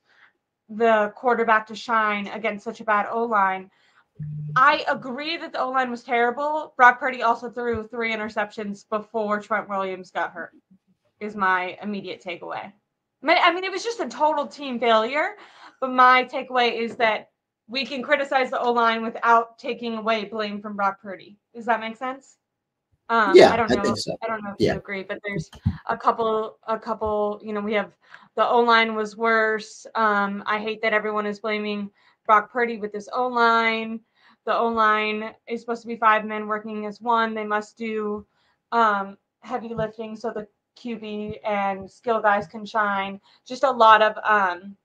the 0.70 1.12
quarterback 1.16 1.68
to 1.68 1.76
shine 1.76 2.28
against 2.28 2.64
such 2.64 2.80
a 2.80 2.86
bad 2.86 3.08
O 3.12 3.26
line. 3.26 3.70
I 4.56 4.86
agree 4.88 5.38
that 5.38 5.52
the 5.52 5.60
O 5.60 5.70
line 5.70 5.92
was 5.92 6.04
terrible. 6.04 6.74
Brock 6.78 7.00
Purdy 7.00 7.24
also 7.24 7.50
threw 7.50 7.84
three 7.84 8.14
interceptions 8.14 8.88
before 8.90 9.42
Trent 9.42 9.68
Williams 9.68 10.12
got 10.12 10.32
hurt. 10.32 10.52
Is 11.20 11.36
my 11.36 11.78
immediate 11.82 12.22
takeaway. 12.24 12.72
I 13.24 13.54
mean, 13.54 13.64
it 13.64 13.72
was 13.72 13.84
just 13.84 14.00
a 14.00 14.08
total 14.08 14.48
team 14.48 14.80
failure. 14.80 15.36
But 15.82 15.92
my 15.92 16.26
takeaway 16.26 16.80
is 16.80 16.96
that 16.98 17.30
we 17.68 17.86
can 17.86 18.02
criticize 18.02 18.52
the 18.52 18.60
O 18.60 18.72
line 18.72 19.02
without 19.02 19.58
taking 19.58 19.98
away 19.98 20.26
blame 20.26 20.62
from 20.62 20.76
Brock 20.76 21.02
Purdy. 21.02 21.38
Does 21.54 21.66
that 21.66 21.80
make 21.80 21.98
sense? 21.98 22.38
Um, 23.10 23.36
yeah, 23.36 23.52
I 23.52 23.58
don't 23.58 23.70
know. 23.70 23.92
I, 23.92 23.94
so. 23.96 24.18
I 24.24 24.28
don't 24.28 24.44
know 24.44 24.52
if 24.52 24.56
yeah. 24.60 24.74
you 24.74 24.80
agree, 24.80 25.04
but 25.04 25.20
there's 25.24 25.50
a 25.88 25.98
couple, 25.98 26.58
a 26.68 26.80
couple. 26.80 27.40
You 27.44 27.54
know, 27.54 27.62
we 27.62 27.74
have 27.74 27.92
the 28.36 28.48
O 28.48 28.62
line 28.62 28.96
was 28.96 29.16
worse. 29.16 29.86
Um, 29.96 30.44
I 30.46 30.60
hate 30.60 30.82
that 30.82 30.94
everyone 30.94 31.26
is 31.26 31.40
blaming 31.40 31.92
Brock 32.26 32.52
Purdy 32.52 32.78
with 32.78 32.92
this 32.92 33.10
O 33.14 33.28
line. 33.28 34.00
The 34.46 34.56
O 34.56 34.68
line 34.68 35.34
is 35.48 35.62
supposed 35.62 35.82
to 35.82 35.88
be 35.88 35.96
five 35.96 36.26
men 36.26 36.48
working 36.48 36.86
as 36.86 37.02
one. 37.02 37.34
They 37.34 37.46
must 37.46 37.78
do 37.78 38.26
um, 38.72 39.18
heavy 39.40 39.74
lifting 39.74 40.16
so 40.16 40.32
the 40.32 40.48
QB 40.78 41.40
and 41.46 41.90
skill 41.90 42.22
guys 42.22 42.48
can 42.48 42.66
shine. 42.66 43.20
Just 43.46 43.64
a 43.64 43.72
lot 43.72 44.02
of 44.02 44.18
um, 44.24 44.76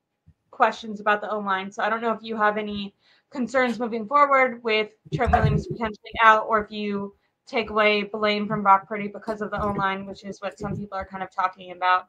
questions 0.51 1.01
about 1.01 1.21
the 1.21 1.31
O 1.31 1.41
line. 1.41 1.71
So 1.71 1.83
I 1.83 1.91
don't 1.91 2.03
know 2.03 2.13
if 2.13 2.23
you 2.23 2.37
have 2.37 2.57
any 2.57 2.95
concerns 3.31 3.79
moving 3.79 4.07
forward 4.07 4.63
with 4.63 4.91
Trent 5.15 5.33
Williams 5.33 5.67
potentially 5.67 6.13
out, 6.23 6.47
or 6.49 6.65
if 6.65 6.71
you 6.71 7.15
take 7.47 7.71
away 7.71 8.05
blame 8.05 8.47
from 8.47 8.63
Brock 8.63 8.89
Purdy 8.89 9.09
because 9.09 9.41
of 9.41 9.51
the 9.51 9.63
O 9.63 9.73
line, 9.73 10.07
which 10.07 10.25
is 10.25 10.41
what 10.41 10.59
some 10.59 10.77
people 10.77 10.97
are 10.97 11.05
kind 11.05 11.23
of 11.23 11.35
talking 11.35 11.73
about. 11.73 12.09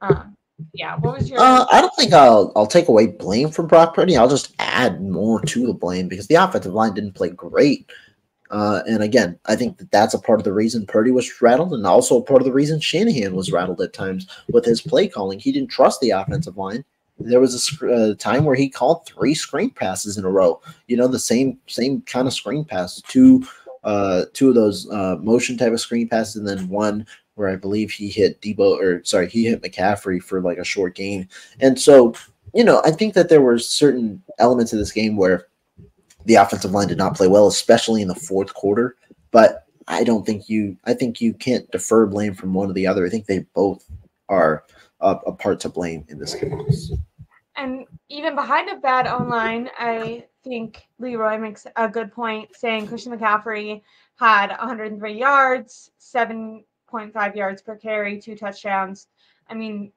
Um, 0.00 0.36
yeah, 0.74 0.96
what 0.96 1.18
was 1.18 1.30
your? 1.30 1.40
Uh, 1.40 1.66
I 1.70 1.80
don't 1.80 1.94
think 1.96 2.12
I'll 2.12 2.52
I'll 2.56 2.66
take 2.66 2.88
away 2.88 3.06
blame 3.06 3.50
from 3.50 3.66
Brock 3.66 3.94
Purdy. 3.94 4.16
I'll 4.16 4.28
just 4.28 4.54
add 4.58 5.02
more 5.02 5.40
to 5.40 5.66
the 5.66 5.74
blame 5.74 6.08
because 6.08 6.26
the 6.26 6.36
offensive 6.36 6.72
line 6.72 6.94
didn't 6.94 7.14
play 7.14 7.30
great. 7.30 7.90
Uh, 8.50 8.82
and 8.86 9.02
again, 9.02 9.38
I 9.46 9.56
think 9.56 9.78
that 9.78 9.90
that's 9.90 10.12
a 10.12 10.18
part 10.18 10.38
of 10.38 10.44
the 10.44 10.52
reason 10.52 10.84
Purdy 10.84 11.10
was 11.10 11.40
rattled, 11.40 11.72
and 11.72 11.86
also 11.86 12.18
a 12.18 12.22
part 12.22 12.42
of 12.42 12.44
the 12.44 12.52
reason 12.52 12.80
Shanahan 12.80 13.34
was 13.34 13.50
rattled 13.50 13.80
at 13.80 13.94
times 13.94 14.26
with 14.52 14.64
his 14.64 14.82
play 14.82 15.08
calling. 15.08 15.38
He 15.38 15.52
didn't 15.52 15.70
trust 15.70 16.00
the 16.00 16.10
offensive 16.10 16.58
line. 16.58 16.84
There 17.18 17.40
was 17.40 17.80
a 17.82 17.92
uh, 17.92 18.14
time 18.16 18.44
where 18.44 18.54
he 18.54 18.68
called 18.68 19.06
three 19.06 19.34
screen 19.34 19.70
passes 19.70 20.18
in 20.18 20.24
a 20.24 20.30
row. 20.30 20.60
You 20.86 20.96
know, 20.96 21.08
the 21.08 21.18
same 21.18 21.58
same 21.66 22.02
kind 22.02 22.26
of 22.26 22.34
screen 22.34 22.64
pass, 22.64 23.00
two 23.08 23.46
uh, 23.84 24.26
two 24.34 24.50
of 24.50 24.54
those 24.54 24.90
uh, 24.90 25.16
motion 25.20 25.56
type 25.56 25.72
of 25.72 25.80
screen 25.80 26.08
passes, 26.08 26.36
and 26.36 26.46
then 26.46 26.68
one 26.68 27.06
where 27.34 27.48
I 27.48 27.56
believe 27.56 27.90
he 27.90 28.08
hit 28.08 28.40
Deebo 28.40 28.78
or 28.78 29.04
sorry, 29.04 29.28
he 29.28 29.44
hit 29.44 29.62
McCaffrey 29.62 30.22
for 30.22 30.40
like 30.40 30.58
a 30.58 30.64
short 30.64 30.94
gain. 30.94 31.28
And 31.60 31.78
so, 31.80 32.14
you 32.54 32.64
know, 32.64 32.82
I 32.84 32.90
think 32.90 33.14
that 33.14 33.28
there 33.28 33.40
were 33.40 33.58
certain 33.58 34.22
elements 34.38 34.72
of 34.72 34.78
this 34.78 34.92
game 34.92 35.16
where 35.16 35.46
the 36.24 36.34
offensive 36.34 36.72
line 36.72 36.88
did 36.88 36.98
not 36.98 37.16
play 37.16 37.28
well, 37.28 37.46
especially 37.46 38.02
in 38.02 38.08
the 38.08 38.14
fourth 38.14 38.54
quarter. 38.54 38.96
But 39.30 39.66
I 39.88 40.04
don't 40.04 40.24
think 40.24 40.48
you, 40.48 40.76
I 40.84 40.94
think 40.94 41.20
you 41.20 41.32
can't 41.32 41.70
defer 41.70 42.06
blame 42.06 42.34
from 42.34 42.54
one 42.54 42.68
to 42.68 42.74
the 42.74 42.86
other. 42.86 43.06
I 43.06 43.08
think 43.08 43.26
they 43.26 43.40
both 43.54 43.84
are 44.28 44.64
a, 45.00 45.16
a 45.26 45.32
part 45.32 45.60
to 45.60 45.68
blame 45.68 46.04
in 46.08 46.18
this 46.18 46.34
case. 46.34 46.92
And 47.56 47.86
even 48.08 48.34
behind 48.34 48.70
a 48.70 48.76
bad 48.76 49.06
O 49.06 49.22
line, 49.24 49.68
I 49.78 50.24
think 50.44 50.86
Leroy 50.98 51.38
makes 51.38 51.66
a 51.76 51.88
good 51.88 52.12
point 52.12 52.54
saying 52.56 52.86
Christian 52.86 53.16
McCaffrey 53.16 53.82
had 54.18 54.48
103 54.50 55.18
yards, 55.18 55.90
7.5 56.92 57.34
yards 57.36 57.62
per 57.62 57.76
carry, 57.76 58.20
two 58.20 58.36
touchdowns. 58.36 59.08
I 59.48 59.54
mean, 59.54 59.92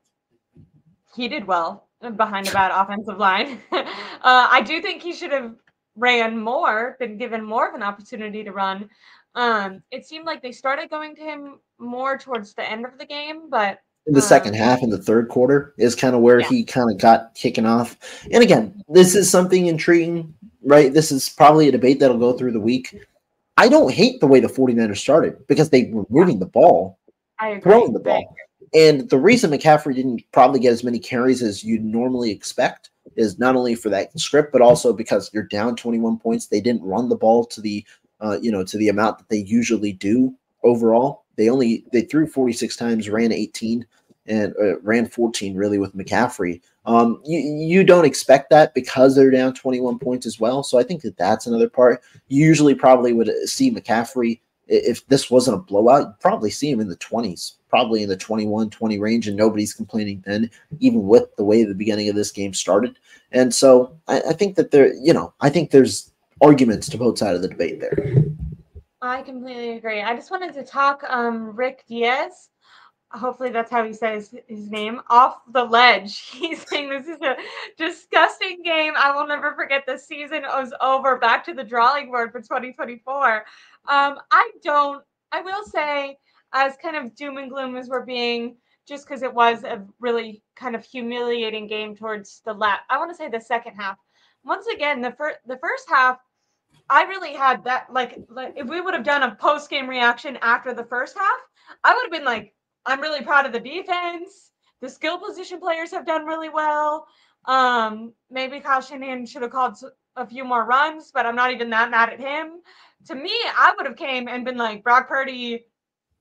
he 1.15 1.27
did 1.27 1.45
well 1.45 1.87
behind 2.15 2.47
a 2.47 2.51
bad 2.51 2.71
offensive 2.71 3.17
line. 3.17 3.61
uh, 3.71 3.83
I 4.23 4.61
do 4.61 4.81
think 4.81 5.01
he 5.01 5.13
should 5.13 5.31
have 5.31 5.55
ran 5.95 6.37
more, 6.37 6.97
been 6.99 7.17
given 7.17 7.43
more 7.43 7.67
of 7.67 7.75
an 7.75 7.83
opportunity 7.83 8.43
to 8.43 8.51
run. 8.51 8.89
Um, 9.33 9.81
it 9.91 10.05
seemed 10.05 10.25
like 10.25 10.41
they 10.41 10.51
started 10.51 10.89
going 10.89 11.15
to 11.15 11.21
him 11.21 11.59
more 11.77 12.17
towards 12.17 12.53
the 12.53 12.69
end 12.69 12.85
of 12.85 12.97
the 12.97 13.05
game, 13.05 13.49
but 13.49 13.79
in 14.07 14.13
the 14.13 14.21
um, 14.21 14.25
second 14.25 14.53
half 14.55 14.83
in 14.83 14.89
the 14.89 14.97
third 15.01 15.29
quarter 15.29 15.73
is 15.77 15.95
kind 15.95 16.15
of 16.15 16.21
where 16.21 16.39
Yeah. 16.39 16.47
he 16.47 16.63
kind 16.63 16.91
of 16.91 16.97
got 16.99 17.33
kicking 17.33 17.65
off. 17.65 17.97
And 18.31 18.43
again, 18.43 18.81
this 18.87 19.15
is 19.15 19.29
something 19.29 19.65
intriguing, 19.65 20.33
right? 20.63 20.93
This 20.93 21.11
is 21.11 21.27
probably 21.29 21.67
a 21.67 21.71
debate 21.71 21.99
that'll 21.99 22.17
go 22.17 22.33
through 22.33 22.51
the 22.51 22.59
week. 22.59 22.95
I 23.57 23.69
don't 23.69 23.91
hate 23.91 24.19
the 24.19 24.27
way 24.27 24.39
the 24.39 24.47
49ers 24.47 24.97
started 24.97 25.47
because 25.47 25.69
they 25.69 25.85
were 25.85 26.05
moving 26.09 26.39
the 26.39 26.45
ball, 26.45 26.99
I 27.39 27.49
agree. 27.49 27.61
throwing 27.61 27.93
the 27.93 27.99
ball. 27.99 28.35
And 28.73 29.09
the 29.09 29.19
reason 29.19 29.51
McCaffrey 29.51 29.95
didn't 29.95 30.23
probably 30.33 30.59
get 30.59 30.73
as 30.73 30.83
many 30.83 30.99
carries 30.99 31.41
as 31.41 31.63
you'd 31.63 31.85
normally 31.85 32.31
expect 32.31 32.89
is 33.15 33.39
not 33.39 33.55
only 33.55 33.75
for 33.75 33.89
that 33.89 34.17
script, 34.19 34.51
but 34.51 34.61
also 34.61 34.91
because 34.91 35.29
you're 35.33 35.43
down 35.43 35.75
21 35.75 36.19
points. 36.19 36.47
They 36.47 36.59
didn't 36.59 36.83
run 36.83 37.07
the 37.07 37.15
ball 37.15 37.45
to 37.45 37.61
the 37.61 37.85
uh, 38.21 38.39
you 38.41 38.51
know, 38.51 38.63
to 38.63 38.77
the 38.77 38.89
amount 38.89 39.17
that 39.17 39.29
they 39.29 39.37
usually 39.37 39.91
do 39.91 40.33
overall. 40.63 41.25
They 41.35 41.49
only 41.49 41.85
they 41.91 42.01
threw 42.01 42.27
46 42.27 42.75
times, 42.75 43.09
ran 43.09 43.31
18, 43.31 43.85
and 44.27 44.53
uh, 44.59 44.79
ran 44.79 45.07
14 45.07 45.55
really 45.55 45.77
with 45.77 45.95
McCaffrey. 45.95 46.61
Um, 46.85 47.21
you 47.25 47.39
you 47.39 47.83
don't 47.83 48.05
expect 48.05 48.49
that 48.49 48.73
because 48.73 49.15
they're 49.15 49.31
down 49.31 49.53
21 49.53 49.99
points 49.99 50.25
as 50.25 50.39
well. 50.39 50.63
So 50.63 50.77
I 50.77 50.83
think 50.83 51.01
that 51.01 51.17
that's 51.17 51.47
another 51.47 51.69
part. 51.69 52.01
You 52.27 52.45
usually 52.45 52.75
probably 52.75 53.13
would 53.13 53.31
see 53.47 53.71
McCaffrey 53.71 54.39
if 54.67 55.05
this 55.07 55.29
wasn't 55.29 55.57
a 55.57 55.61
blowout. 55.61 56.07
You'd 56.07 56.19
probably 56.19 56.49
see 56.49 56.69
him 56.69 56.79
in 56.79 56.89
the 56.89 56.97
20s, 56.97 57.53
probably 57.69 58.03
in 58.03 58.09
the 58.09 58.17
21, 58.17 58.69
20 58.69 58.99
range, 58.99 59.27
and 59.27 59.37
nobody's 59.37 59.73
complaining 59.73 60.23
then, 60.25 60.49
even 60.79 61.07
with 61.07 61.35
the 61.35 61.43
way 61.43 61.63
the 61.63 61.75
beginning 61.75 62.09
of 62.09 62.15
this 62.15 62.31
game 62.31 62.53
started. 62.53 62.97
And 63.31 63.53
so 63.53 63.95
I, 64.07 64.21
I 64.29 64.33
think 64.33 64.55
that 64.55 64.71
there, 64.71 64.93
you 64.93 65.13
know, 65.13 65.33
I 65.41 65.49
think 65.49 65.71
there's 65.71 66.11
arguments 66.41 66.89
to 66.89 66.97
both 66.97 67.17
sides 67.17 67.35
of 67.35 67.41
the 67.41 67.47
debate 67.47 67.79
there. 67.79 68.25
I 69.01 69.21
completely 69.21 69.73
agree. 69.73 70.01
I 70.01 70.15
just 70.15 70.31
wanted 70.31 70.53
to 70.53 70.63
talk 70.63 71.03
um 71.07 71.55
Rick 71.55 71.85
Diaz. 71.87 72.49
Hopefully 73.15 73.49
that's 73.49 73.71
how 73.71 73.83
he 73.83 73.93
says 73.93 74.35
his 74.47 74.69
name 74.69 75.01
off 75.09 75.41
the 75.51 75.63
ledge. 75.63 76.29
He's 76.33 76.67
saying 76.67 76.89
this 76.89 77.07
is 77.07 77.21
a 77.21 77.35
disgusting 77.77 78.61
game. 78.63 78.93
I 78.97 79.15
will 79.15 79.27
never 79.27 79.53
forget 79.55 79.83
the 79.85 79.97
season 79.97 80.43
was 80.43 80.73
over. 80.81 81.17
Back 81.17 81.43
to 81.45 81.53
the 81.53 81.63
drawing 81.63 82.07
board 82.07 82.31
for 82.31 82.41
2024. 82.41 83.35
Um, 83.87 84.19
I 84.31 84.51
don't. 84.63 85.03
I 85.31 85.41
will 85.41 85.63
say, 85.65 86.17
as 86.53 86.77
kind 86.81 86.95
of 86.95 87.15
doom 87.15 87.37
and 87.37 87.49
gloom 87.49 87.75
as 87.75 87.89
we're 87.89 88.05
being, 88.05 88.57
just 88.87 89.07
because 89.07 89.23
it 89.23 89.33
was 89.33 89.63
a 89.63 89.85
really 89.99 90.41
kind 90.55 90.75
of 90.75 90.83
humiliating 90.85 91.67
game 91.67 91.95
towards 91.95 92.41
the 92.45 92.53
left. 92.53 92.83
I 92.89 92.97
want 92.97 93.11
to 93.11 93.15
say 93.15 93.29
the 93.29 93.41
second 93.41 93.75
half. 93.75 93.97
Once 94.43 94.67
again, 94.67 95.01
the 95.01 95.11
first 95.11 95.39
the 95.47 95.57
first 95.57 95.89
half 95.89 96.19
I 96.89 97.03
really 97.03 97.33
had 97.33 97.63
that 97.63 97.91
like 97.91 98.19
like 98.29 98.53
if 98.55 98.67
we 98.67 98.81
would 98.81 98.93
have 98.93 99.03
done 99.03 99.23
a 99.23 99.35
post 99.35 99.69
game 99.69 99.89
reaction 99.89 100.37
after 100.41 100.73
the 100.73 100.83
first 100.83 101.17
half, 101.17 101.39
I 101.83 101.93
would 101.93 102.03
have 102.03 102.11
been 102.11 102.25
like, 102.25 102.53
I'm 102.85 103.01
really 103.01 103.23
proud 103.23 103.45
of 103.45 103.53
the 103.53 103.59
defense. 103.59 104.51
The 104.81 104.89
skill 104.89 105.17
position 105.17 105.59
players 105.59 105.91
have 105.91 106.05
done 106.05 106.25
really 106.25 106.49
well. 106.49 107.07
Um, 107.45 108.13
maybe 108.29 108.59
Kyle 108.59 108.81
Shanahan 108.81 109.25
should 109.25 109.41
have 109.41 109.51
called 109.51 109.77
a 110.15 110.25
few 110.25 110.43
more 110.43 110.65
runs, 110.65 111.11
but 111.13 111.25
I'm 111.25 111.35
not 111.35 111.51
even 111.51 111.69
that 111.71 111.91
mad 111.91 112.09
at 112.09 112.19
him. 112.19 112.61
To 113.07 113.15
me, 113.15 113.31
I 113.57 113.73
would 113.75 113.85
have 113.85 113.95
came 113.95 114.27
and 114.27 114.45
been 114.45 114.57
like, 114.57 114.83
Brock 114.83 115.07
Purdy 115.07 115.65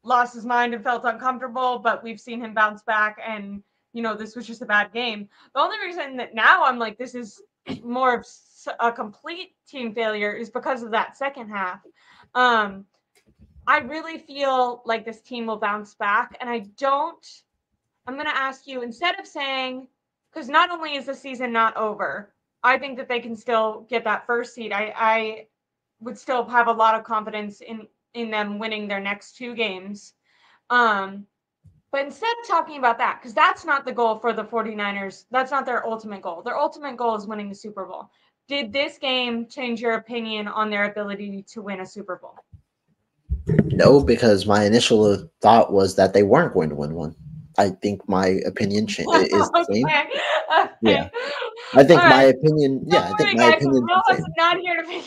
lost 0.03 0.35
his 0.35 0.45
mind 0.45 0.75
and 0.75 0.85
felt 0.85 1.05
uncomfortable, 1.05 1.79
but 1.79 2.03
we've 2.03 2.21
seen 2.21 2.41
him 2.41 2.55
bounce 2.55 2.83
back, 2.83 3.19
and 3.27 3.63
you 3.93 4.03
know 4.03 4.15
this 4.15 4.37
was 4.37 4.47
just 4.47 4.63
a 4.63 4.67
bad 4.67 4.93
game. 4.93 5.29
The 5.55 5.61
only 5.61 5.79
reason 5.79 6.17
that 6.19 6.35
now 6.35 6.65
I'm 6.65 6.79
like, 6.79 6.99
this 6.99 7.15
is 7.15 7.41
more 7.83 8.15
of 8.15 8.27
a 8.81 8.93
complete 8.93 9.55
team 9.67 9.95
failure 9.95 10.33
is 10.33 10.51
because 10.51 10.83
of 10.83 10.91
that 10.91 11.17
second 11.17 11.49
half. 11.49 11.81
Um, 12.35 12.85
I 13.67 13.79
really 13.79 14.19
feel 14.19 14.83
like 14.85 15.05
this 15.05 15.21
team 15.21 15.47
will 15.47 15.57
bounce 15.57 15.95
back, 15.95 16.37
and 16.41 16.51
I 16.51 16.61
don't. 16.79 17.43
I'm 18.07 18.15
going 18.15 18.27
to 18.27 18.37
ask 18.37 18.67
you 18.67 18.83
instead 18.83 19.19
of 19.19 19.27
saying, 19.27 19.89
because 20.33 20.49
not 20.49 20.71
only 20.71 20.97
is 20.97 21.07
the 21.07 21.15
season 21.15 21.53
not 21.53 21.77
over, 21.77 22.35
I 22.63 22.79
think 22.79 22.99
that 22.99 23.09
they 23.09 23.21
can 23.21 23.37
still 23.37 23.87
get 23.89 24.05
that 24.05 24.27
first 24.27 24.55
seed. 24.55 24.73
I, 24.73 24.93
I 24.97 25.47
would 26.01 26.19
still 26.19 26.45
have 26.45 26.67
a 26.67 26.73
lot 26.73 26.95
of 26.95 27.05
confidence 27.05 27.61
in 27.61 27.87
in 28.15 28.31
them 28.31 28.59
winning 28.59 28.87
their 28.87 29.01
next 29.01 29.37
two 29.37 29.55
games. 29.55 30.15
Um, 30.71 31.27
but 31.91 32.05
instead 32.05 32.33
of 32.41 32.49
talking 32.49 32.79
about 32.79 32.99
that, 32.99 33.21
because 33.21 33.35
that's 33.35 33.65
not 33.65 33.85
the 33.85 33.93
goal 33.93 34.19
for 34.19 34.33
the 34.33 34.45
49ers, 34.45 35.25
that's 35.31 35.51
not 35.51 35.67
their 35.67 35.87
ultimate 35.87 36.23
goal. 36.23 36.43
Their 36.43 36.57
ultimate 36.57 36.97
goal 36.97 37.17
is 37.17 37.27
winning 37.27 37.49
the 37.49 37.55
Super 37.55 37.85
Bowl. 37.85 38.11
Did 38.49 38.73
this 38.73 38.99
game 38.99 39.47
change 39.47 39.81
your 39.81 39.95
opinion 39.95 40.49
on 40.49 40.71
their 40.71 40.91
ability 40.91 41.45
to 41.49 41.63
win 41.63 41.81
a 41.81 41.87
Super 41.87 42.17
Bowl? 42.17 42.37
No, 43.47 44.03
because 44.03 44.47
my 44.47 44.65
initial 44.65 45.29
thought 45.41 45.73
was 45.73 45.97
that 45.97 46.15
they 46.15 46.23
weren't 46.23 46.55
going 46.55 46.71
to 46.71 46.75
win 46.77 46.95
one. 46.95 47.15
I 47.59 47.71
think 47.71 48.07
my 48.09 48.39
opinion 48.47 48.87
cha- 48.87 49.03
is 49.03 49.29
the 49.51 49.67
same. 49.73 49.87
Okay, 50.55 50.61
okay. 50.61 50.71
Yeah. 50.83 51.09
I 51.75 51.85
think 51.85 52.03
All 52.03 52.09
my 52.09 52.25
right. 52.27 52.35
opinion, 52.35 52.83
yeah, 52.87 52.99
I 52.99 53.01
Don't 53.09 53.17
think 53.17 53.29
worry, 53.29 53.35
my 53.35 53.51
guys, 53.51 53.55
opinion. 53.63 53.85
Is 53.85 53.89
the 54.07 54.15
same. 54.17 54.25
not 54.37 54.59
here 54.59 54.83
to 54.83 54.89
pick. 54.89 55.05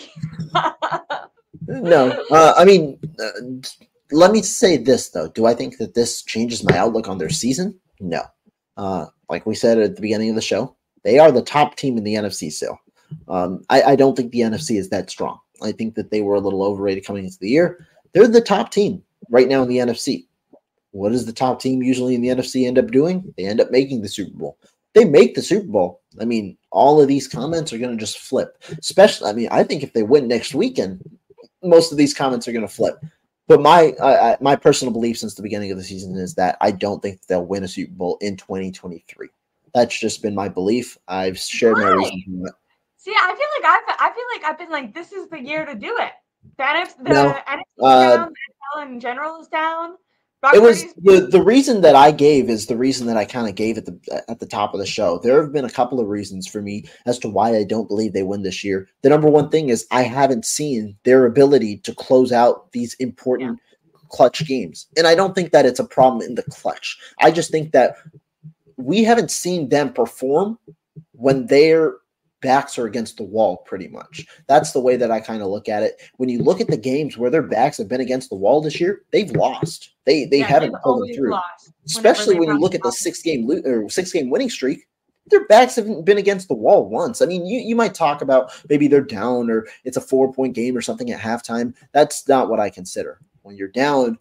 No, 1.83 2.09
uh, 2.31 2.53
I 2.57 2.65
mean, 2.65 2.99
uh, 3.19 3.31
let 4.11 4.31
me 4.31 4.41
say 4.41 4.77
this 4.77 5.09
though. 5.09 5.27
Do 5.29 5.45
I 5.45 5.53
think 5.53 5.77
that 5.77 5.93
this 5.93 6.23
changes 6.23 6.63
my 6.63 6.77
outlook 6.77 7.07
on 7.07 7.17
their 7.17 7.29
season? 7.29 7.77
No. 7.99 8.21
Uh, 8.77 9.07
like 9.29 9.45
we 9.45 9.55
said 9.55 9.77
at 9.79 9.95
the 9.95 10.01
beginning 10.01 10.29
of 10.29 10.35
the 10.35 10.41
show, 10.41 10.75
they 11.03 11.19
are 11.19 11.31
the 11.31 11.41
top 11.41 11.75
team 11.75 11.97
in 11.97 12.03
the 12.03 12.15
NFC 12.15 12.51
still. 12.51 12.79
Um, 13.27 13.63
I, 13.69 13.81
I 13.83 13.95
don't 13.95 14.15
think 14.15 14.31
the 14.31 14.41
NFC 14.41 14.77
is 14.77 14.89
that 14.89 15.09
strong. 15.09 15.39
I 15.61 15.71
think 15.71 15.95
that 15.95 16.11
they 16.11 16.21
were 16.21 16.35
a 16.35 16.39
little 16.39 16.63
overrated 16.63 17.05
coming 17.05 17.25
into 17.25 17.37
the 17.39 17.49
year. 17.49 17.85
They're 18.13 18.27
the 18.27 18.41
top 18.41 18.71
team 18.71 19.03
right 19.29 19.47
now 19.47 19.63
in 19.63 19.69
the 19.69 19.77
NFC. 19.77 20.25
What 20.91 21.11
does 21.11 21.25
the 21.25 21.33
top 21.33 21.61
team 21.61 21.83
usually 21.83 22.15
in 22.15 22.21
the 22.21 22.29
NFC 22.29 22.65
end 22.65 22.79
up 22.79 22.91
doing? 22.91 23.33
They 23.37 23.45
end 23.45 23.61
up 23.61 23.71
making 23.71 24.01
the 24.01 24.07
Super 24.07 24.37
Bowl. 24.37 24.57
They 24.93 25.05
make 25.05 25.35
the 25.35 25.41
Super 25.41 25.67
Bowl. 25.67 26.01
I 26.19 26.25
mean, 26.25 26.57
all 26.71 26.99
of 26.99 27.07
these 27.07 27.27
comments 27.27 27.71
are 27.71 27.77
going 27.77 27.95
to 27.95 28.03
just 28.03 28.17
flip. 28.17 28.61
Especially, 28.79 29.29
I 29.29 29.33
mean, 29.33 29.49
I 29.51 29.63
think 29.63 29.83
if 29.83 29.93
they 29.93 30.03
win 30.03 30.27
next 30.27 30.55
weekend, 30.55 31.03
most 31.61 31.91
of 31.91 31.97
these 31.97 32.13
comments 32.13 32.47
are 32.47 32.51
going 32.51 32.67
to 32.67 32.73
flip. 32.73 32.97
But 33.47 33.61
my 33.61 33.91
uh, 33.93 34.35
my 34.41 34.55
personal 34.55 34.91
belief 34.93 35.17
since 35.17 35.35
the 35.35 35.41
beginning 35.41 35.71
of 35.71 35.77
the 35.77 35.83
season 35.83 36.17
is 36.17 36.33
that 36.35 36.57
I 36.59 36.71
don't 36.71 37.01
think 37.01 37.21
they'll 37.27 37.45
win 37.45 37.63
a 37.63 37.67
Super 37.67 37.93
Bowl 37.93 38.17
in 38.19 38.35
2023. 38.35 39.29
That's 39.73 39.97
just 39.97 40.21
been 40.21 40.35
my 40.35 40.49
belief. 40.49 40.97
I've 41.07 41.37
shared 41.37 41.77
my 41.77 41.95
Why? 41.95 42.09
reasons. 42.09 42.51
See, 42.97 43.13
I 43.15 43.35
feel 43.35 43.47
like 43.61 43.71
I've 43.71 43.95
I 43.99 44.13
feel 44.13 44.25
like 44.33 44.51
I've 44.51 44.57
been 44.57 44.69
like 44.69 44.93
this 44.93 45.13
is 45.13 45.29
the 45.29 45.39
year 45.39 45.65
to 45.65 45.75
do 45.75 45.95
it. 45.99 46.11
The 46.57 46.63
NFC, 46.63 46.97
the 47.03 47.09
No, 47.13 47.41
uh, 47.83 48.17
down, 48.17 48.33
NFL 48.77 48.87
in 48.87 48.99
general 48.99 49.41
is 49.41 49.47
down. 49.47 49.95
Brock 50.41 50.55
It 50.55 50.61
was 50.61 50.83
the, 50.95 51.27
the 51.31 51.41
reason 51.41 51.81
that 51.81 51.95
I 51.95 52.11
gave 52.11 52.49
is 52.49 52.67
the 52.67 52.77
reason 52.77 53.07
that 53.07 53.17
I 53.17 53.25
kind 53.25 53.49
of 53.49 53.55
gave 53.55 53.77
at 53.77 53.85
the 53.85 54.23
at 54.29 54.39
the 54.39 54.45
top 54.45 54.73
of 54.73 54.79
the 54.79 54.85
show. 54.85 55.19
There 55.19 55.41
have 55.41 55.51
been 55.51 55.65
a 55.65 55.69
couple 55.69 55.99
of 55.99 56.07
reasons 56.07 56.47
for 56.47 56.61
me 56.61 56.85
as 57.07 57.17
to 57.19 57.29
why 57.29 57.55
I 57.55 57.63
don't 57.63 57.87
believe 57.87 58.13
they 58.13 58.23
win 58.23 58.43
this 58.43 58.63
year. 58.63 58.87
The 59.01 59.09
number 59.09 59.29
one 59.29 59.49
thing 59.49 59.69
is 59.69 59.87
I 59.91 60.03
haven't 60.03 60.45
seen 60.45 60.95
their 61.03 61.25
ability 61.25 61.77
to 61.79 61.95
close 61.95 62.31
out 62.31 62.71
these 62.71 62.93
important 62.95 63.59
clutch 64.09 64.45
games. 64.47 64.87
And 64.95 65.07
I 65.07 65.15
don't 65.15 65.33
think 65.33 65.51
that 65.51 65.65
it's 65.65 65.79
a 65.79 65.85
problem 65.85 66.21
in 66.21 66.35
the 66.35 66.43
clutch. 66.43 66.97
I 67.19 67.31
just 67.31 67.51
think 67.51 67.71
that 67.71 67.95
we 68.77 69.03
haven't 69.03 69.31
seen 69.31 69.69
them 69.69 69.91
perform 69.91 70.59
when 71.13 71.47
their 71.47 71.95
backs 72.41 72.77
are 72.77 72.85
against 72.85 73.17
the 73.17 73.23
wall 73.23 73.57
pretty 73.57 73.87
much. 73.87 74.25
That's 74.47 74.71
the 74.71 74.79
way 74.79 74.95
that 74.97 75.11
I 75.11 75.19
kind 75.19 75.41
of 75.41 75.47
look 75.49 75.67
at 75.69 75.83
it. 75.83 76.01
When 76.17 76.29
you 76.29 76.41
look 76.43 76.61
at 76.61 76.67
the 76.67 76.77
games 76.77 77.17
where 77.17 77.29
their 77.29 77.41
backs 77.41 77.77
have 77.77 77.87
been 77.87 78.01
against 78.01 78.29
the 78.29 78.35
wall 78.35 78.61
this 78.61 78.79
year, 78.79 79.01
they've 79.11 79.31
lost. 79.31 79.91
They 80.05 80.25
they 80.25 80.39
Yeah, 80.39 80.45
haven't 80.45 80.75
pulled 80.83 81.07
them 81.07 81.15
through. 81.15 81.37
Especially 81.85 82.39
when 82.39 82.49
you 82.49 82.59
look 82.59 82.75
at 82.75 82.83
the 82.83 82.91
six 82.91 83.21
game 83.21 83.47
lo- 83.47 83.61
or 83.65 83.89
six 83.89 84.11
game 84.11 84.29
winning 84.29 84.49
streak. 84.49 84.87
Their 85.29 85.45
backs 85.47 85.75
haven't 85.75 86.05
been 86.05 86.17
against 86.17 86.47
the 86.47 86.53
wall 86.53 86.87
once. 86.87 87.21
I 87.21 87.25
mean, 87.25 87.45
you, 87.45 87.59
you 87.59 87.75
might 87.75 87.93
talk 87.93 88.21
about 88.21 88.51
maybe 88.69 88.87
they're 88.87 89.01
down 89.01 89.49
or 89.49 89.67
it's 89.83 89.97
a 89.97 90.01
four 90.01 90.31
point 90.31 90.55
game 90.55 90.77
or 90.77 90.81
something 90.81 91.11
at 91.11 91.19
halftime. 91.19 91.73
That's 91.91 92.25
not 92.29 92.49
what 92.49 92.61
I 92.61 92.69
consider. 92.69 93.19
When 93.41 93.57
you're 93.57 93.67
down, 93.67 94.17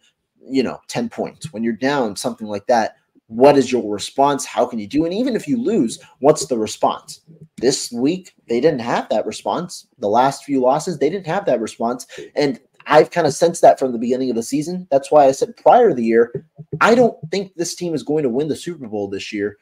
you 0.48 0.64
know, 0.64 0.80
10 0.88 1.08
points, 1.08 1.52
when 1.52 1.62
you're 1.62 1.74
down, 1.74 2.16
something 2.16 2.48
like 2.48 2.66
that, 2.66 2.96
what 3.28 3.56
is 3.56 3.72
your 3.72 3.92
response? 3.92 4.44
How 4.44 4.66
can 4.66 4.78
you 4.78 4.86
do? 4.86 5.04
And 5.04 5.12
even 5.12 5.34
if 5.34 5.48
you 5.48 5.56
lose, 5.56 5.98
what's 6.20 6.46
the 6.46 6.58
response? 6.58 7.22
This 7.58 7.90
week, 7.90 8.34
they 8.48 8.60
didn't 8.60 8.80
have 8.80 9.08
that 9.08 9.26
response. 9.26 9.86
The 9.98 10.08
last 10.08 10.44
few 10.44 10.60
losses, 10.60 10.98
they 10.98 11.10
didn't 11.10 11.26
have 11.26 11.44
that 11.46 11.60
response. 11.60 12.06
And 12.36 12.60
I've 12.86 13.10
kind 13.10 13.26
of 13.26 13.34
sensed 13.34 13.62
that 13.62 13.78
from 13.78 13.92
the 13.92 13.98
beginning 13.98 14.30
of 14.30 14.36
the 14.36 14.42
season. 14.42 14.86
That's 14.90 15.10
why 15.10 15.26
I 15.26 15.32
said 15.32 15.56
prior 15.56 15.88
to 15.88 15.94
the 15.94 16.04
year, 16.04 16.46
I 16.80 16.94
don't 16.94 17.16
think 17.30 17.54
this 17.54 17.74
team 17.74 17.94
is 17.94 18.04
going 18.04 18.22
to 18.22 18.28
win 18.28 18.48
the 18.48 18.56
Super 18.56 18.86
Bowl 18.86 19.08
this 19.08 19.32
year. 19.32 19.58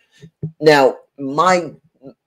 Now, 0.60 0.96
my 1.18 1.72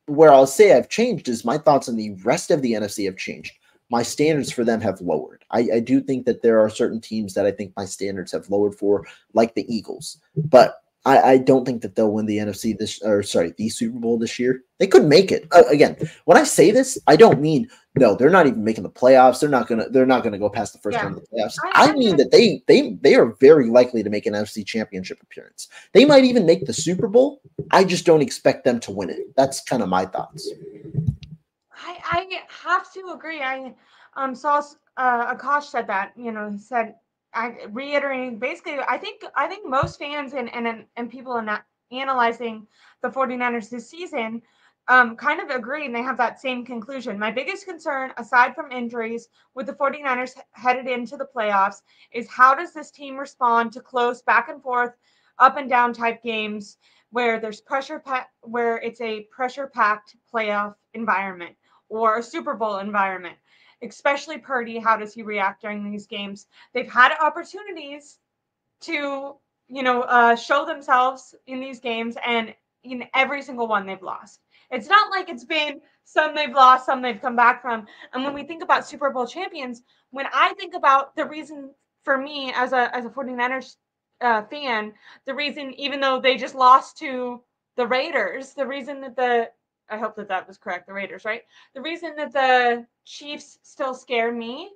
where 0.07 0.31
I'll 0.33 0.47
say 0.47 0.73
I've 0.73 0.89
changed 0.89 1.27
is 1.27 1.45
my 1.45 1.57
thoughts 1.57 1.89
on 1.89 1.97
the 1.97 2.11
rest 2.23 2.49
of 2.49 2.61
the 2.61 2.73
NFC 2.73 3.05
have 3.05 3.17
changed. 3.17 3.53
My 3.89 4.03
standards 4.03 4.51
for 4.51 4.63
them 4.63 4.81
have 4.81 5.01
lowered. 5.01 5.43
I, 5.51 5.67
I 5.75 5.79
do 5.81 6.01
think 6.01 6.25
that 6.25 6.41
there 6.41 6.59
are 6.59 6.69
certain 6.69 7.01
teams 7.01 7.33
that 7.33 7.45
I 7.45 7.51
think 7.51 7.73
my 7.75 7.85
standards 7.85 8.31
have 8.31 8.49
lowered 8.49 8.75
for, 8.75 9.05
like 9.33 9.53
the 9.53 9.73
Eagles. 9.73 10.19
But 10.35 10.81
I, 11.07 11.21
I 11.31 11.37
don't 11.37 11.63
think 11.63 11.81
that 11.83 11.95
they'll 11.95 12.11
win 12.11 12.25
the 12.25 12.37
NFC 12.37 12.77
this 12.77 13.01
or 13.01 13.23
sorry 13.23 13.53
the 13.57 13.69
Super 13.69 13.97
Bowl 13.97 14.19
this 14.19 14.37
year. 14.37 14.63
They 14.77 14.87
could 14.87 15.05
make 15.05 15.31
it 15.31 15.47
uh, 15.53 15.63
again. 15.69 15.95
When 16.25 16.37
I 16.37 16.43
say 16.43 16.69
this, 16.69 16.97
I 17.07 17.15
don't 17.15 17.39
mean 17.39 17.69
no. 17.95 18.13
They're 18.13 18.29
not 18.29 18.45
even 18.45 18.65
making 18.65 18.83
the 18.83 18.89
playoffs. 18.89 19.39
They're 19.39 19.49
not 19.49 19.67
gonna. 19.67 19.87
They're 19.89 20.05
not 20.05 20.23
gonna 20.23 20.37
go 20.37 20.49
past 20.49 20.73
the 20.73 20.79
first 20.79 20.97
Yeah. 20.97 21.03
round 21.03 21.15
of 21.15 21.21
the 21.21 21.27
playoffs. 21.37 21.55
I- 21.63 21.87
I, 21.87 21.93
mean 21.93 22.17
that 22.17 22.31
they 22.31 22.61
they 22.67 22.97
they 23.01 23.15
are 23.15 23.27
very 23.39 23.69
likely 23.69 24.03
to 24.03 24.09
make 24.09 24.25
an 24.25 24.33
NFC 24.33 24.65
Championship 24.65 25.19
appearance. 25.23 25.69
They 25.93 26.03
might 26.03 26.25
even 26.25 26.45
make 26.45 26.65
the 26.65 26.73
Super 26.73 27.07
Bowl. 27.07 27.41
I 27.71 27.85
just 27.85 28.05
don't 28.05 28.21
expect 28.21 28.65
them 28.65 28.81
to 28.81 28.91
win 28.91 29.09
it. 29.09 29.33
That's 29.37 29.61
kind 29.63 29.81
of 29.81 29.87
my 29.87 30.05
thoughts. 30.05 30.51
I, 31.71 31.97
I 32.03 32.41
have 32.65 32.91
to 32.93 33.13
agree. 33.13 33.41
I 33.41 33.73
um 34.17 34.35
saw 34.35 34.61
uh, 34.97 35.33
Akash 35.33 35.63
said 35.71 35.87
that 35.87 36.11
you 36.17 36.33
know 36.33 36.51
he 36.51 36.57
said 36.57 36.95
I 37.37 37.65
reiterating 37.71 38.39
basically 38.39 38.79
I 38.87 38.97
think 38.97 39.23
I 39.35 39.47
think 39.47 39.67
most 39.69 39.99
fans 39.99 40.33
and 40.33 40.53
and 40.53 40.85
and 40.95 41.09
people 41.09 41.37
in 41.37 41.45
that 41.45 41.65
analyzing 41.91 42.67
the 43.01 43.09
49ers 43.09 43.69
this 43.69 43.89
season 43.89 44.41
um 44.89 45.15
kind 45.15 45.39
of 45.41 45.49
agree 45.49 45.85
and 45.85 45.95
they 45.95 46.01
have 46.01 46.17
that 46.17 46.39
same 46.39 46.65
conclusion. 46.65 47.19
My 47.19 47.31
biggest 47.31 47.65
concern 47.65 48.13
aside 48.17 48.55
from 48.55 48.71
injuries 48.71 49.29
with 49.53 49.67
the 49.67 49.73
49ers 49.73 50.35
headed 50.51 50.87
into 50.87 51.17
the 51.17 51.27
playoffs 51.35 51.81
is 52.11 52.29
how 52.29 52.55
does 52.55 52.73
this 52.73 52.91
team 52.91 53.17
respond 53.17 53.71
to 53.73 53.81
close 53.81 54.21
back 54.21 54.49
and 54.49 54.61
forth 54.61 54.93
up 55.39 55.57
and 55.57 55.69
down 55.69 55.93
type 55.93 56.23
games 56.23 56.77
where 57.11 57.39
there's 57.39 57.61
pressure 57.61 57.99
pa- 57.99 58.27
where 58.41 58.77
it's 58.77 59.01
a 59.01 59.23
pressure 59.31 59.67
packed 59.67 60.15
playoff 60.33 60.75
environment 60.93 61.55
or 61.89 62.17
a 62.17 62.23
Super 62.23 62.53
Bowl 62.55 62.77
environment. 62.77 63.37
Especially 63.81 64.37
Purdy, 64.37 64.79
how 64.79 64.97
does 64.97 65.13
he 65.13 65.21
react 65.21 65.61
during 65.61 65.89
these 65.89 66.07
games? 66.07 66.47
They've 66.73 66.91
had 66.91 67.15
opportunities 67.21 68.19
to, 68.81 69.35
you 69.67 69.83
know, 69.83 70.01
uh, 70.01 70.35
show 70.35 70.65
themselves 70.65 71.35
in 71.45 71.59
these 71.59 71.79
games, 71.79 72.15
and 72.25 72.53
in 72.83 73.05
every 73.13 73.41
single 73.41 73.67
one 73.67 73.85
they've 73.85 74.01
lost. 74.01 74.41
It's 74.71 74.87
not 74.87 75.11
like 75.11 75.29
it's 75.29 75.45
been 75.45 75.81
some 76.03 76.35
they've 76.35 76.53
lost, 76.53 76.85
some 76.85 77.01
they've 77.01 77.21
come 77.21 77.35
back 77.35 77.61
from. 77.61 77.85
And 78.13 78.23
when 78.23 78.33
we 78.33 78.43
think 78.43 78.63
about 78.63 78.87
Super 78.87 79.09
Bowl 79.09 79.27
champions, 79.27 79.83
when 80.11 80.25
I 80.33 80.53
think 80.53 80.73
about 80.73 81.15
the 81.15 81.25
reason 81.25 81.71
for 82.03 82.17
me 82.17 82.51
as 82.55 82.73
a 82.73 82.93
as 82.95 83.05
a 83.05 83.09
49ers 83.09 83.75
uh, 84.21 84.43
fan, 84.43 84.93
the 85.25 85.33
reason 85.33 85.73
even 85.77 85.99
though 85.99 86.19
they 86.19 86.37
just 86.37 86.55
lost 86.55 86.97
to 86.99 87.41
the 87.75 87.87
Raiders, 87.87 88.53
the 88.53 88.65
reason 88.65 89.01
that 89.01 89.15
the 89.15 89.49
I 89.89 89.97
hope 89.97 90.15
that 90.15 90.27
that 90.29 90.47
was 90.47 90.57
correct, 90.57 90.87
the 90.87 90.93
Raiders, 90.93 91.25
right? 91.25 91.43
The 91.73 91.81
reason 91.81 92.15
that 92.17 92.33
the 92.33 92.85
Chiefs 93.05 93.59
still 93.63 93.93
scare 93.93 94.31
me 94.31 94.69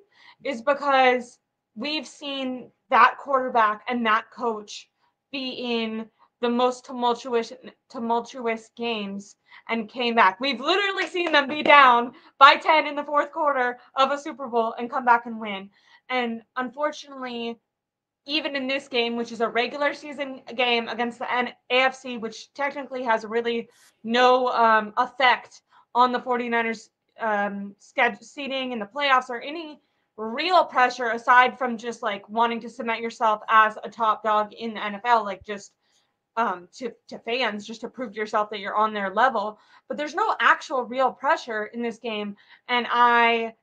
is 0.43 0.61
because 0.61 1.39
we've 1.75 2.07
seen 2.07 2.71
that 2.89 3.17
quarterback 3.17 3.83
and 3.87 4.05
that 4.05 4.31
coach 4.31 4.89
be 5.31 5.49
in 5.49 6.07
the 6.41 6.49
most 6.49 6.85
tumultuous 6.85 7.53
tumultuous 7.89 8.71
games 8.75 9.35
and 9.69 9.89
came 9.89 10.15
back. 10.15 10.39
We've 10.39 10.59
literally 10.59 11.07
seen 11.07 11.31
them 11.31 11.47
be 11.47 11.61
down 11.61 12.13
by 12.39 12.55
10 12.55 12.87
in 12.87 12.95
the 12.95 13.03
fourth 13.03 13.31
quarter 13.31 13.77
of 13.95 14.11
a 14.11 14.17
Super 14.17 14.47
Bowl 14.47 14.73
and 14.77 14.89
come 14.89 15.05
back 15.05 15.27
and 15.27 15.39
win. 15.39 15.69
And 16.09 16.41
unfortunately, 16.57 17.59
even 18.25 18.55
in 18.55 18.67
this 18.67 18.87
game, 18.87 19.15
which 19.15 19.31
is 19.31 19.41
a 19.41 19.49
regular 19.49 19.93
season 19.93 20.41
game 20.55 20.87
against 20.87 21.19
the 21.19 21.33
N- 21.33 21.53
AFC, 21.71 22.19
which 22.19 22.53
technically 22.53 23.03
has 23.03 23.25
really 23.25 23.67
no 24.03 24.47
um, 24.49 24.93
effect 24.97 25.61
on 25.95 26.11
the 26.11 26.19
49ers 26.19 26.89
um, 27.19 27.75
schedule 27.79 28.23
seating 28.23 28.71
in 28.71 28.79
the 28.79 28.85
playoffs 28.85 29.29
or 29.29 29.41
any 29.41 29.79
real 30.17 30.63
pressure 30.65 31.11
aside 31.11 31.57
from 31.57 31.77
just 31.77 32.03
like 32.03 32.27
wanting 32.29 32.59
to 32.61 32.69
cement 32.69 33.01
yourself 33.01 33.41
as 33.49 33.77
a 33.83 33.89
top 33.89 34.23
dog 34.23 34.53
in 34.53 34.73
the 34.73 34.79
NFL, 34.79 35.25
like 35.25 35.43
just 35.43 35.73
um, 36.37 36.67
to, 36.73 36.91
to 37.07 37.19
fans, 37.19 37.65
just 37.65 37.81
to 37.81 37.89
prove 37.89 38.13
to 38.13 38.19
yourself 38.19 38.49
that 38.49 38.59
you're 38.59 38.75
on 38.75 38.93
their 38.93 39.13
level. 39.13 39.57
But 39.87 39.97
there's 39.97 40.15
no 40.15 40.35
actual 40.39 40.83
real 40.83 41.11
pressure 41.11 41.65
in 41.65 41.81
this 41.81 41.97
game. 41.97 42.35
And 42.67 42.87
I 42.89 43.53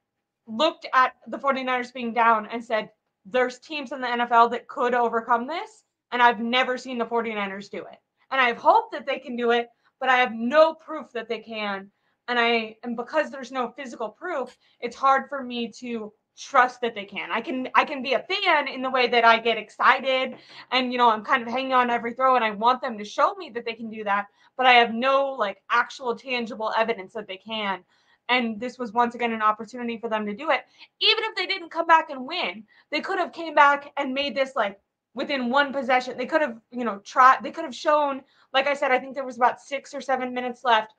looked 0.46 0.86
at 0.92 1.12
the 1.26 1.38
49ers 1.38 1.94
being 1.94 2.12
down 2.12 2.46
and 2.46 2.64
said, 2.64 2.90
there's 3.30 3.58
teams 3.58 3.92
in 3.92 4.00
the 4.00 4.06
NFL 4.06 4.50
that 4.52 4.68
could 4.68 4.94
overcome 4.94 5.46
this. 5.46 5.84
And 6.12 6.22
I've 6.22 6.40
never 6.40 6.78
seen 6.78 6.98
the 6.98 7.06
49ers 7.06 7.70
do 7.70 7.78
it. 7.78 7.98
And 8.30 8.40
I 8.40 8.48
have 8.48 8.56
hope 8.56 8.92
that 8.92 9.06
they 9.06 9.18
can 9.18 9.36
do 9.36 9.50
it, 9.50 9.68
but 10.00 10.08
I 10.08 10.16
have 10.16 10.32
no 10.32 10.74
proof 10.74 11.12
that 11.12 11.28
they 11.28 11.40
can. 11.40 11.90
And 12.28 12.38
I 12.38 12.76
and 12.82 12.96
because 12.96 13.30
there's 13.30 13.52
no 13.52 13.72
physical 13.76 14.10
proof, 14.10 14.56
it's 14.80 14.96
hard 14.96 15.28
for 15.28 15.42
me 15.42 15.72
to 15.80 16.12
trust 16.38 16.80
that 16.82 16.94
they 16.94 17.04
can. 17.04 17.30
I 17.32 17.40
can 17.40 17.68
I 17.74 17.84
can 17.84 18.02
be 18.02 18.12
a 18.12 18.20
fan 18.22 18.68
in 18.68 18.82
the 18.82 18.90
way 18.90 19.08
that 19.08 19.24
I 19.24 19.38
get 19.38 19.58
excited 19.58 20.36
and 20.70 20.92
you 20.92 20.98
know 20.98 21.10
I'm 21.10 21.24
kind 21.24 21.42
of 21.42 21.48
hanging 21.48 21.72
on 21.72 21.90
every 21.90 22.14
throw 22.14 22.36
and 22.36 22.44
I 22.44 22.50
want 22.52 22.80
them 22.80 22.98
to 22.98 23.04
show 23.04 23.34
me 23.34 23.50
that 23.50 23.64
they 23.64 23.72
can 23.72 23.90
do 23.90 24.04
that, 24.04 24.26
but 24.56 24.66
I 24.66 24.74
have 24.74 24.94
no 24.94 25.30
like 25.30 25.62
actual 25.70 26.14
tangible 26.14 26.72
evidence 26.76 27.14
that 27.14 27.26
they 27.26 27.38
can. 27.38 27.82
And 28.28 28.60
this 28.60 28.78
was 28.78 28.92
once 28.92 29.14
again 29.14 29.32
an 29.32 29.42
opportunity 29.42 29.98
for 29.98 30.08
them 30.08 30.26
to 30.26 30.34
do 30.34 30.50
it. 30.50 30.60
Even 31.00 31.24
if 31.24 31.34
they 31.34 31.46
didn't 31.46 31.70
come 31.70 31.86
back 31.86 32.10
and 32.10 32.26
win, 32.26 32.64
they 32.90 33.00
could 33.00 33.18
have 33.18 33.32
came 33.32 33.54
back 33.54 33.92
and 33.96 34.12
made 34.12 34.34
this 34.34 34.54
like 34.54 34.78
within 35.14 35.50
one 35.50 35.72
possession. 35.72 36.16
They 36.16 36.26
could 36.26 36.42
have, 36.42 36.58
you 36.70 36.84
know, 36.84 36.98
tried 36.98 37.38
they 37.42 37.50
could 37.50 37.64
have 37.64 37.74
shown 37.74 38.22
like 38.52 38.66
I 38.66 38.74
said 38.74 38.90
I 38.90 38.98
think 38.98 39.14
there 39.14 39.24
was 39.24 39.36
about 39.36 39.60
6 39.60 39.94
or 39.94 40.00
7 40.00 40.32
minutes 40.32 40.64
left 40.64 40.94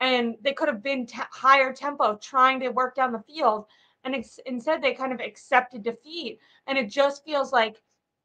and 0.00 0.36
they 0.42 0.52
could 0.52 0.68
have 0.68 0.82
been 0.82 1.06
t- 1.06 1.18
higher 1.30 1.72
tempo 1.72 2.16
trying 2.16 2.60
to 2.60 2.68
work 2.70 2.94
down 2.94 3.12
the 3.12 3.22
field 3.26 3.66
and 4.04 4.14
ex- 4.14 4.40
instead 4.46 4.82
they 4.82 4.92
kind 4.94 5.12
of 5.12 5.20
accepted 5.20 5.82
defeat 5.82 6.38
and 6.66 6.78
it 6.78 6.90
just 6.90 7.24
feels 7.24 7.52
like 7.52 7.80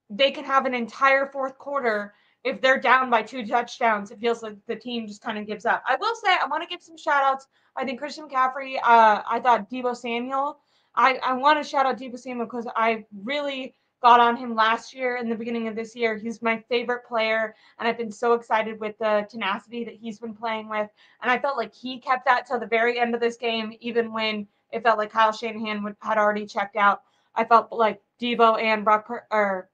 they 0.09 0.31
can 0.31 0.43
have 0.43 0.65
an 0.65 0.73
entire 0.73 1.27
fourth 1.27 1.57
quarter 1.57 2.13
if 2.43 2.61
they're 2.61 2.79
down 2.79 3.09
by 3.09 3.21
two 3.21 3.45
touchdowns 3.45 4.11
it 4.11 4.19
feels 4.19 4.41
like 4.41 4.55
the 4.67 4.75
team 4.75 5.07
just 5.07 5.21
kind 5.21 5.37
of 5.37 5.45
gives 5.45 5.65
up. 5.65 5.83
I 5.87 5.95
will 5.95 6.15
say 6.15 6.35
i 6.41 6.47
want 6.47 6.63
to 6.63 6.69
give 6.69 6.81
some 6.81 6.97
shout 6.97 7.23
outs 7.23 7.47
i 7.75 7.85
think 7.85 7.99
christian 7.99 8.27
mccaffrey 8.27 8.77
uh, 8.77 9.21
i 9.29 9.39
thought 9.41 9.69
deebo 9.69 9.95
samuel 9.95 10.59
i, 10.95 11.19
I 11.23 11.33
want 11.33 11.61
to 11.61 11.67
shout 11.67 11.85
out 11.85 11.97
deebo 11.97 12.17
samuel 12.17 12.45
because 12.45 12.67
i 12.75 13.05
really 13.23 13.75
got 14.01 14.21
on 14.21 14.37
him 14.37 14.55
last 14.55 14.93
year 14.93 15.17
in 15.17 15.27
the 15.27 15.35
beginning 15.35 15.67
of 15.67 15.75
this 15.75 15.93
year. 15.93 16.17
He's 16.17 16.41
my 16.41 16.63
favorite 16.69 17.05
player 17.05 17.55
and 17.79 17.87
i've 17.87 17.97
been 17.97 18.11
so 18.11 18.33
excited 18.33 18.79
with 18.79 18.97
the 18.97 19.27
tenacity 19.29 19.83
that 19.83 19.95
he's 19.95 20.19
been 20.19 20.33
playing 20.33 20.69
with 20.69 20.89
and 21.21 21.31
i 21.31 21.37
felt 21.37 21.57
like 21.57 21.73
he 21.73 21.99
kept 21.99 22.25
that 22.25 22.45
till 22.45 22.59
the 22.59 22.65
very 22.67 22.99
end 22.99 23.13
of 23.13 23.21
this 23.21 23.35
game 23.35 23.73
even 23.81 24.13
when 24.13 24.47
it 24.71 24.83
felt 24.83 24.97
like 24.97 25.11
Kyle 25.11 25.31
Shanahan 25.31 25.83
would, 25.83 25.95
had 26.01 26.17
already 26.17 26.45
checked 26.45 26.75
out. 26.75 27.01
I 27.35 27.45
felt 27.45 27.71
like 27.71 28.01
Deebo 28.21 28.61
and 28.61 28.83
Brock 28.83 29.07
Pur- 29.07 29.25
or 29.31 29.68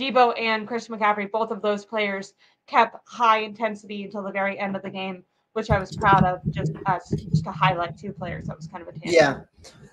Deebo 0.00 0.38
and 0.40 0.66
Christian 0.66 0.98
McCaffrey, 0.98 1.30
both 1.30 1.50
of 1.50 1.60
those 1.60 1.84
players, 1.84 2.32
kept 2.66 2.96
high 3.06 3.40
intensity 3.40 4.04
until 4.04 4.22
the 4.22 4.32
very 4.32 4.58
end 4.58 4.74
of 4.74 4.82
the 4.82 4.90
game, 4.90 5.22
which 5.52 5.70
I 5.70 5.78
was 5.78 5.94
proud 5.94 6.24
of. 6.24 6.40
Just 6.50 6.72
as 6.86 7.02
just 7.30 7.44
to 7.44 7.52
highlight 7.52 7.98
two 7.98 8.12
players, 8.12 8.46
that 8.46 8.56
was 8.56 8.66
kind 8.66 8.82
of 8.82 8.88
a 8.88 8.92
tangent. 8.92 9.12
Yeah, 9.12 9.40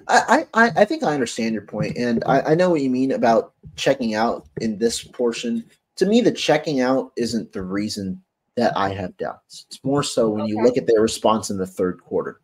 I, 0.08 0.48
I, 0.54 0.72
I 0.78 0.86
think 0.86 1.04
I 1.04 1.14
understand 1.14 1.54
your 1.54 1.64
point, 1.64 1.98
and 1.98 2.24
I, 2.26 2.42
I 2.42 2.56
know 2.56 2.70
what 2.70 2.82
you 2.82 2.90
mean 2.90 3.12
about 3.12 3.54
checking 3.76 4.16
out 4.16 4.48
in 4.62 4.78
this 4.78 5.04
portion. 5.04 5.66
To 5.98 6.06
me, 6.06 6.22
the 6.22 6.32
checking 6.32 6.80
out 6.80 7.12
isn't 7.18 7.52
the 7.52 7.64
reason 7.64 8.22
that 8.56 8.76
I 8.78 8.94
have 8.94 9.18
doubts. 9.18 9.66
It's 9.68 9.84
more 9.84 10.04
so 10.04 10.30
when 10.30 10.48
you 10.48 10.62
look 10.64 10.78
at 10.78 10.88
their 10.88 11.02
response 11.02 11.50
in 11.50 11.58
the 11.58 11.68
third 11.68 12.02
quarter. 12.02 12.42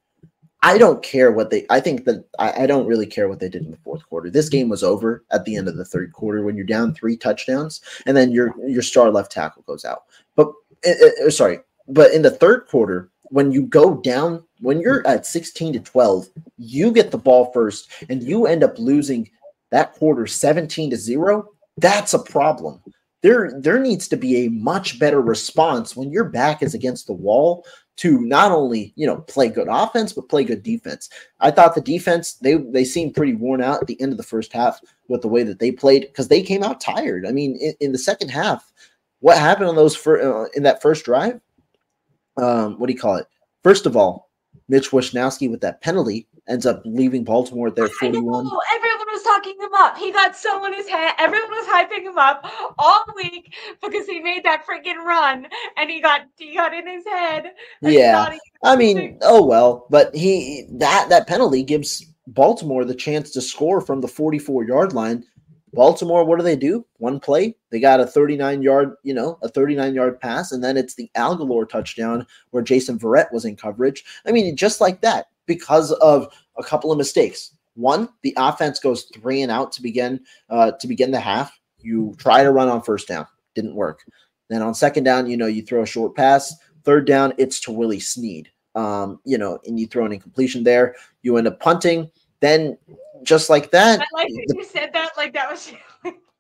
I 0.63 0.77
don't 0.77 1.03
care 1.03 1.31
what 1.31 1.49
they. 1.49 1.65
I 1.69 1.81
think 1.81 2.05
that 2.05 2.25
I, 2.39 2.63
I 2.63 2.65
don't 2.67 2.87
really 2.87 3.05
care 3.05 3.27
what 3.27 3.39
they 3.39 3.49
did 3.49 3.65
in 3.65 3.71
the 3.71 3.77
fourth 3.77 4.07
quarter. 4.07 4.29
This 4.29 4.47
game 4.47 4.69
was 4.69 4.81
over 4.81 5.23
at 5.29 5.43
the 5.43 5.57
end 5.57 5.67
of 5.67 5.75
the 5.75 5.83
third 5.83 6.13
quarter 6.13 6.41
when 6.41 6.55
you're 6.55 6.65
down 6.65 6.93
three 6.93 7.17
touchdowns, 7.17 7.81
and 8.05 8.15
then 8.15 8.31
your 8.31 8.55
your 8.65 8.81
star 8.81 9.11
left 9.11 9.31
tackle 9.31 9.63
goes 9.67 9.83
out. 9.83 10.03
But 10.35 10.47
uh, 10.87 11.27
uh, 11.27 11.29
sorry, 11.29 11.59
but 11.89 12.13
in 12.13 12.21
the 12.21 12.31
third 12.31 12.67
quarter, 12.67 13.11
when 13.23 13.51
you 13.51 13.63
go 13.63 13.95
down, 13.95 14.41
when 14.61 14.79
you're 14.79 15.05
at 15.05 15.25
sixteen 15.25 15.73
to 15.73 15.79
twelve, 15.81 16.27
you 16.57 16.93
get 16.93 17.11
the 17.11 17.17
ball 17.17 17.51
first, 17.51 17.91
and 18.09 18.23
you 18.23 18.45
end 18.45 18.63
up 18.63 18.79
losing 18.79 19.29
that 19.71 19.93
quarter 19.93 20.25
seventeen 20.25 20.89
to 20.91 20.95
zero. 20.97 21.49
That's 21.77 22.13
a 22.13 22.19
problem. 22.19 22.81
There, 23.21 23.57
there 23.57 23.79
needs 23.79 24.09
to 24.09 24.17
be 24.17 24.45
a 24.45 24.49
much 24.49 24.99
better 24.99 25.21
response 25.21 25.95
when 25.95 26.11
your 26.11 26.25
back 26.25 26.61
is 26.61 26.73
against 26.73 27.07
the 27.07 27.13
wall 27.13 27.65
to 27.95 28.21
not 28.21 28.51
only 28.51 28.93
you 28.95 29.05
know 29.05 29.17
play 29.17 29.49
good 29.49 29.67
offense 29.69 30.13
but 30.13 30.29
play 30.29 30.43
good 30.43 30.63
defense. 30.63 31.09
I 31.39 31.51
thought 31.51 31.75
the 31.75 31.81
defense 31.81 32.33
they 32.35 32.55
they 32.55 32.85
seemed 32.85 33.15
pretty 33.15 33.35
worn 33.35 33.61
out 33.61 33.81
at 33.81 33.87
the 33.87 33.99
end 34.01 34.11
of 34.11 34.17
the 34.17 34.23
first 34.23 34.51
half 34.53 34.81
with 35.07 35.21
the 35.21 35.27
way 35.27 35.43
that 35.43 35.59
they 35.59 35.71
played 35.71 36.01
because 36.01 36.27
they 36.27 36.41
came 36.41 36.63
out 36.63 36.81
tired. 36.81 37.25
I 37.25 37.31
mean, 37.31 37.55
in, 37.57 37.73
in 37.79 37.91
the 37.91 37.97
second 37.97 38.29
half, 38.29 38.71
what 39.19 39.37
happened 39.37 39.69
on 39.69 39.75
those 39.75 39.95
fir- 39.95 40.45
uh, 40.45 40.49
in 40.55 40.63
that 40.63 40.81
first 40.81 41.05
drive? 41.05 41.39
Um, 42.37 42.79
what 42.79 42.87
do 42.87 42.93
you 42.93 42.99
call 42.99 43.17
it? 43.17 43.27
First 43.63 43.85
of 43.85 43.95
all, 43.95 44.31
Mitch 44.67 44.89
Wishnowsky 44.89 45.49
with 45.49 45.61
that 45.61 45.81
penalty 45.81 46.27
ends 46.47 46.65
up 46.65 46.81
leaving 46.85 47.23
Baltimore 47.23 47.67
at 47.67 47.75
their 47.75 47.87
forty-one. 47.87 48.49
Talking 49.23 49.55
him 49.59 49.73
up. 49.75 49.97
He 49.97 50.11
got 50.11 50.35
so 50.35 50.65
in 50.65 50.73
his 50.73 50.87
head. 50.87 51.13
Everyone 51.17 51.49
was 51.49 51.67
hyping 51.67 52.03
him 52.03 52.17
up 52.17 52.45
all 52.77 53.05
week 53.15 53.53
because 53.81 54.05
he 54.05 54.19
made 54.19 54.43
that 54.43 54.65
freaking 54.65 54.97
run 54.97 55.47
and 55.77 55.89
he 55.89 56.01
got 56.01 56.21
he 56.37 56.55
got 56.55 56.73
in 56.73 56.87
his 56.87 57.05
head. 57.05 57.53
Yeah, 57.81 58.31
he- 58.31 58.39
I 58.63 58.75
mean, 58.75 59.19
oh 59.21 59.45
well, 59.45 59.87
but 59.89 60.13
he 60.15 60.67
that 60.73 61.07
that 61.09 61.27
penalty 61.27 61.63
gives 61.63 62.05
Baltimore 62.27 62.85
the 62.85 62.95
chance 62.95 63.31
to 63.31 63.41
score 63.41 63.81
from 63.81 64.01
the 64.01 64.07
44 64.07 64.65
yard 64.65 64.93
line. 64.93 65.23
Baltimore, 65.73 66.23
what 66.23 66.37
do 66.37 66.43
they 66.43 66.55
do? 66.55 66.85
One 66.97 67.19
play, 67.19 67.55
they 67.71 67.79
got 67.79 67.99
a 67.99 68.05
39 68.05 68.61
yard, 68.61 68.95
you 69.03 69.13
know, 69.13 69.39
a 69.41 69.49
39 69.49 69.95
yard 69.95 70.19
pass, 70.21 70.51
and 70.51 70.63
then 70.63 70.77
it's 70.77 70.93
the 70.93 71.09
Agholor 71.17 71.67
touchdown 71.67 72.27
where 72.51 72.61
Jason 72.61 72.99
Verrett 72.99 73.31
was 73.33 73.45
in 73.45 73.55
coverage. 73.55 74.03
I 74.25 74.31
mean, 74.31 74.55
just 74.55 74.81
like 74.81 75.01
that, 75.01 75.27
because 75.47 75.91
of 75.93 76.27
a 76.57 76.63
couple 76.63 76.91
of 76.91 76.97
mistakes. 76.97 77.55
One, 77.75 78.09
the 78.21 78.33
offense 78.37 78.79
goes 78.79 79.03
three 79.13 79.41
and 79.41 79.51
out 79.51 79.71
to 79.73 79.81
begin 79.81 80.21
uh, 80.49 80.71
to 80.73 80.87
begin 80.87 81.11
the 81.11 81.19
half. 81.19 81.59
You 81.79 82.13
try 82.17 82.43
to 82.43 82.51
run 82.51 82.69
on 82.69 82.81
first 82.81 83.07
down, 83.07 83.27
didn't 83.55 83.75
work. 83.75 84.03
Then 84.49 84.61
on 84.61 84.75
second 84.75 85.03
down, 85.03 85.29
you 85.29 85.37
know, 85.37 85.47
you 85.47 85.63
throw 85.63 85.81
a 85.81 85.87
short 85.87 86.15
pass. 86.15 86.53
Third 86.83 87.07
down, 87.07 87.33
it's 87.37 87.59
to 87.61 87.71
Willie 87.71 87.99
Snead. 87.99 88.49
Um, 88.75 89.19
you 89.25 89.37
know, 89.37 89.59
and 89.65 89.79
you 89.79 89.87
throw 89.87 90.05
an 90.05 90.11
incompletion 90.11 90.63
there. 90.63 90.95
You 91.21 91.37
end 91.37 91.47
up 91.47 91.59
punting. 91.59 92.09
Then 92.39 92.77
just 93.23 93.49
like 93.49 93.71
that. 93.71 94.01
I 94.01 94.05
like 94.13 94.27
that 94.27 94.55
you 94.55 94.63
said 94.63 94.91
that 94.93 95.11
like 95.17 95.33
that 95.33 95.49
was 95.49 95.71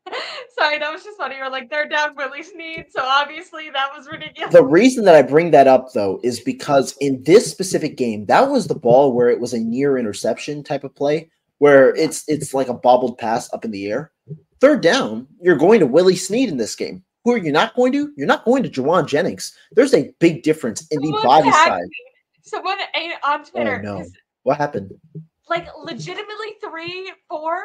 sorry, 0.57 0.79
that 0.79 0.91
was 0.91 1.03
just 1.03 1.17
funny. 1.17 1.35
You're 1.37 1.49
like, 1.49 1.69
they're 1.69 1.87
down 1.87 2.15
Willie 2.15 2.43
Snead, 2.43 2.85
so 2.89 3.01
obviously 3.03 3.69
that 3.71 3.89
was 3.95 4.07
ridiculous. 4.07 4.53
The 4.53 4.63
reason 4.63 5.05
that 5.05 5.15
I 5.15 5.21
bring 5.21 5.51
that 5.51 5.67
up 5.67 5.93
though 5.93 6.19
is 6.23 6.39
because 6.39 6.95
in 6.99 7.23
this 7.23 7.49
specific 7.49 7.97
game, 7.97 8.25
that 8.27 8.49
was 8.49 8.67
the 8.67 8.75
ball 8.75 9.13
where 9.13 9.29
it 9.29 9.39
was 9.39 9.53
a 9.53 9.59
near 9.59 9.97
interception 9.97 10.63
type 10.63 10.83
of 10.83 10.93
play, 10.95 11.29
where 11.59 11.95
it's 11.95 12.23
it's 12.27 12.53
like 12.53 12.67
a 12.67 12.73
bobbled 12.73 13.17
pass 13.17 13.51
up 13.53 13.63
in 13.65 13.71
the 13.71 13.87
air. 13.91 14.11
Third 14.59 14.81
down, 14.81 15.27
you're 15.41 15.55
going 15.57 15.79
to 15.79 15.87
Willie 15.87 16.15
Snead 16.15 16.49
in 16.49 16.57
this 16.57 16.75
game. 16.75 17.03
Who 17.25 17.31
are 17.31 17.37
you 17.37 17.51
not 17.53 17.75
going 17.75 17.93
to? 17.93 18.11
You're 18.17 18.27
not 18.27 18.43
going 18.45 18.63
to 18.63 18.69
Jauan 18.69 19.07
Jennings. 19.07 19.55
There's 19.71 19.93
a 19.93 20.11
big 20.19 20.43
difference 20.43 20.85
in 20.91 20.99
Someone 21.01 21.21
the 21.21 21.27
body 21.27 21.51
size. 21.51 21.81
Someone 22.41 22.77
ate 22.95 23.13
on 23.23 23.41
Oh 23.41 23.43
Twitter. 23.49 23.81
no. 23.81 23.97
'cause, 23.99 24.11
What 24.43 24.57
happened? 24.57 24.91
Like 25.49 25.67
legitimately 25.77 26.55
three, 26.61 27.11
four, 27.29 27.57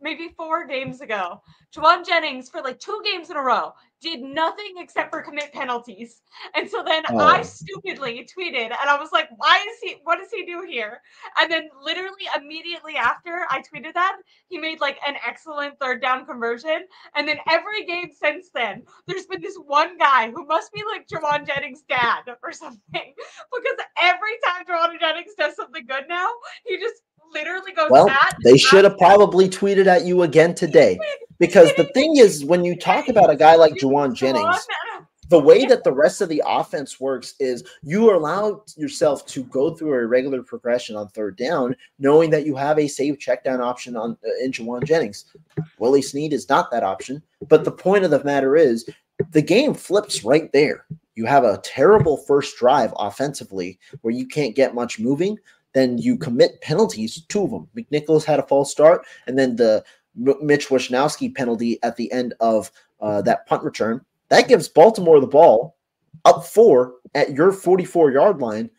maybe 0.00 0.28
four 0.36 0.66
games 0.66 1.00
ago, 1.00 1.40
Jauan 1.74 2.06
Jennings 2.06 2.48
for 2.48 2.62
like 2.62 2.78
two 2.78 3.00
games 3.04 3.30
in 3.30 3.36
a 3.36 3.42
row 3.42 3.72
did 4.00 4.20
nothing 4.22 4.74
except 4.76 5.10
for 5.10 5.22
commit 5.22 5.50
penalties. 5.52 6.20
And 6.54 6.68
so 6.70 6.82
then 6.84 7.02
oh. 7.10 7.18
I 7.18 7.40
Oh. 7.40 7.42
stupidly 7.42 8.28
tweeted 8.36 8.66
and 8.66 8.88
I 8.90 8.98
was 8.98 9.10
like, 9.12 9.28
why 9.36 9.64
is 9.68 9.78
he 9.82 9.96
what 10.04 10.18
does 10.18 10.30
he 10.30 10.44
do 10.44 10.64
here? 10.68 11.00
And 11.40 11.50
then 11.50 11.68
literally 11.82 12.26
immediately 12.36 12.96
after 12.96 13.46
I 13.50 13.62
tweeted 13.62 13.94
that, 13.94 14.16
he 14.48 14.58
made 14.58 14.80
like 14.80 14.98
an 15.06 15.16
excellent 15.26 15.78
third 15.80 16.02
down 16.02 16.26
conversion. 16.26 16.86
And 17.16 17.26
then 17.26 17.38
every 17.50 17.84
game 17.86 18.10
since 18.12 18.50
then, 18.54 18.82
there's 19.06 19.26
been 19.26 19.40
this 19.40 19.56
one 19.56 19.96
guy 19.98 20.30
who 20.30 20.46
must 20.46 20.72
be 20.72 20.82
like 20.84 21.08
Jauan 21.08 21.46
Jennings' 21.46 21.82
dad 21.88 22.22
or 22.42 22.52
something. 22.52 23.14
Because 23.54 23.78
every 24.00 24.36
time 24.44 24.66
Jauan 24.66 25.00
Jennings 25.00 25.32
does 25.38 25.56
something 25.56 25.86
good 25.86 26.04
now, 26.08 26.28
he 26.66 26.76
just 26.76 27.02
literally 27.32 27.72
goes 27.72 27.90
Well, 27.90 28.08
they 28.42 28.56
should 28.56 28.84
have 28.84 28.98
probably 28.98 29.48
tweeted 29.48 29.86
at 29.86 30.04
you 30.04 30.22
again 30.22 30.54
today. 30.54 30.98
Because 31.38 31.72
the 31.76 31.84
thing 31.94 32.16
is, 32.16 32.44
when 32.44 32.64
you 32.64 32.76
talk 32.76 33.08
about 33.08 33.30
a 33.30 33.36
guy 33.36 33.56
like 33.56 33.74
Jauan 33.74 34.14
Jennings, 34.14 34.66
the 35.28 35.38
way 35.38 35.64
that 35.66 35.84
the 35.84 35.92
rest 35.92 36.20
of 36.20 36.28
the 36.28 36.42
offense 36.46 37.00
works 37.00 37.34
is 37.40 37.64
you 37.82 38.14
allow 38.14 38.62
yourself 38.76 39.26
to 39.26 39.44
go 39.44 39.74
through 39.74 39.94
a 39.94 40.06
regular 40.06 40.42
progression 40.42 40.96
on 40.96 41.08
third 41.08 41.36
down, 41.36 41.74
knowing 41.98 42.30
that 42.30 42.46
you 42.46 42.54
have 42.56 42.78
a 42.78 42.86
save 42.86 43.18
check 43.18 43.42
down 43.42 43.60
option 43.60 43.96
on 43.96 44.16
uh, 44.24 44.44
in 44.44 44.52
Jauan 44.52 44.84
Jennings. 44.84 45.24
Willie 45.78 46.02
Snead 46.02 46.32
is 46.32 46.48
not 46.48 46.70
that 46.70 46.84
option. 46.84 47.22
But 47.48 47.64
the 47.64 47.72
point 47.72 48.04
of 48.04 48.10
the 48.10 48.22
matter 48.22 48.56
is, 48.56 48.88
the 49.30 49.42
game 49.42 49.74
flips 49.74 50.24
right 50.24 50.52
there. 50.52 50.86
You 51.14 51.26
have 51.26 51.44
a 51.44 51.60
terrible 51.62 52.16
first 52.16 52.56
drive 52.56 52.92
offensively 52.96 53.78
where 54.02 54.14
you 54.14 54.26
can't 54.26 54.56
get 54.56 54.74
much 54.74 54.98
moving. 54.98 55.38
Then 55.74 55.98
you 55.98 56.16
commit 56.16 56.60
penalties, 56.60 57.22
two 57.28 57.42
of 57.42 57.50
them. 57.50 57.68
McNichols 57.76 58.24
had 58.24 58.38
a 58.38 58.46
false 58.46 58.70
start, 58.70 59.04
and 59.26 59.38
then 59.38 59.56
the 59.56 59.84
Mitch 60.14 60.68
Wishnowsky 60.68 61.34
penalty 61.34 61.82
at 61.82 61.96
the 61.96 62.10
end 62.12 62.34
of 62.40 62.70
uh, 63.00 63.20
that 63.22 63.46
punt 63.46 63.64
return. 63.64 64.00
That 64.28 64.48
gives 64.48 64.68
Baltimore 64.68 65.20
the 65.20 65.26
ball 65.26 65.76
up 66.24 66.44
four 66.44 66.94
at 67.14 67.32
your 67.32 67.52
44 67.52 68.12
yard 68.12 68.40
line. 68.40 68.70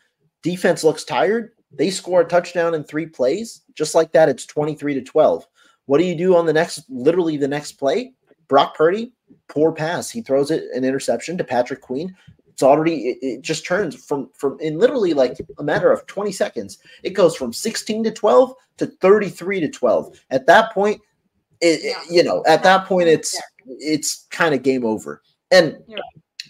Defense 0.41 0.84
looks 0.84 1.04
tired. 1.04 1.52
They 1.72 1.89
score 1.89 2.22
a 2.22 2.26
touchdown 2.26 2.74
in 2.74 2.84
three 2.84 3.06
plays. 3.06 3.62
Just 3.74 3.96
like 3.96 4.12
that, 4.14 4.30
it's 4.30 4.46
23 4.46 4.93
to 4.93 5.02
12. 5.02 5.46
What 5.88 5.98
do 5.98 6.06
you 6.06 6.16
do 6.16 6.36
on 6.36 6.46
the 6.46 6.54
next, 6.54 6.84
literally 6.89 7.38
the 7.38 7.48
next 7.48 7.74
play? 7.74 8.14
Brock 8.48 8.76
Purdy, 8.76 9.12
poor 9.50 9.72
pass. 9.72 10.10
He 10.10 10.22
throws 10.22 10.52
it 10.52 10.64
an 10.74 10.84
interception 10.84 11.38
to 11.38 11.43
Patrick 11.43 11.82
Queen. 11.82 12.16
It's 12.56 12.64
already, 12.64 13.10
it, 13.10 13.18
it 13.22 13.41
just 13.41 13.66
turns 13.66 13.95
from, 14.06 14.30
from 14.34 14.58
in 14.62 14.80
literally 14.80 15.14
like 15.14 15.38
a 15.60 15.64
matter 15.64 15.91
of 15.91 16.08
20 16.08 16.32
seconds. 16.32 16.78
It 17.03 17.10
goes 17.10 17.36
from 17.36 17.51
16 17.51 18.06
to 18.06 18.12
12 18.12 18.53
to 18.78 18.88
33 18.88 19.60
to 19.60 19.70
12. 19.70 20.18
At 20.30 20.47
that 20.47 20.72
point, 20.74 21.01
it, 21.60 21.82
Yeah. 21.84 22.01
you 22.10 22.24
know, 22.24 22.45
at 22.47 22.64
that 22.64 22.86
point, 22.86 23.10
it's, 23.10 23.38
it's 23.66 24.26
kind 24.32 24.56
of 24.56 24.64
game 24.64 24.86
over. 24.86 25.22
And 25.51 25.78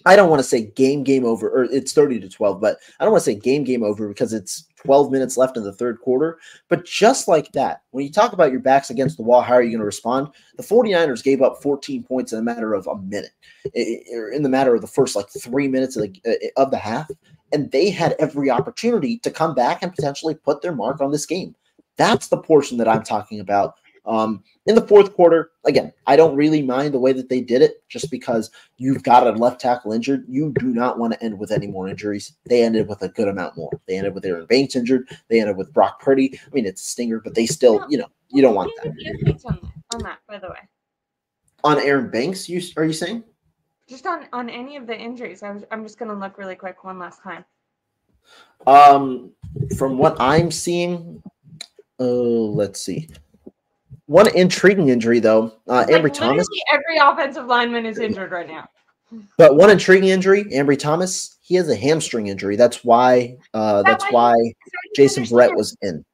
I 0.05 0.15
don't 0.15 0.29
want 0.29 0.41
to 0.41 0.47
say 0.47 0.67
game 0.75 1.01
game 1.03 1.25
over 1.25 1.49
or 1.49 1.63
it's 1.63 1.91
30 1.91 2.19
to 2.19 2.29
12, 2.29 2.61
but 2.61 2.77
I 2.99 3.03
don't 3.03 3.11
want 3.11 3.23
to 3.23 3.31
say 3.31 3.39
game 3.39 3.63
game 3.63 3.81
over 3.81 4.07
because 4.07 4.31
it's 4.31 4.67
12 4.85 5.11
minutes 5.11 5.37
left 5.37 5.57
in 5.57 5.63
the 5.63 5.73
third 5.73 5.99
quarter. 5.99 6.39
But 6.69 6.85
just 6.85 7.27
like 7.27 7.51
that, 7.53 7.81
when 7.91 8.05
you 8.05 8.11
talk 8.11 8.33
about 8.33 8.51
your 8.51 8.59
backs 8.61 8.89
against 8.89 9.17
the 9.17 9.23
wall, 9.23 9.41
how 9.41 9.53
are 9.55 9.61
you 9.61 9.71
going 9.71 9.79
to 9.79 9.85
respond? 9.85 10.29
The 10.57 10.63
49ers 10.63 11.23
gave 11.23 11.41
up 11.41 11.61
14 11.61 12.03
points 12.03 12.31
in 12.33 12.39
a 12.39 12.43
matter 12.43 12.73
of 12.73 12.87
a 12.87 12.97
minute, 12.97 13.31
in 13.73 14.43
the 14.43 14.49
matter 14.49 14.75
of 14.75 14.81
the 14.81 14.87
first 14.87 15.15
like 15.15 15.29
three 15.29 15.67
minutes 15.67 15.95
of 15.95 16.03
the, 16.03 16.21
uh, 16.25 16.61
of 16.61 16.71
the 16.71 16.77
half. 16.77 17.09
And 17.51 17.71
they 17.71 17.89
had 17.89 18.15
every 18.19 18.49
opportunity 18.49 19.19
to 19.19 19.31
come 19.31 19.55
back 19.55 19.81
and 19.81 19.93
potentially 19.93 20.35
put 20.35 20.61
their 20.61 20.75
mark 20.75 21.01
on 21.01 21.11
this 21.11 21.25
game. 21.25 21.55
That's 21.97 22.27
the 22.27 22.37
portion 22.37 22.77
that 22.77 22.87
I'm 22.87 23.03
talking 23.03 23.39
about. 23.39 23.75
Um, 24.07 24.43
in 24.67 24.75
the 24.75 24.85
fourth 24.85 25.13
quarter, 25.13 25.51
again, 25.65 25.91
I 26.05 26.15
don't 26.15 26.35
really 26.35 26.61
mind 26.61 26.93
the 26.93 26.99
way 26.99 27.11
that 27.13 27.29
they 27.29 27.41
did 27.41 27.61
it 27.61 27.83
just 27.89 28.11
because 28.11 28.51
you've 28.77 29.03
got 29.03 29.25
a 29.25 29.31
left 29.31 29.61
tackle 29.61 29.93
injured. 29.93 30.25
You 30.27 30.53
do 30.59 30.67
not 30.67 30.99
want 30.99 31.13
to 31.13 31.23
end 31.23 31.39
with 31.39 31.51
any 31.51 31.67
more 31.67 31.87
injuries. 31.87 32.33
They 32.45 32.63
ended 32.63 32.87
with 32.87 33.01
a 33.01 33.09
good 33.09 33.27
amount 33.27 33.57
more. 33.57 33.71
They 33.87 33.97
ended 33.97 34.13
with 34.13 34.25
Aaron 34.25 34.45
Banks 34.45 34.75
injured. 34.75 35.09
They 35.27 35.39
ended 35.39 35.57
with 35.57 35.73
Brock 35.73 35.99
Purdy. 35.99 36.39
I 36.45 36.49
mean, 36.53 36.65
it's 36.65 36.81
a 36.81 36.85
stinger, 36.85 37.19
but 37.19 37.35
they 37.35 37.45
still, 37.45 37.85
you 37.89 37.97
know, 37.97 38.07
you 38.29 38.41
don't 38.41 38.55
want 38.55 38.71
that. 38.77 38.87
What 38.87 38.97
do 38.97 39.03
you 39.03 39.17
think 39.23 39.41
on 39.45 39.59
that, 39.61 39.95
on 39.95 40.03
that, 40.03 40.19
by 40.27 40.39
the 40.39 40.49
way? 40.49 40.59
On 41.63 41.79
Aaron 41.79 42.09
Banks, 42.11 42.47
you 42.47 42.61
are 42.77 42.85
you 42.85 42.93
saying? 42.93 43.23
Just 43.87 44.05
on 44.05 44.27
on 44.33 44.49
any 44.49 44.77
of 44.77 44.87
the 44.87 44.97
injuries. 44.97 45.43
I 45.43 45.51
was, 45.51 45.63
I'm 45.71 45.83
just 45.83 45.97
gonna 45.97 46.13
look 46.13 46.37
really 46.37 46.55
quick 46.55 46.83
one 46.83 46.99
last 46.99 47.21
time. 47.21 47.45
Um, 48.67 49.31
from 49.77 49.97
what 49.97 50.15
I'm 50.19 50.51
seeing, 50.51 51.21
oh, 51.99 52.51
let's 52.53 52.81
see. 52.81 53.09
One 54.07 54.27
intriguing 54.35 54.89
injury 54.89 55.19
though, 55.19 55.53
uh, 55.67 55.85
Like, 55.87 55.87
Ambry 55.87 56.13
Thomas. 56.13 56.47
literally 56.47 56.61
Every 56.71 56.97
offensive 56.97 57.45
lineman 57.45 57.85
is 57.85 57.97
injured 57.99 58.31
right 58.31 58.47
now. 58.47 58.67
But 59.37 59.55
one 59.55 59.69
intriguing 59.69 60.09
injury, 60.09 60.43
Ambry 60.45 60.77
Thomas, 60.77 61.37
he 61.41 61.55
has 61.55 61.69
a 61.69 61.75
hamstring 61.75 62.27
injury. 62.27 62.55
That's 62.55 62.83
why. 62.83 63.37
Uh, 63.53 63.77
that 63.77 63.85
that's 63.85 64.03
why 64.11 64.33
why 64.33 64.53
So 64.65 64.77
Jason 64.95 65.21
understand 65.21 65.37
Brett 65.37 65.55
was 65.55 65.77
in. 65.81 66.05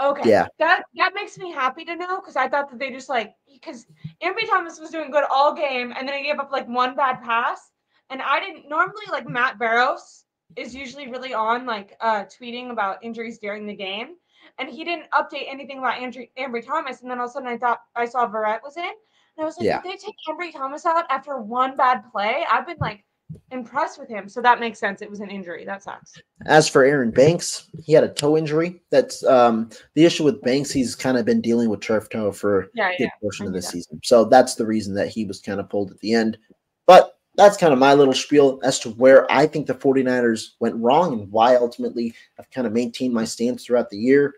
Okay. 0.00 0.28
Yeah. 0.28 0.46
That 0.58 0.82
that 0.96 1.12
makes 1.14 1.38
me 1.38 1.52
happy 1.52 1.84
to 1.84 1.96
know 1.96 2.20
because 2.20 2.36
I 2.36 2.48
thought 2.48 2.70
that 2.70 2.78
they 2.78 2.90
just 2.90 3.08
like 3.08 3.34
because 3.52 3.86
Ambry 4.22 4.48
Thomas 4.48 4.78
was 4.78 4.90
doing 4.90 5.10
good 5.10 5.24
all 5.30 5.54
game 5.54 5.92
and 5.96 6.06
then 6.06 6.16
he 6.16 6.24
gave 6.24 6.38
up 6.38 6.52
like 6.52 6.68
one 6.68 6.94
bad 6.94 7.22
pass. 7.22 7.70
And 8.10 8.22
I 8.22 8.38
didn't 8.38 8.68
normally 8.68 9.06
like 9.10 9.28
Matt 9.28 9.58
Barrows 9.58 10.24
is 10.54 10.74
usually 10.74 11.08
really 11.10 11.34
on 11.34 11.66
like 11.66 11.96
uh 12.00 12.24
tweeting 12.24 12.70
about 12.70 13.02
injuries 13.02 13.38
during 13.38 13.66
the 13.66 13.74
game. 13.74 14.16
And 14.58 14.68
he 14.68 14.84
didn't 14.84 15.10
update 15.10 15.44
anything 15.48 15.78
about 15.78 15.98
Andrew 16.00 16.24
Ambry 16.38 16.64
Thomas. 16.64 17.02
And 17.02 17.10
then 17.10 17.18
all 17.18 17.26
of 17.26 17.30
a 17.30 17.32
sudden 17.34 17.48
I 17.48 17.58
thought 17.58 17.80
I 17.94 18.06
saw 18.06 18.28
Verrett 18.30 18.62
was 18.62 18.76
in. 18.76 18.84
And 18.84 19.42
I 19.42 19.44
was 19.44 19.56
like, 19.58 19.66
Yeah. 19.66 19.82
did 19.82 19.92
they 19.92 19.96
take 19.96 20.14
Ambry 20.28 20.52
Thomas 20.52 20.86
out 20.86 21.04
after 21.10 21.38
one 21.38 21.76
bad 21.76 22.02
play? 22.10 22.44
I've 22.50 22.66
been 22.66 22.78
like 22.80 23.04
impressed 23.50 23.98
with 23.98 24.08
him. 24.08 24.28
So 24.28 24.40
that 24.40 24.60
makes 24.60 24.78
sense. 24.78 25.02
It 25.02 25.10
was 25.10 25.20
an 25.20 25.30
injury. 25.30 25.64
That 25.64 25.82
sucks. 25.82 26.14
As 26.46 26.68
for 26.68 26.84
Aaron 26.84 27.10
Banks, 27.10 27.68
he 27.84 27.92
had 27.92 28.04
a 28.04 28.08
toe 28.08 28.36
injury. 28.36 28.80
That's 28.90 29.24
um, 29.24 29.68
the 29.94 30.04
issue 30.04 30.24
with 30.24 30.40
Banks. 30.42 30.70
He's 30.70 30.94
kind 30.94 31.18
of 31.18 31.24
been 31.26 31.40
dealing 31.40 31.68
with 31.68 31.80
turf 31.80 32.08
toe 32.08 32.32
for 32.32 32.68
Yeah, 32.74 32.88
a 32.88 32.96
good 32.96 33.04
yeah. 33.04 33.10
portion 33.20 33.46
of 33.46 33.52
the 33.52 33.60
season. 33.62 34.00
So 34.04 34.24
that's 34.24 34.54
the 34.54 34.64
reason 34.66 34.94
that 34.94 35.08
he 35.08 35.24
was 35.24 35.40
kind 35.40 35.60
of 35.60 35.68
pulled 35.68 35.90
at 35.90 35.98
the 35.98 36.14
end. 36.14 36.38
But 36.86 37.18
that's 37.34 37.56
kind 37.58 37.72
of 37.72 37.78
my 37.78 37.92
little 37.92 38.14
spiel 38.14 38.58
as 38.62 38.78
to 38.80 38.90
where 38.92 39.30
I 39.30 39.46
think 39.46 39.66
the 39.66 39.74
49ers 39.74 40.52
went 40.60 40.76
wrong 40.76 41.12
and 41.12 41.30
why 41.30 41.56
ultimately 41.56 42.14
I've 42.38 42.50
kind 42.50 42.66
of 42.66 42.72
maintained 42.72 43.12
my 43.12 43.24
stance 43.24 43.64
throughout 43.66 43.90
the 43.90 43.98
year. 43.98 44.34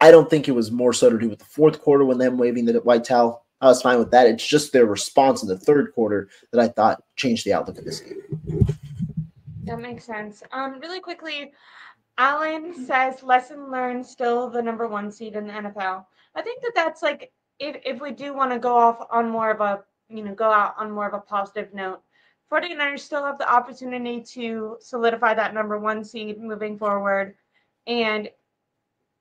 I 0.00 0.10
don't 0.10 0.30
think 0.30 0.48
it 0.48 0.52
was 0.52 0.70
more 0.70 0.92
so 0.92 1.10
to 1.10 1.18
do 1.18 1.28
with 1.28 1.40
the 1.40 1.44
fourth 1.44 1.80
quarter 1.80 2.04
when 2.04 2.18
them 2.18 2.38
waving 2.38 2.64
the 2.64 2.74
white 2.80 3.04
towel. 3.04 3.44
I 3.60 3.66
was 3.66 3.82
fine 3.82 3.98
with 3.98 4.12
that. 4.12 4.28
It's 4.28 4.46
just 4.46 4.72
their 4.72 4.86
response 4.86 5.42
in 5.42 5.48
the 5.48 5.58
third 5.58 5.92
quarter 5.92 6.28
that 6.52 6.60
I 6.60 6.68
thought 6.68 7.02
changed 7.16 7.44
the 7.44 7.52
outlook 7.52 7.78
of 7.78 7.84
this 7.84 8.00
game. 8.00 8.22
That 9.64 9.80
makes 9.80 10.04
sense. 10.04 10.42
Um, 10.52 10.78
really 10.80 11.00
quickly, 11.00 11.52
Alan 12.16 12.86
says 12.86 13.22
lesson 13.22 13.70
learned, 13.70 14.06
still 14.06 14.48
the 14.48 14.62
number 14.62 14.86
one 14.86 15.10
seed 15.10 15.34
in 15.34 15.48
the 15.48 15.52
NFL. 15.52 16.04
I 16.34 16.42
think 16.42 16.62
that 16.62 16.72
that's 16.74 17.02
like 17.02 17.32
if 17.58 17.76
if 17.84 18.00
we 18.00 18.12
do 18.12 18.34
want 18.34 18.52
to 18.52 18.58
go 18.58 18.76
off 18.76 19.04
on 19.10 19.28
more 19.28 19.50
of 19.50 19.60
a 19.60 19.82
you 20.08 20.22
know 20.22 20.34
go 20.34 20.50
out 20.50 20.74
on 20.78 20.90
more 20.90 21.08
of 21.08 21.14
a 21.14 21.20
positive 21.20 21.74
note, 21.74 22.00
49ers 22.50 23.00
still 23.00 23.24
have 23.24 23.38
the 23.38 23.52
opportunity 23.52 24.22
to 24.22 24.76
solidify 24.80 25.34
that 25.34 25.54
number 25.54 25.78
one 25.78 26.04
seed 26.04 26.40
moving 26.40 26.78
forward, 26.78 27.34
and 27.86 28.28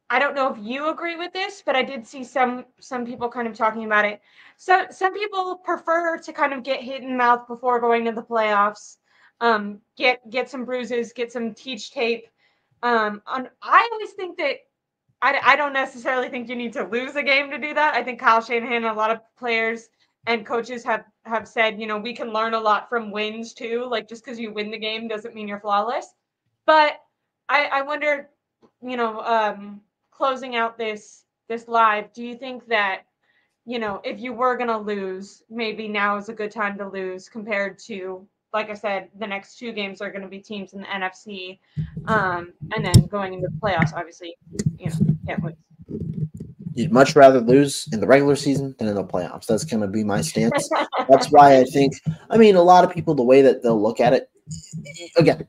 I 0.09 0.19
don't 0.19 0.35
know 0.35 0.53
if 0.53 0.57
you 0.59 0.89
agree 0.89 1.17
with 1.17 1.33
this, 1.33 1.61
but 1.65 1.75
I 1.75 1.83
did 1.83 2.07
see 2.07 2.23
some 2.23 2.65
some 2.79 3.05
people 3.05 3.29
kind 3.29 3.47
of 3.47 3.55
talking 3.55 3.85
about 3.85 4.05
it. 4.05 4.21
So 4.55 4.85
some 4.89 5.13
people 5.13 5.57
prefer 5.57 6.17
to 6.17 6.33
kind 6.33 6.53
of 6.53 6.63
get 6.63 6.81
hit 6.81 7.01
in 7.03 7.09
the 7.11 7.15
mouth 7.15 7.47
before 7.47 7.79
going 7.79 8.05
to 8.05 8.13
the 8.13 8.23
playoffs. 8.23 8.97
Um, 9.41 9.81
get 9.97 10.27
get 10.29 10.49
some 10.49 10.65
bruises, 10.65 11.13
get 11.13 11.31
some 11.31 11.53
teach 11.53 11.91
tape. 11.91 12.27
Um, 12.83 13.21
on 13.27 13.49
I 13.61 13.89
always 13.91 14.11
think 14.11 14.37
that 14.37 14.57
I, 15.21 15.39
I 15.43 15.55
don't 15.55 15.73
necessarily 15.73 16.29
think 16.29 16.47
you 16.47 16.55
need 16.55 16.73
to 16.73 16.87
lose 16.87 17.15
a 17.15 17.23
game 17.23 17.49
to 17.51 17.57
do 17.57 17.73
that. 17.73 17.93
I 17.95 18.03
think 18.03 18.19
Kyle 18.19 18.41
Shanahan 18.41 18.77
and 18.77 18.85
a 18.85 18.93
lot 18.93 19.11
of 19.11 19.19
players 19.37 19.89
and 20.25 20.45
coaches 20.45 20.83
have 20.83 21.05
have 21.25 21.47
said, 21.47 21.79
you 21.81 21.87
know, 21.87 21.97
we 21.97 22.13
can 22.13 22.31
learn 22.31 22.53
a 22.53 22.59
lot 22.59 22.87
from 22.87 23.11
wins 23.11 23.53
too. 23.53 23.87
Like 23.89 24.07
just 24.07 24.23
because 24.23 24.39
you 24.39 24.53
win 24.53 24.71
the 24.71 24.77
game 24.77 25.07
doesn't 25.07 25.35
mean 25.35 25.47
you're 25.47 25.59
flawless. 25.59 26.13
But 26.65 27.01
I, 27.49 27.65
I 27.65 27.81
wonder, 27.81 28.29
you 28.81 28.97
know, 28.97 29.21
um, 29.21 29.81
closing 30.17 30.55
out 30.55 30.77
this 30.77 31.25
this 31.47 31.67
live, 31.67 32.11
do 32.11 32.23
you 32.25 32.35
think 32.35 32.67
that, 32.67 33.03
you 33.65 33.79
know, 33.79 34.01
if 34.03 34.19
you 34.19 34.33
were 34.33 34.57
gonna 34.57 34.79
lose, 34.79 35.43
maybe 35.49 35.87
now 35.87 36.17
is 36.17 36.29
a 36.29 36.33
good 36.33 36.51
time 36.51 36.77
to 36.79 36.89
lose 36.89 37.29
compared 37.29 37.79
to 37.79 38.27
like 38.53 38.69
I 38.69 38.73
said, 38.73 39.09
the 39.19 39.27
next 39.27 39.57
two 39.57 39.71
games 39.71 40.01
are 40.01 40.09
going 40.09 40.21
to 40.21 40.27
be 40.27 40.39
teams 40.39 40.73
in 40.73 40.81
the 40.81 40.87
NFC, 40.87 41.59
um, 42.07 42.53
and 42.73 42.85
then 42.85 43.05
going 43.05 43.33
into 43.33 43.47
the 43.47 43.59
playoffs. 43.59 43.93
Obviously, 43.93 44.37
you 44.79 44.89
know, 44.89 44.95
can't 45.25 45.43
lose. 45.43 45.53
You'd 46.73 46.91
much 46.91 47.15
rather 47.15 47.41
lose 47.41 47.87
in 47.91 47.99
the 47.99 48.07
regular 48.07 48.35
season 48.35 48.75
than 48.77 48.87
in 48.87 48.95
the 48.95 49.03
playoffs. 49.03 49.47
That's 49.47 49.63
going 49.63 49.81
to 49.81 49.87
be 49.87 50.03
my 50.03 50.21
stance. 50.21 50.69
That's 51.09 51.27
why 51.31 51.59
I 51.59 51.63
think. 51.65 51.93
I 52.29 52.37
mean, 52.37 52.55
a 52.55 52.61
lot 52.61 52.83
of 52.83 52.91
people, 52.91 53.15
the 53.15 53.23
way 53.23 53.41
that 53.41 53.63
they'll 53.63 53.81
look 53.81 53.99
at 53.99 54.13
it, 54.13 54.29
again, 55.17 55.47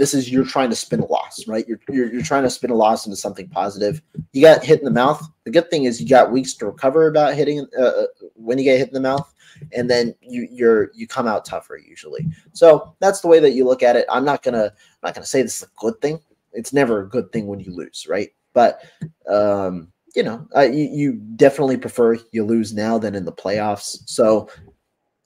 this 0.00 0.14
is 0.14 0.32
you're 0.32 0.46
trying 0.46 0.70
to 0.70 0.76
spin 0.76 1.00
a 1.00 1.04
loss, 1.04 1.46
right? 1.46 1.68
You're, 1.68 1.78
you're, 1.90 2.10
you're 2.10 2.22
trying 2.22 2.44
to 2.44 2.50
spin 2.50 2.70
a 2.70 2.74
loss 2.74 3.04
into 3.04 3.16
something 3.16 3.46
positive. 3.50 4.00
You 4.32 4.40
got 4.40 4.64
hit 4.64 4.78
in 4.78 4.86
the 4.86 4.90
mouth. 4.90 5.22
The 5.44 5.50
good 5.50 5.68
thing 5.68 5.84
is 5.84 6.00
you 6.00 6.08
got 6.08 6.32
weeks 6.32 6.54
to 6.54 6.66
recover 6.66 7.06
about 7.06 7.34
hitting 7.34 7.66
uh, 7.78 7.82
uh 7.82 8.06
when 8.34 8.56
you 8.56 8.64
get 8.64 8.78
hit 8.78 8.88
in 8.88 8.94
the 8.94 9.00
mouth 9.00 9.30
and 9.74 9.90
then 9.90 10.14
you 10.22 10.48
you're 10.50 10.90
you 10.94 11.06
come 11.06 11.26
out 11.26 11.44
tougher 11.44 11.76
usually. 11.76 12.26
So 12.54 12.96
that's 13.00 13.20
the 13.20 13.28
way 13.28 13.40
that 13.40 13.50
you 13.50 13.66
look 13.66 13.82
at 13.82 13.94
it. 13.94 14.06
I'm 14.10 14.24
not 14.24 14.42
gonna 14.42 14.72
I'm 14.72 15.02
not 15.02 15.14
gonna 15.14 15.26
say 15.26 15.42
this 15.42 15.58
is 15.58 15.64
a 15.64 15.72
good 15.76 16.00
thing. 16.00 16.18
It's 16.54 16.72
never 16.72 17.02
a 17.02 17.08
good 17.08 17.30
thing 17.30 17.46
when 17.46 17.60
you 17.60 17.70
lose, 17.70 18.06
right? 18.08 18.30
But 18.54 18.82
um, 19.28 19.92
you 20.16 20.22
know, 20.22 20.48
you, 20.56 20.88
you 20.90 21.12
definitely 21.36 21.76
prefer 21.76 22.16
you 22.32 22.42
lose 22.42 22.72
now 22.72 22.96
than 22.96 23.14
in 23.14 23.26
the 23.26 23.32
playoffs. 23.32 23.98
So 24.06 24.48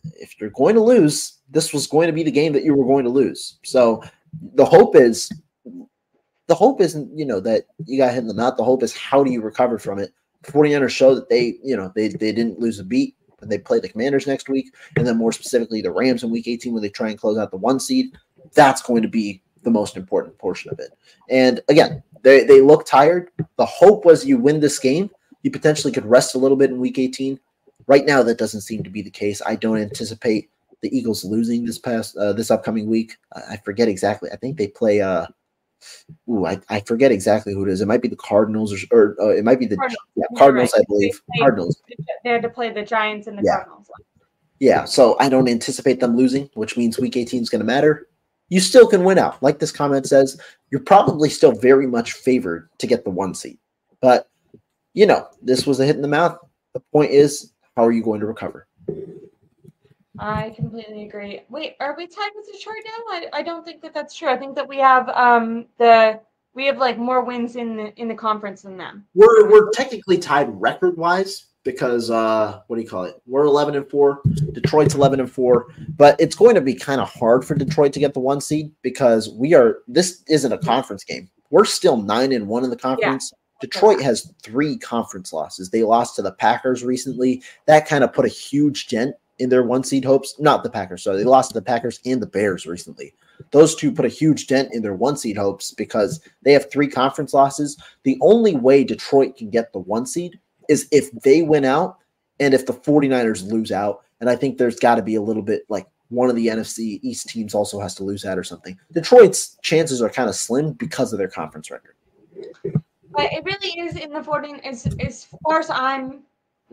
if 0.03 0.39
you're 0.41 0.51
going 0.51 0.75
to 0.75 0.83
lose, 0.83 1.39
this 1.49 1.73
was 1.73 1.87
going 1.87 2.09
to 2.09 2.13
be 2.13 2.25
the 2.25 2.31
game 2.31 2.53
that 2.53 2.65
you 2.65 2.75
were 2.75 2.85
going 2.85 3.05
to 3.05 3.11
lose. 3.11 3.59
So 3.65 4.03
the 4.55 4.65
hope 4.65 4.97
is 4.97 5.31
the 6.47 6.55
hope 6.55 6.81
isn't, 6.81 7.17
you 7.17 7.25
know, 7.25 7.41
that 7.41 7.65
you 7.87 7.99
got 7.99 8.13
hit 8.13 8.21
in 8.21 8.29
the 8.29 8.35
mouth. 8.35 8.57
The 8.57 8.65
hope 8.65 8.83
is 8.83 8.97
how 8.97 9.25
do 9.25 9.31
you 9.33 9.41
recover 9.41 9.79
from 9.79 9.99
it? 9.99 10.13
49ers 10.45 10.91
show 10.91 11.15
that 11.15 11.29
they, 11.29 11.55
you 11.63 11.77
know, 11.77 11.91
they 11.95 12.09
they 12.09 12.33
didn't 12.33 12.59
lose 12.59 12.79
a 12.79 12.85
beat 12.85 13.17
when 13.39 13.49
they 13.49 13.59
play 13.59 13.81
the 13.81 13.89
Commanders 13.89 14.27
next 14.27 14.49
week, 14.49 14.75
and 14.97 15.07
then 15.07 15.17
more 15.17 15.33
specifically 15.33 15.81
the 15.81 15.91
Rams 15.91 16.23
in 16.23 16.31
Week 16.31 16.47
18 16.47 16.73
when 16.73 16.83
they 16.83 16.91
try 16.91 17.09
and 17.09 17.19
close 17.19 17.39
out 17.39 17.51
the 17.51 17.57
one 17.57 17.81
seed. 17.81 18.13
That's 18.53 18.83
going 18.83 19.03
to 19.03 19.09
be 19.09 19.43
the 19.63 19.71
most 19.71 19.97
important 19.97 20.37
portion 20.39 20.71
of 20.71 20.79
it. 20.79 20.91
And 21.31 21.61
again, 21.69 22.03
they 22.23 22.45
they 22.45 22.61
look 22.61 22.85
tired. 22.85 23.31
The 23.57 23.67
hope 23.67 24.05
was 24.05 24.27
you 24.27 24.37
win 24.39 24.61
this 24.61 24.79
game, 24.79 25.11
you 25.45 25.51
potentially 25.51 25.93
could 25.93 26.07
rest 26.07 26.35
a 26.35 26.39
little 26.39 26.57
bit 26.57 26.71
in 26.71 26.81
Week 26.81 26.99
18. 26.99 27.39
Right 27.87 28.07
now, 28.07 28.23
that 28.23 28.39
doesn't 28.39 28.63
seem 28.63 28.83
to 28.83 28.91
be 28.91 29.03
the 29.03 29.11
case. 29.11 29.43
I 29.47 29.57
don't 29.57 29.79
anticipate 29.79 30.51
the 30.85 30.97
Eagles 30.97 31.25
losing 31.25 31.65
this 31.65 31.79
past 31.79 32.17
uh, 32.17 32.33
this 32.33 32.51
upcoming 32.51 32.87
week. 32.87 33.17
I 33.35 33.57
forget 33.65 33.89
exactly. 33.89 34.31
I 34.31 34.37
think 34.37 34.59
they 34.59 34.69
play. 34.69 35.01
Uh, 35.01 35.27
ooh, 36.29 36.47
I, 36.47 36.61
I 36.69 36.81
forget 36.81 37.11
exactly 37.11 37.55
who 37.55 37.65
it 37.65 37.71
is. 37.71 37.81
It 37.81 37.89
might 37.89 38.03
be 38.03 38.09
the 38.09 38.17
Cardinals 38.17 38.73
or, 38.73 38.79
or 38.93 39.17
uh, 39.21 39.35
it 39.35 39.45
might 39.45 39.59
be 39.59 39.67
the 39.67 39.77
Cardinals, 39.77 40.07
yeah, 40.15 40.25
Cardinals 40.37 40.73
right. 40.75 40.83
I 40.83 40.85
believe. 40.89 41.21
They, 41.35 41.41
Cardinals. 41.41 41.83
They 42.23 42.31
had 42.31 42.43
to 42.43 42.51
play 42.51 42.71
the 42.71 42.83
Giants 42.83 43.27
and 43.27 43.39
the 43.39 43.43
yeah. 43.43 43.57
Cardinals. 43.57 43.91
Yeah, 44.61 44.85
so 44.85 45.17
I 45.19 45.29
don't 45.29 45.49
anticipate 45.49 46.01
them 46.01 46.17
losing, 46.17 46.49
which 46.55 46.77
means 46.77 46.99
Week 46.99 47.17
18 47.17 47.43
is 47.43 47.51
going 47.51 47.61
to 47.61 47.67
matter. 47.67 48.09
You 48.51 48.61
still 48.61 48.87
can 48.87 49.03
win 49.05 49.19
out, 49.19 49.43
like 49.43 49.59
this 49.59 49.73
comment 49.73 50.07
says. 50.07 50.41
You're 50.71 50.83
probably 50.83 51.29
still 51.29 51.53
very 51.53 51.87
much 51.87 52.13
favored 52.13 52.69
to 52.79 52.87
get 52.87 53.05
the 53.05 53.11
one 53.11 53.35
seed, 53.35 53.59
but 54.01 54.29
you 54.93 55.07
know 55.07 55.27
this 55.43 55.67
was 55.67 55.81
a 55.81 55.87
hit 55.87 55.97
in 55.97 56.03
the 56.03 56.09
mouth. 56.09 56.39
The 56.75 56.81
point 56.93 57.11
is, 57.11 57.53
how 57.75 57.85
are 57.87 57.93
you 57.93 58.03
going 58.03 58.21
to 58.21 58.27
recover? 58.27 58.69
I 60.19 60.51
completely 60.51 61.07
agree. 61.07 61.41
Wait, 61.49 61.77
are 61.81 61.97
we 61.97 62.07
tied 62.07 62.31
with 62.35 62.47
Detroit 62.53 62.85
now? 62.85 63.13
I, 63.13 63.29
I 63.33 63.43
don't 63.43 63.65
think 63.65 63.83
that 63.83 63.95
that's 63.95 64.15
true. 64.15 64.29
I 64.29 64.37
think 64.37 64.55
that 64.55 64.69
we 64.69 64.79
have 64.79 65.09
um 65.11 65.67
the 65.79 66.21
we 66.55 66.67
have 66.67 66.79
like 66.79 66.99
more 66.99 67.25
wins 67.25 67.57
in 67.57 67.77
the 67.77 67.95
in 67.97 68.09
the 68.09 68.15
conference 68.15 68.63
than 68.63 68.77
them. 68.77 69.07
We're 69.15 69.51
we're 69.51 69.71
technically 69.71 70.19
tied 70.19 70.49
record 70.61 70.97
wise 70.97 71.47
because 71.65 72.11
uh 72.11 72.61
what 72.69 72.77
do 72.77 72.83
you 72.83 72.89
call 72.89 73.05
it? 73.05 73.21
We're 73.27 73.45
11 73.45 73.75
and 73.75 73.91
4. 73.91 74.21
Detroit's 74.53 74.95
11 74.95 75.21
and 75.21 75.31
4, 75.31 75.67
but 75.97 76.21
it's 76.21 76.37
going 76.37 76.55
to 76.55 76.61
be 76.61 76.75
kind 76.75 77.01
of 77.01 77.13
hard 77.13 77.45
for 77.45 77.55
Detroit 77.55 77.93
to 77.95 78.01
get 78.01 78.15
the 78.15 78.21
one 78.21 78.41
seed 78.41 78.71
because 78.83 79.31
we 79.31 79.55
are 79.55 79.79
this 79.89 80.23
isn't 80.29 80.53
a 80.53 80.59
conference 80.59 81.03
game. 81.03 81.29
We're 81.51 81.65
still 81.65 81.97
9 81.97 82.33
and 82.33 82.47
1 82.47 82.65
in 82.65 82.71
the 82.71 82.77
conference. 82.77 83.33
Yeah. 83.33 83.39
Detroit 83.61 84.01
has 84.03 84.33
3 84.43 84.77
conference 84.79 85.33
losses. 85.33 85.71
They 85.71 85.83
lost 85.83 86.17
to 86.17 86.23
the 86.23 86.33
Packers 86.33 86.85
recently. 86.85 87.43
That 87.67 87.89
kind 87.89 88.05
of 88.05 88.13
put 88.13 88.25
a 88.25 88.29
huge 88.29 88.89
dent 88.89 89.15
in 89.39 89.49
their 89.49 89.63
one 89.63 89.85
seed 89.85 90.05
hopes. 90.05 90.35
Not 90.39 90.63
the 90.63 90.71
Packers, 90.71 91.05
sorry. 91.05 91.19
They 91.19 91.25
lost 91.25 91.51
to 91.51 91.55
the 91.55 91.63
Packers 91.63 92.01
and 92.05 92.23
the 92.23 92.27
Bears 92.27 92.67
recently. 92.67 93.15
Those 93.51 93.75
two 93.75 93.91
put 93.91 94.05
a 94.05 94.09
huge 94.09 94.47
dent 94.47 94.73
in 94.73 94.83
their 94.83 94.95
one 94.95 95.17
seed 95.17 95.37
hopes 95.37 95.73
because 95.73 96.21
they 96.43 96.53
have 96.53 96.71
three 96.71 96.89
conference 96.89 97.35
losses. 97.35 97.77
The 98.05 98.19
only 98.21 98.55
way 98.55 98.85
Detroit 98.85 99.37
can 99.37 99.51
get 99.51 99.73
the 99.73 99.81
one 99.81 100.07
seed 100.07 100.39
is 100.69 100.89
if 100.93 101.11
they 101.23 101.43
win 101.43 101.65
out 101.65 101.99
and 102.41 102.55
if 102.55 102.67
the 102.67 102.73
49ers 102.73 103.51
lose 103.51 103.73
out. 103.73 104.03
And 104.21 104.31
I 104.31 104.37
think 104.37 104.57
there's 104.57 104.79
got 104.79 104.95
to 104.97 105.03
be 105.03 105.17
a 105.17 105.23
little 105.23 105.43
bit 105.43 105.65
like 105.69 105.87
one 106.09 106.31
of 106.31 106.37
the 106.37 106.47
NFC 106.47 107.01
East 107.03 107.29
teams 107.29 107.55
also 107.55 107.81
has 107.81 107.95
to 107.97 108.05
lose 108.05 108.25
out 108.25 108.39
or 108.39 108.45
something. 108.45 108.79
Detroit's 108.93 109.59
chances 109.63 110.01
are 110.01 110.09
kind 110.09 110.29
of 110.29 110.35
slim 110.35 110.73
because 110.73 111.13
of 111.13 111.19
their 111.19 111.29
conference 111.29 111.71
record. 111.71 111.97
But 113.11 113.33
it 113.33 113.45
really 113.45 113.81
is 113.81 113.97
in 113.97 114.13
the 114.13 114.23
14 114.23 114.61
as 114.65 114.87
as 115.01 115.27
far 115.45 115.61
as 115.61 115.71
I'm 115.71 116.23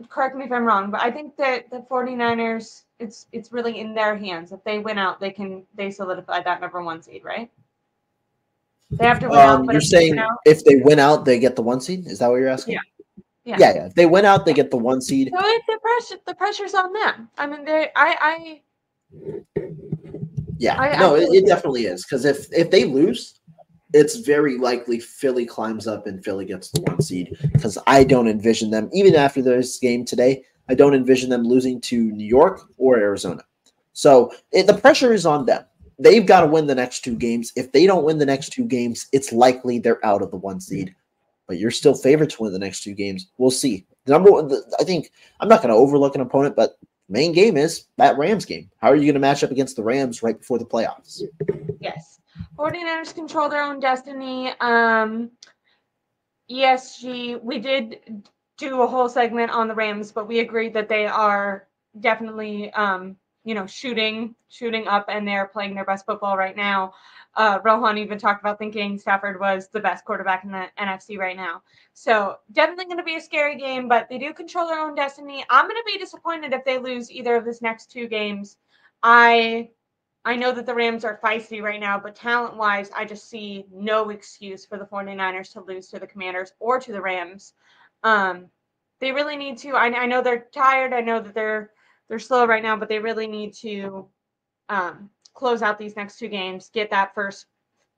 correct 0.08 0.36
me 0.36 0.44
if 0.44 0.52
I'm 0.52 0.64
wrong, 0.64 0.90
but 0.90 1.02
I 1.02 1.10
think 1.10 1.36
that 1.36 1.70
the 1.70 1.84
49ers, 1.90 2.82
it's 2.98 3.26
it's 3.32 3.52
really 3.52 3.80
in 3.80 3.94
their 3.94 4.16
hands. 4.16 4.52
If 4.52 4.62
they 4.64 4.78
win 4.78 4.98
out, 4.98 5.20
they 5.20 5.30
can 5.30 5.64
they 5.74 5.90
solidify 5.90 6.42
that 6.42 6.60
number 6.60 6.82
one 6.82 7.02
seed, 7.02 7.24
right? 7.24 7.50
They 8.90 9.06
have 9.06 9.20
to 9.20 9.28
win 9.28 9.38
um, 9.38 9.68
out. 9.68 9.72
You're 9.72 9.80
saying 9.80 10.22
if 10.44 10.64
they 10.64 10.76
win 10.76 10.98
out, 10.98 11.24
they 11.24 11.38
get 11.38 11.56
the 11.56 11.62
one 11.62 11.80
seed? 11.80 12.06
Is 12.06 12.18
that 12.18 12.28
what 12.28 12.36
you're 12.36 12.48
asking? 12.48 12.74
Yeah. 12.74 12.80
Yeah. 13.44 13.56
yeah, 13.58 13.74
yeah. 13.74 13.86
If 13.86 13.94
they 13.94 14.06
win 14.06 14.24
out, 14.24 14.46
they 14.46 14.52
get 14.52 14.70
the 14.70 14.76
one 14.76 15.00
seed. 15.00 15.30
So 15.32 15.40
it's 15.42 15.66
the 15.66 15.78
pressure. 15.82 16.22
The 16.26 16.34
pressure's 16.34 16.74
on 16.74 16.92
them. 16.92 17.28
I 17.38 17.46
mean, 17.46 17.64
they. 17.64 17.88
I. 17.96 18.16
I. 18.20 18.60
Yeah. 20.58 20.80
I, 20.80 20.96
no, 20.96 21.16
I 21.16 21.20
it, 21.20 21.28
it 21.32 21.46
definitely 21.46 21.86
is 21.86 22.04
because 22.04 22.24
if 22.24 22.46
if 22.52 22.70
they 22.70 22.84
lose, 22.84 23.40
it's 23.92 24.16
very 24.16 24.58
likely 24.58 24.98
Philly 25.00 25.46
climbs 25.46 25.86
up 25.86 26.06
and 26.06 26.24
Philly 26.24 26.44
gets 26.44 26.70
the 26.70 26.82
one 26.82 27.00
seed 27.02 27.36
because 27.52 27.78
I 27.86 28.04
don't 28.04 28.28
envision 28.28 28.70
them, 28.70 28.88
even 28.92 29.14
after 29.14 29.42
this 29.42 29.78
game 29.78 30.04
today, 30.04 30.44
I 30.68 30.74
don't 30.74 30.94
envision 30.94 31.30
them 31.30 31.42
losing 31.42 31.80
to 31.82 31.96
New 31.96 32.26
York 32.26 32.62
or 32.78 32.98
Arizona. 32.98 33.44
So 33.92 34.32
it, 34.52 34.66
the 34.66 34.74
pressure 34.74 35.12
is 35.12 35.26
on 35.26 35.46
them. 35.46 35.64
They've 35.98 36.24
got 36.24 36.40
to 36.40 36.46
win 36.46 36.66
the 36.66 36.74
next 36.74 37.00
two 37.00 37.14
games. 37.14 37.52
If 37.56 37.72
they 37.72 37.86
don't 37.86 38.04
win 38.04 38.18
the 38.18 38.26
next 38.26 38.50
two 38.50 38.64
games, 38.64 39.06
it's 39.12 39.32
likely 39.32 39.78
they're 39.78 40.04
out 40.04 40.22
of 40.22 40.30
the 40.30 40.36
one 40.36 40.60
seed. 40.60 40.94
But 41.46 41.58
you're 41.58 41.70
still 41.70 41.94
favored 41.94 42.30
to 42.30 42.42
win 42.42 42.52
the 42.52 42.58
next 42.58 42.82
two 42.82 42.94
games. 42.94 43.30
We'll 43.36 43.50
see. 43.50 43.86
Number 44.06 44.32
one, 44.32 44.50
I 44.80 44.84
think 44.84 45.12
I'm 45.40 45.48
not 45.48 45.60
going 45.60 45.68
to 45.68 45.78
overlook 45.78 46.14
an 46.14 46.20
opponent, 46.22 46.56
but 46.56 46.78
main 47.08 47.32
game 47.32 47.56
is 47.56 47.84
that 47.98 48.16
Rams 48.16 48.44
game. 48.44 48.70
How 48.78 48.88
are 48.88 48.96
you 48.96 49.02
going 49.02 49.14
to 49.14 49.20
match 49.20 49.44
up 49.44 49.50
against 49.50 49.76
the 49.76 49.82
Rams 49.82 50.22
right 50.22 50.38
before 50.38 50.58
the 50.58 50.64
playoffs? 50.64 51.22
Yes. 51.80 52.20
49ers 52.58 53.14
control 53.14 53.48
their 53.48 53.62
own 53.62 53.80
destiny. 53.80 54.52
Um, 54.60 55.30
ESG, 56.50 57.42
we 57.42 57.58
did 57.58 58.28
do 58.58 58.82
a 58.82 58.86
whole 58.86 59.08
segment 59.08 59.50
on 59.50 59.68
the 59.68 59.74
Rams, 59.74 60.12
but 60.12 60.28
we 60.28 60.40
agreed 60.40 60.74
that 60.74 60.88
they 60.88 61.06
are 61.06 61.66
definitely, 62.00 62.72
um, 62.74 63.16
you 63.44 63.54
know, 63.54 63.66
shooting, 63.66 64.34
shooting 64.48 64.86
up, 64.86 65.06
and 65.08 65.26
they're 65.26 65.46
playing 65.46 65.74
their 65.74 65.84
best 65.84 66.06
football 66.06 66.36
right 66.36 66.56
now. 66.56 66.92
Uh, 67.34 67.58
Rohan 67.64 67.96
even 67.96 68.18
talked 68.18 68.42
about 68.42 68.58
thinking 68.58 68.98
Stafford 68.98 69.40
was 69.40 69.68
the 69.68 69.80
best 69.80 70.04
quarterback 70.04 70.44
in 70.44 70.50
the 70.52 70.66
NFC 70.78 71.18
right 71.18 71.36
now. 71.36 71.62
So 71.94 72.36
definitely 72.52 72.84
going 72.84 72.98
to 72.98 73.02
be 73.02 73.16
a 73.16 73.20
scary 73.20 73.56
game, 73.56 73.88
but 73.88 74.08
they 74.08 74.18
do 74.18 74.34
control 74.34 74.68
their 74.68 74.80
own 74.80 74.94
destiny. 74.94 75.44
I'm 75.48 75.66
going 75.66 75.80
to 75.80 75.92
be 75.92 75.98
disappointed 75.98 76.52
if 76.52 76.64
they 76.64 76.78
lose 76.78 77.10
either 77.10 77.34
of 77.34 77.44
this 77.46 77.62
next 77.62 77.90
two 77.90 78.06
games. 78.06 78.58
I 79.02 79.70
I 80.24 80.36
know 80.36 80.52
that 80.52 80.66
the 80.66 80.74
Rams 80.74 81.04
are 81.04 81.20
feisty 81.22 81.62
right 81.62 81.80
now, 81.80 81.98
but 81.98 82.14
talent 82.14 82.56
wise, 82.56 82.90
I 82.94 83.04
just 83.04 83.28
see 83.28 83.66
no 83.72 84.10
excuse 84.10 84.64
for 84.64 84.78
the 84.78 84.84
49ers 84.84 85.52
to 85.54 85.60
lose 85.62 85.88
to 85.88 85.98
the 85.98 86.06
Commanders 86.06 86.52
or 86.60 86.78
to 86.78 86.92
the 86.92 87.00
Rams. 87.00 87.54
Um, 88.04 88.46
they 89.00 89.10
really 89.10 89.36
need 89.36 89.58
to. 89.58 89.70
I, 89.70 89.86
I, 89.86 90.06
know 90.06 90.22
they're 90.22 90.46
tired. 90.52 90.92
I 90.92 91.00
know 91.00 91.20
that 91.20 91.34
they're 91.34 91.72
they're 92.08 92.20
slow 92.20 92.46
right 92.46 92.62
now, 92.62 92.76
but 92.76 92.88
they 92.88 93.00
really 93.00 93.26
need 93.26 93.52
to 93.54 94.06
um, 94.68 95.10
close 95.34 95.62
out 95.62 95.78
these 95.78 95.96
next 95.96 96.18
two 96.18 96.28
games, 96.28 96.70
get 96.72 96.90
that 96.90 97.14
first 97.14 97.46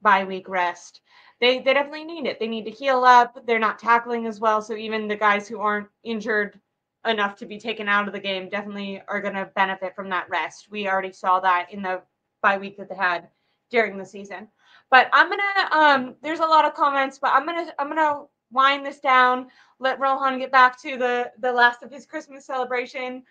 bye 0.05 0.25
week 0.25 0.49
rest, 0.49 1.01
they 1.41 1.59
they 1.59 1.75
definitely 1.75 2.05
need 2.05 2.27
it. 2.27 2.39
They 2.39 2.47
need 2.47 2.65
to 2.67 2.71
heal 2.71 3.03
up. 3.03 3.45
They're 3.47 3.59
not 3.59 3.81
tackling 3.81 4.27
as 4.27 4.39
well, 4.39 4.63
so 4.63 4.77
even 4.77 5.09
the 5.09 5.17
guys 5.17 5.49
who 5.49 5.59
aren't 5.59 5.89
injured 6.05 6.61
enough 7.05 7.37
to 7.37 7.47
be 7.47 7.59
taken 7.59 7.89
out 7.89 8.07
of 8.07 8.15
the 8.15 8.21
game 8.21 8.49
definitely 8.49 9.03
are 9.09 9.21
going 9.21 9.35
to 9.35 9.51
benefit 9.57 9.95
from 9.95 10.09
that 10.11 10.29
rest. 10.31 10.69
We 10.71 10.89
already 10.89 11.13
saw 11.13 11.41
that 11.41 11.73
in 11.73 11.83
the 11.83 12.01
bye 12.45 12.59
week 12.59 12.77
that 12.77 12.91
they 12.91 12.95
had 12.95 13.29
during 13.71 13.97
the 13.97 14.05
season. 14.05 14.47
But 14.91 15.09
I'm 15.13 15.31
gonna 15.31 15.57
um 15.73 16.15
there's 16.23 16.41
a 16.41 16.47
lot 16.47 16.67
of 16.67 16.75
comments, 16.75 17.19
but 17.19 17.33
I'm 17.33 17.47
gonna 17.47 17.73
I'm 17.79 17.89
gonna 17.89 18.25
wind 18.53 18.85
this 18.85 19.01
down, 19.01 19.47
let 19.81 19.99
Rohan 19.99 20.39
get 20.39 20.53
back 20.53 20.81
to 20.83 20.97
the 20.99 21.33
the 21.41 21.51
last 21.51 21.83
of 21.83 21.91
his 21.91 22.05
Christmas 22.07 22.47
celebration 22.47 23.23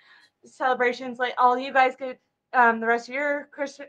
celebrations. 0.45 1.19
Let 1.19 1.37
all 1.37 1.57
you 1.57 1.71
guys 1.71 1.93
get 1.95 2.19
um 2.53 2.79
the 2.79 2.87
rest 2.87 3.07
of 3.07 3.13
your 3.13 3.49
Chris, 3.51 3.79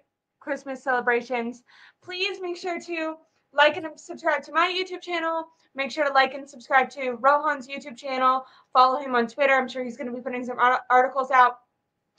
Christmas 0.41 0.85
celebrations. 0.85 1.63
Please 2.03 2.39
make 2.43 2.59
sure 2.59 2.79
to 2.79 3.17
like 3.55 3.79
and 3.79 3.99
subscribe 3.99 4.43
to 4.43 4.53
my 4.53 4.69
YouTube 4.69 5.01
channel. 5.01 5.47
Make 5.75 5.91
sure 5.91 6.05
to 6.07 6.13
like 6.13 6.35
and 6.35 6.49
subscribe 6.49 6.91
to 6.91 7.13
Rohan's 7.13 7.67
YouTube 7.67 7.97
channel. 7.97 8.45
Follow 8.73 9.01
him 9.01 9.15
on 9.15 9.27
Twitter. 9.27 9.55
I'm 9.55 9.69
sure 9.69 9.83
he's 9.83 9.97
going 9.97 10.09
to 10.09 10.13
be 10.13 10.21
putting 10.21 10.45
some 10.45 10.59
articles 10.91 11.31
out 11.31 11.59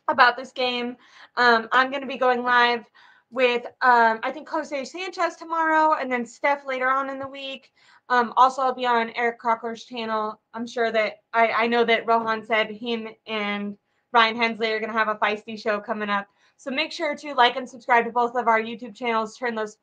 about 0.07 0.37
this 0.37 0.51
game. 0.51 0.97
Um, 1.37 1.67
I'm 1.71 1.89
going 1.89 2.01
to 2.01 2.07
be 2.07 2.17
going 2.17 2.43
live 2.43 2.85
with 3.31 3.65
um, 3.81 4.19
I 4.23 4.31
think 4.31 4.47
Jose 4.49 4.85
Sanchez 4.85 5.35
tomorrow, 5.35 5.95
and 5.99 6.11
then 6.11 6.25
Steph 6.25 6.65
later 6.65 6.89
on 6.89 7.09
in 7.09 7.19
the 7.19 7.27
week. 7.27 7.71
Um, 8.09 8.33
also, 8.37 8.61
I'll 8.61 8.73
be 8.73 8.85
on 8.85 9.11
Eric 9.15 9.39
Crockler's 9.39 9.83
channel. 9.83 10.39
I'm 10.53 10.67
sure 10.67 10.91
that 10.91 11.17
I, 11.33 11.47
I 11.47 11.67
know 11.67 11.83
that 11.85 12.05
Rohan 12.05 12.45
said 12.45 12.69
him 12.69 13.07
and 13.27 13.77
Ryan 14.13 14.35
Hensley 14.35 14.71
are 14.71 14.79
going 14.79 14.91
to 14.91 14.97
have 14.97 15.07
a 15.07 15.15
feisty 15.15 15.59
show 15.59 15.79
coming 15.79 16.09
up. 16.09 16.27
So 16.57 16.71
make 16.71 16.91
sure 16.91 17.15
to 17.15 17.33
like 17.33 17.57
and 17.57 17.69
subscribe 17.69 18.05
to 18.05 18.11
both 18.11 18.35
of 18.35 18.47
our 18.47 18.61
YouTube 18.61 18.95
channels. 18.95 19.35
Turn 19.35 19.55
those 19.55 19.77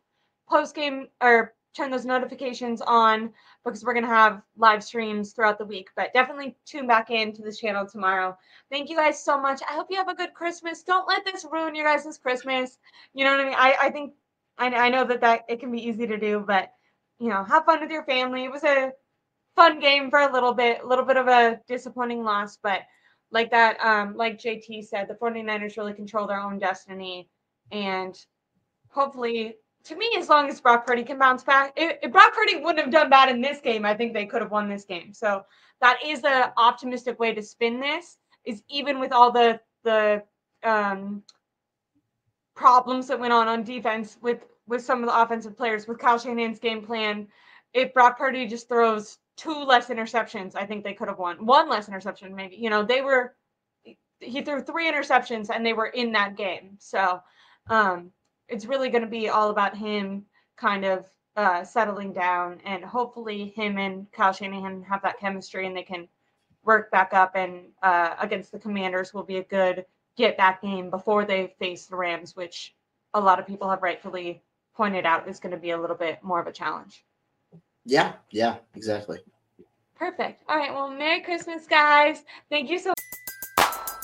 post 0.49 0.75
game 0.75 1.09
or 1.21 1.53
turn 1.75 1.91
those 1.91 2.05
notifications 2.05 2.81
on 2.83 3.33
because 3.65 3.85
we're 3.85 3.95
going 3.95 4.05
to 4.05 4.09
have 4.09 4.43
live 4.57 4.83
streams 4.83 5.33
throughout 5.33 5.59
the 5.59 5.65
week. 5.65 5.89
But 5.97 6.13
definitely 6.13 6.57
tune 6.67 6.87
back 6.87 7.11
in 7.11 7.33
to 7.35 7.43
this 7.43 7.59
channel 7.59 7.87
tomorrow. 7.87 8.37
Thank 8.71 8.91
you 8.91 8.97
guys 8.97 9.23
so 9.23 9.41
much. 9.41 9.61
I 9.69 9.75
hope 9.75 9.87
you 9.91 9.97
have 9.97 10.09
a 10.09 10.15
good 10.15 10.35
Christmas. 10.35 10.83
Don't 10.83 11.09
let 11.09 11.25
this 11.25 11.47
ruin 11.51 11.75
your 11.75 11.85
guys' 11.85 12.19
Christmas. 12.19 12.79
You 13.15 13.25
know 13.25 13.33
what 13.33 13.41
I 13.41 13.45
mean? 13.45 13.55
I, 13.57 13.77
I 13.83 13.91
think 13.91 14.15
I, 14.59 14.67
I 14.67 14.89
know 14.91 15.05
that, 15.05 15.21
that 15.21 15.43
it 15.49 15.61
can 15.61 15.73
be 15.73 15.87
easy 15.87 16.07
to 16.07 16.19
do, 16.19 16.45
but 16.47 16.73
you 17.19 17.29
know, 17.29 17.45
have 17.45 17.65
fun 17.65 17.81
with 17.81 17.91
your 17.91 18.05
family. 18.05 18.45
It 18.45 18.53
was 18.53 18.65
a 18.65 18.93
fun 19.55 19.81
game 19.81 20.11
for 20.11 20.21
a 20.21 20.33
little 20.33 20.55
bit, 20.55 20.83
a 20.83 20.87
little 20.87 21.05
bit 21.05 21.17
of 21.17 21.29
a 21.29 21.61
disappointing 21.69 22.25
loss, 22.25 22.59
but 22.63 22.83
like 23.31 23.51
that, 23.51 23.83
um, 23.83 24.17
like 24.17 24.39
JT 24.39 24.85
said, 24.85 25.09
the 25.09 25.15
49ers 25.15 25.77
really 25.77 25.95
control 25.95 26.27
their 26.27 26.41
own 26.41 26.59
destiny. 26.59 27.29
And 27.71 28.15
hopefully 28.89 29.57
to 29.85 29.97
me, 29.97 30.11
as 30.19 30.29
long 30.29 30.49
as 30.49 30.61
Brock 30.61 30.87
Purdy 30.87 31.03
can 31.03 31.19
bounce 31.19 31.43
back, 31.43 31.73
if, 31.77 32.13
Brock 32.13 32.35
Purdy 32.35 32.57
wouldn't 32.57 32.85
have 32.85 32.93
done 32.93 33.11
bad 33.11 33.29
in 33.29 33.41
this 33.41 33.61
game, 33.61 33.85
I 33.85 33.95
think 33.95 34.13
they 34.13 34.27
could 34.27 34.43
have 34.43 34.51
won 34.51 34.69
this 34.69 34.85
game. 34.85 35.13
So 35.13 35.45
that 35.81 35.99
is 36.05 36.23
an 36.25 36.53
optimistic 36.57 37.19
way 37.19 37.35
to 37.35 37.43
spin 37.43 37.81
this. 37.81 38.19
Is 38.45 38.63
even 38.69 38.99
with 38.99 39.13
all 39.13 39.31
the 39.31 39.61
the 39.85 40.23
um, 40.65 41.23
problems 42.55 43.07
that 43.09 43.21
went 43.21 43.33
on 43.33 43.49
on 43.49 43.63
defense 43.63 44.19
with 44.21 44.45
with 44.67 44.85
some 44.85 45.03
of 45.03 45.09
the 45.09 45.21
offensive 45.21 45.57
players 45.57 45.87
with 45.87 45.99
Kyle 45.99 46.19
Shanahan's 46.19 46.59
game 46.59 46.85
plan, 46.85 47.29
if 47.73 47.93
Brock 47.95 48.19
Purdy 48.19 48.47
just 48.47 48.69
throws 48.69 49.19
two 49.37 49.65
less 49.65 49.89
interceptions, 49.89 50.55
I 50.57 50.67
think 50.67 50.85
they 50.85 50.95
could 50.95 51.09
have 51.09 51.19
won. 51.19 51.45
One 51.45 51.69
less 51.69 51.89
interception, 51.89 52.35
maybe. 52.35 52.57
You 52.57 52.71
know, 52.71 52.83
they 52.83 53.01
were 53.01 53.35
he 54.21 54.43
threw 54.43 54.63
three 54.63 54.91
interceptions 54.91 55.51
and 55.51 55.67
they 55.67 55.73
were 55.73 55.87
in 55.87 56.13
that 56.13 56.37
game. 56.37 56.77
So 56.79 57.21
um 57.71 58.13
it's 58.53 58.67
really 58.67 58.91
going 58.91 59.03
to 59.03 59.11
be 59.11 59.29
all 59.29 59.51
about 59.51 59.77
him 59.77 60.25
kind 60.57 60.85
of 60.85 61.07
uh, 61.37 61.65
settling 61.65 62.13
down, 62.13 62.61
and 62.65 62.85
hopefully 62.85 63.53
him 63.57 63.79
and 63.79 64.11
Kyle 64.13 64.33
Shanahan 64.33 64.83
have 64.83 65.03
that 65.03 65.19
chemistry, 65.19 65.67
and 65.67 65.77
they 65.77 65.83
can 65.83 66.07
work 66.63 66.91
back 66.91 67.15
up. 67.15 67.35
And 67.35 67.71
uh, 67.83 68.15
against 68.21 68.53
the 68.53 68.59
Commanders 68.59 69.15
will 69.15 69.23
be 69.23 69.39
a 69.39 69.45
good 69.45 69.87
get 70.17 70.37
back 70.37 70.61
game 70.61 70.91
before 70.91 71.25
they 71.25 71.55
face 71.59 71.87
the 71.87 71.97
Rams, 71.97 72.37
which 72.37 72.75
a 73.15 73.21
lot 73.21 73.41
of 73.41 73.47
people 73.47 73.69
have 73.71 73.83
rightfully 73.83 74.43
pointed 74.77 75.07
out 75.07 75.29
is 75.29 75.41
going 75.41 75.55
to 75.55 75.61
be 75.61 75.71
a 75.71 75.81
little 75.81 75.97
bit 75.97 76.23
more 76.23 76.41
of 76.41 76.47
a 76.47 76.53
challenge. 76.53 77.05
Yeah, 77.85 78.13
yeah, 78.31 78.57
exactly. 78.75 79.19
Perfect. 79.97 80.43
All 80.49 80.57
right. 80.57 80.73
Well, 80.73 80.91
Merry 80.91 81.21
Christmas, 81.21 81.67
guys. 81.67 82.25
Thank 82.51 82.71
you 82.71 82.79
so 82.79 82.91
much. 82.91 83.22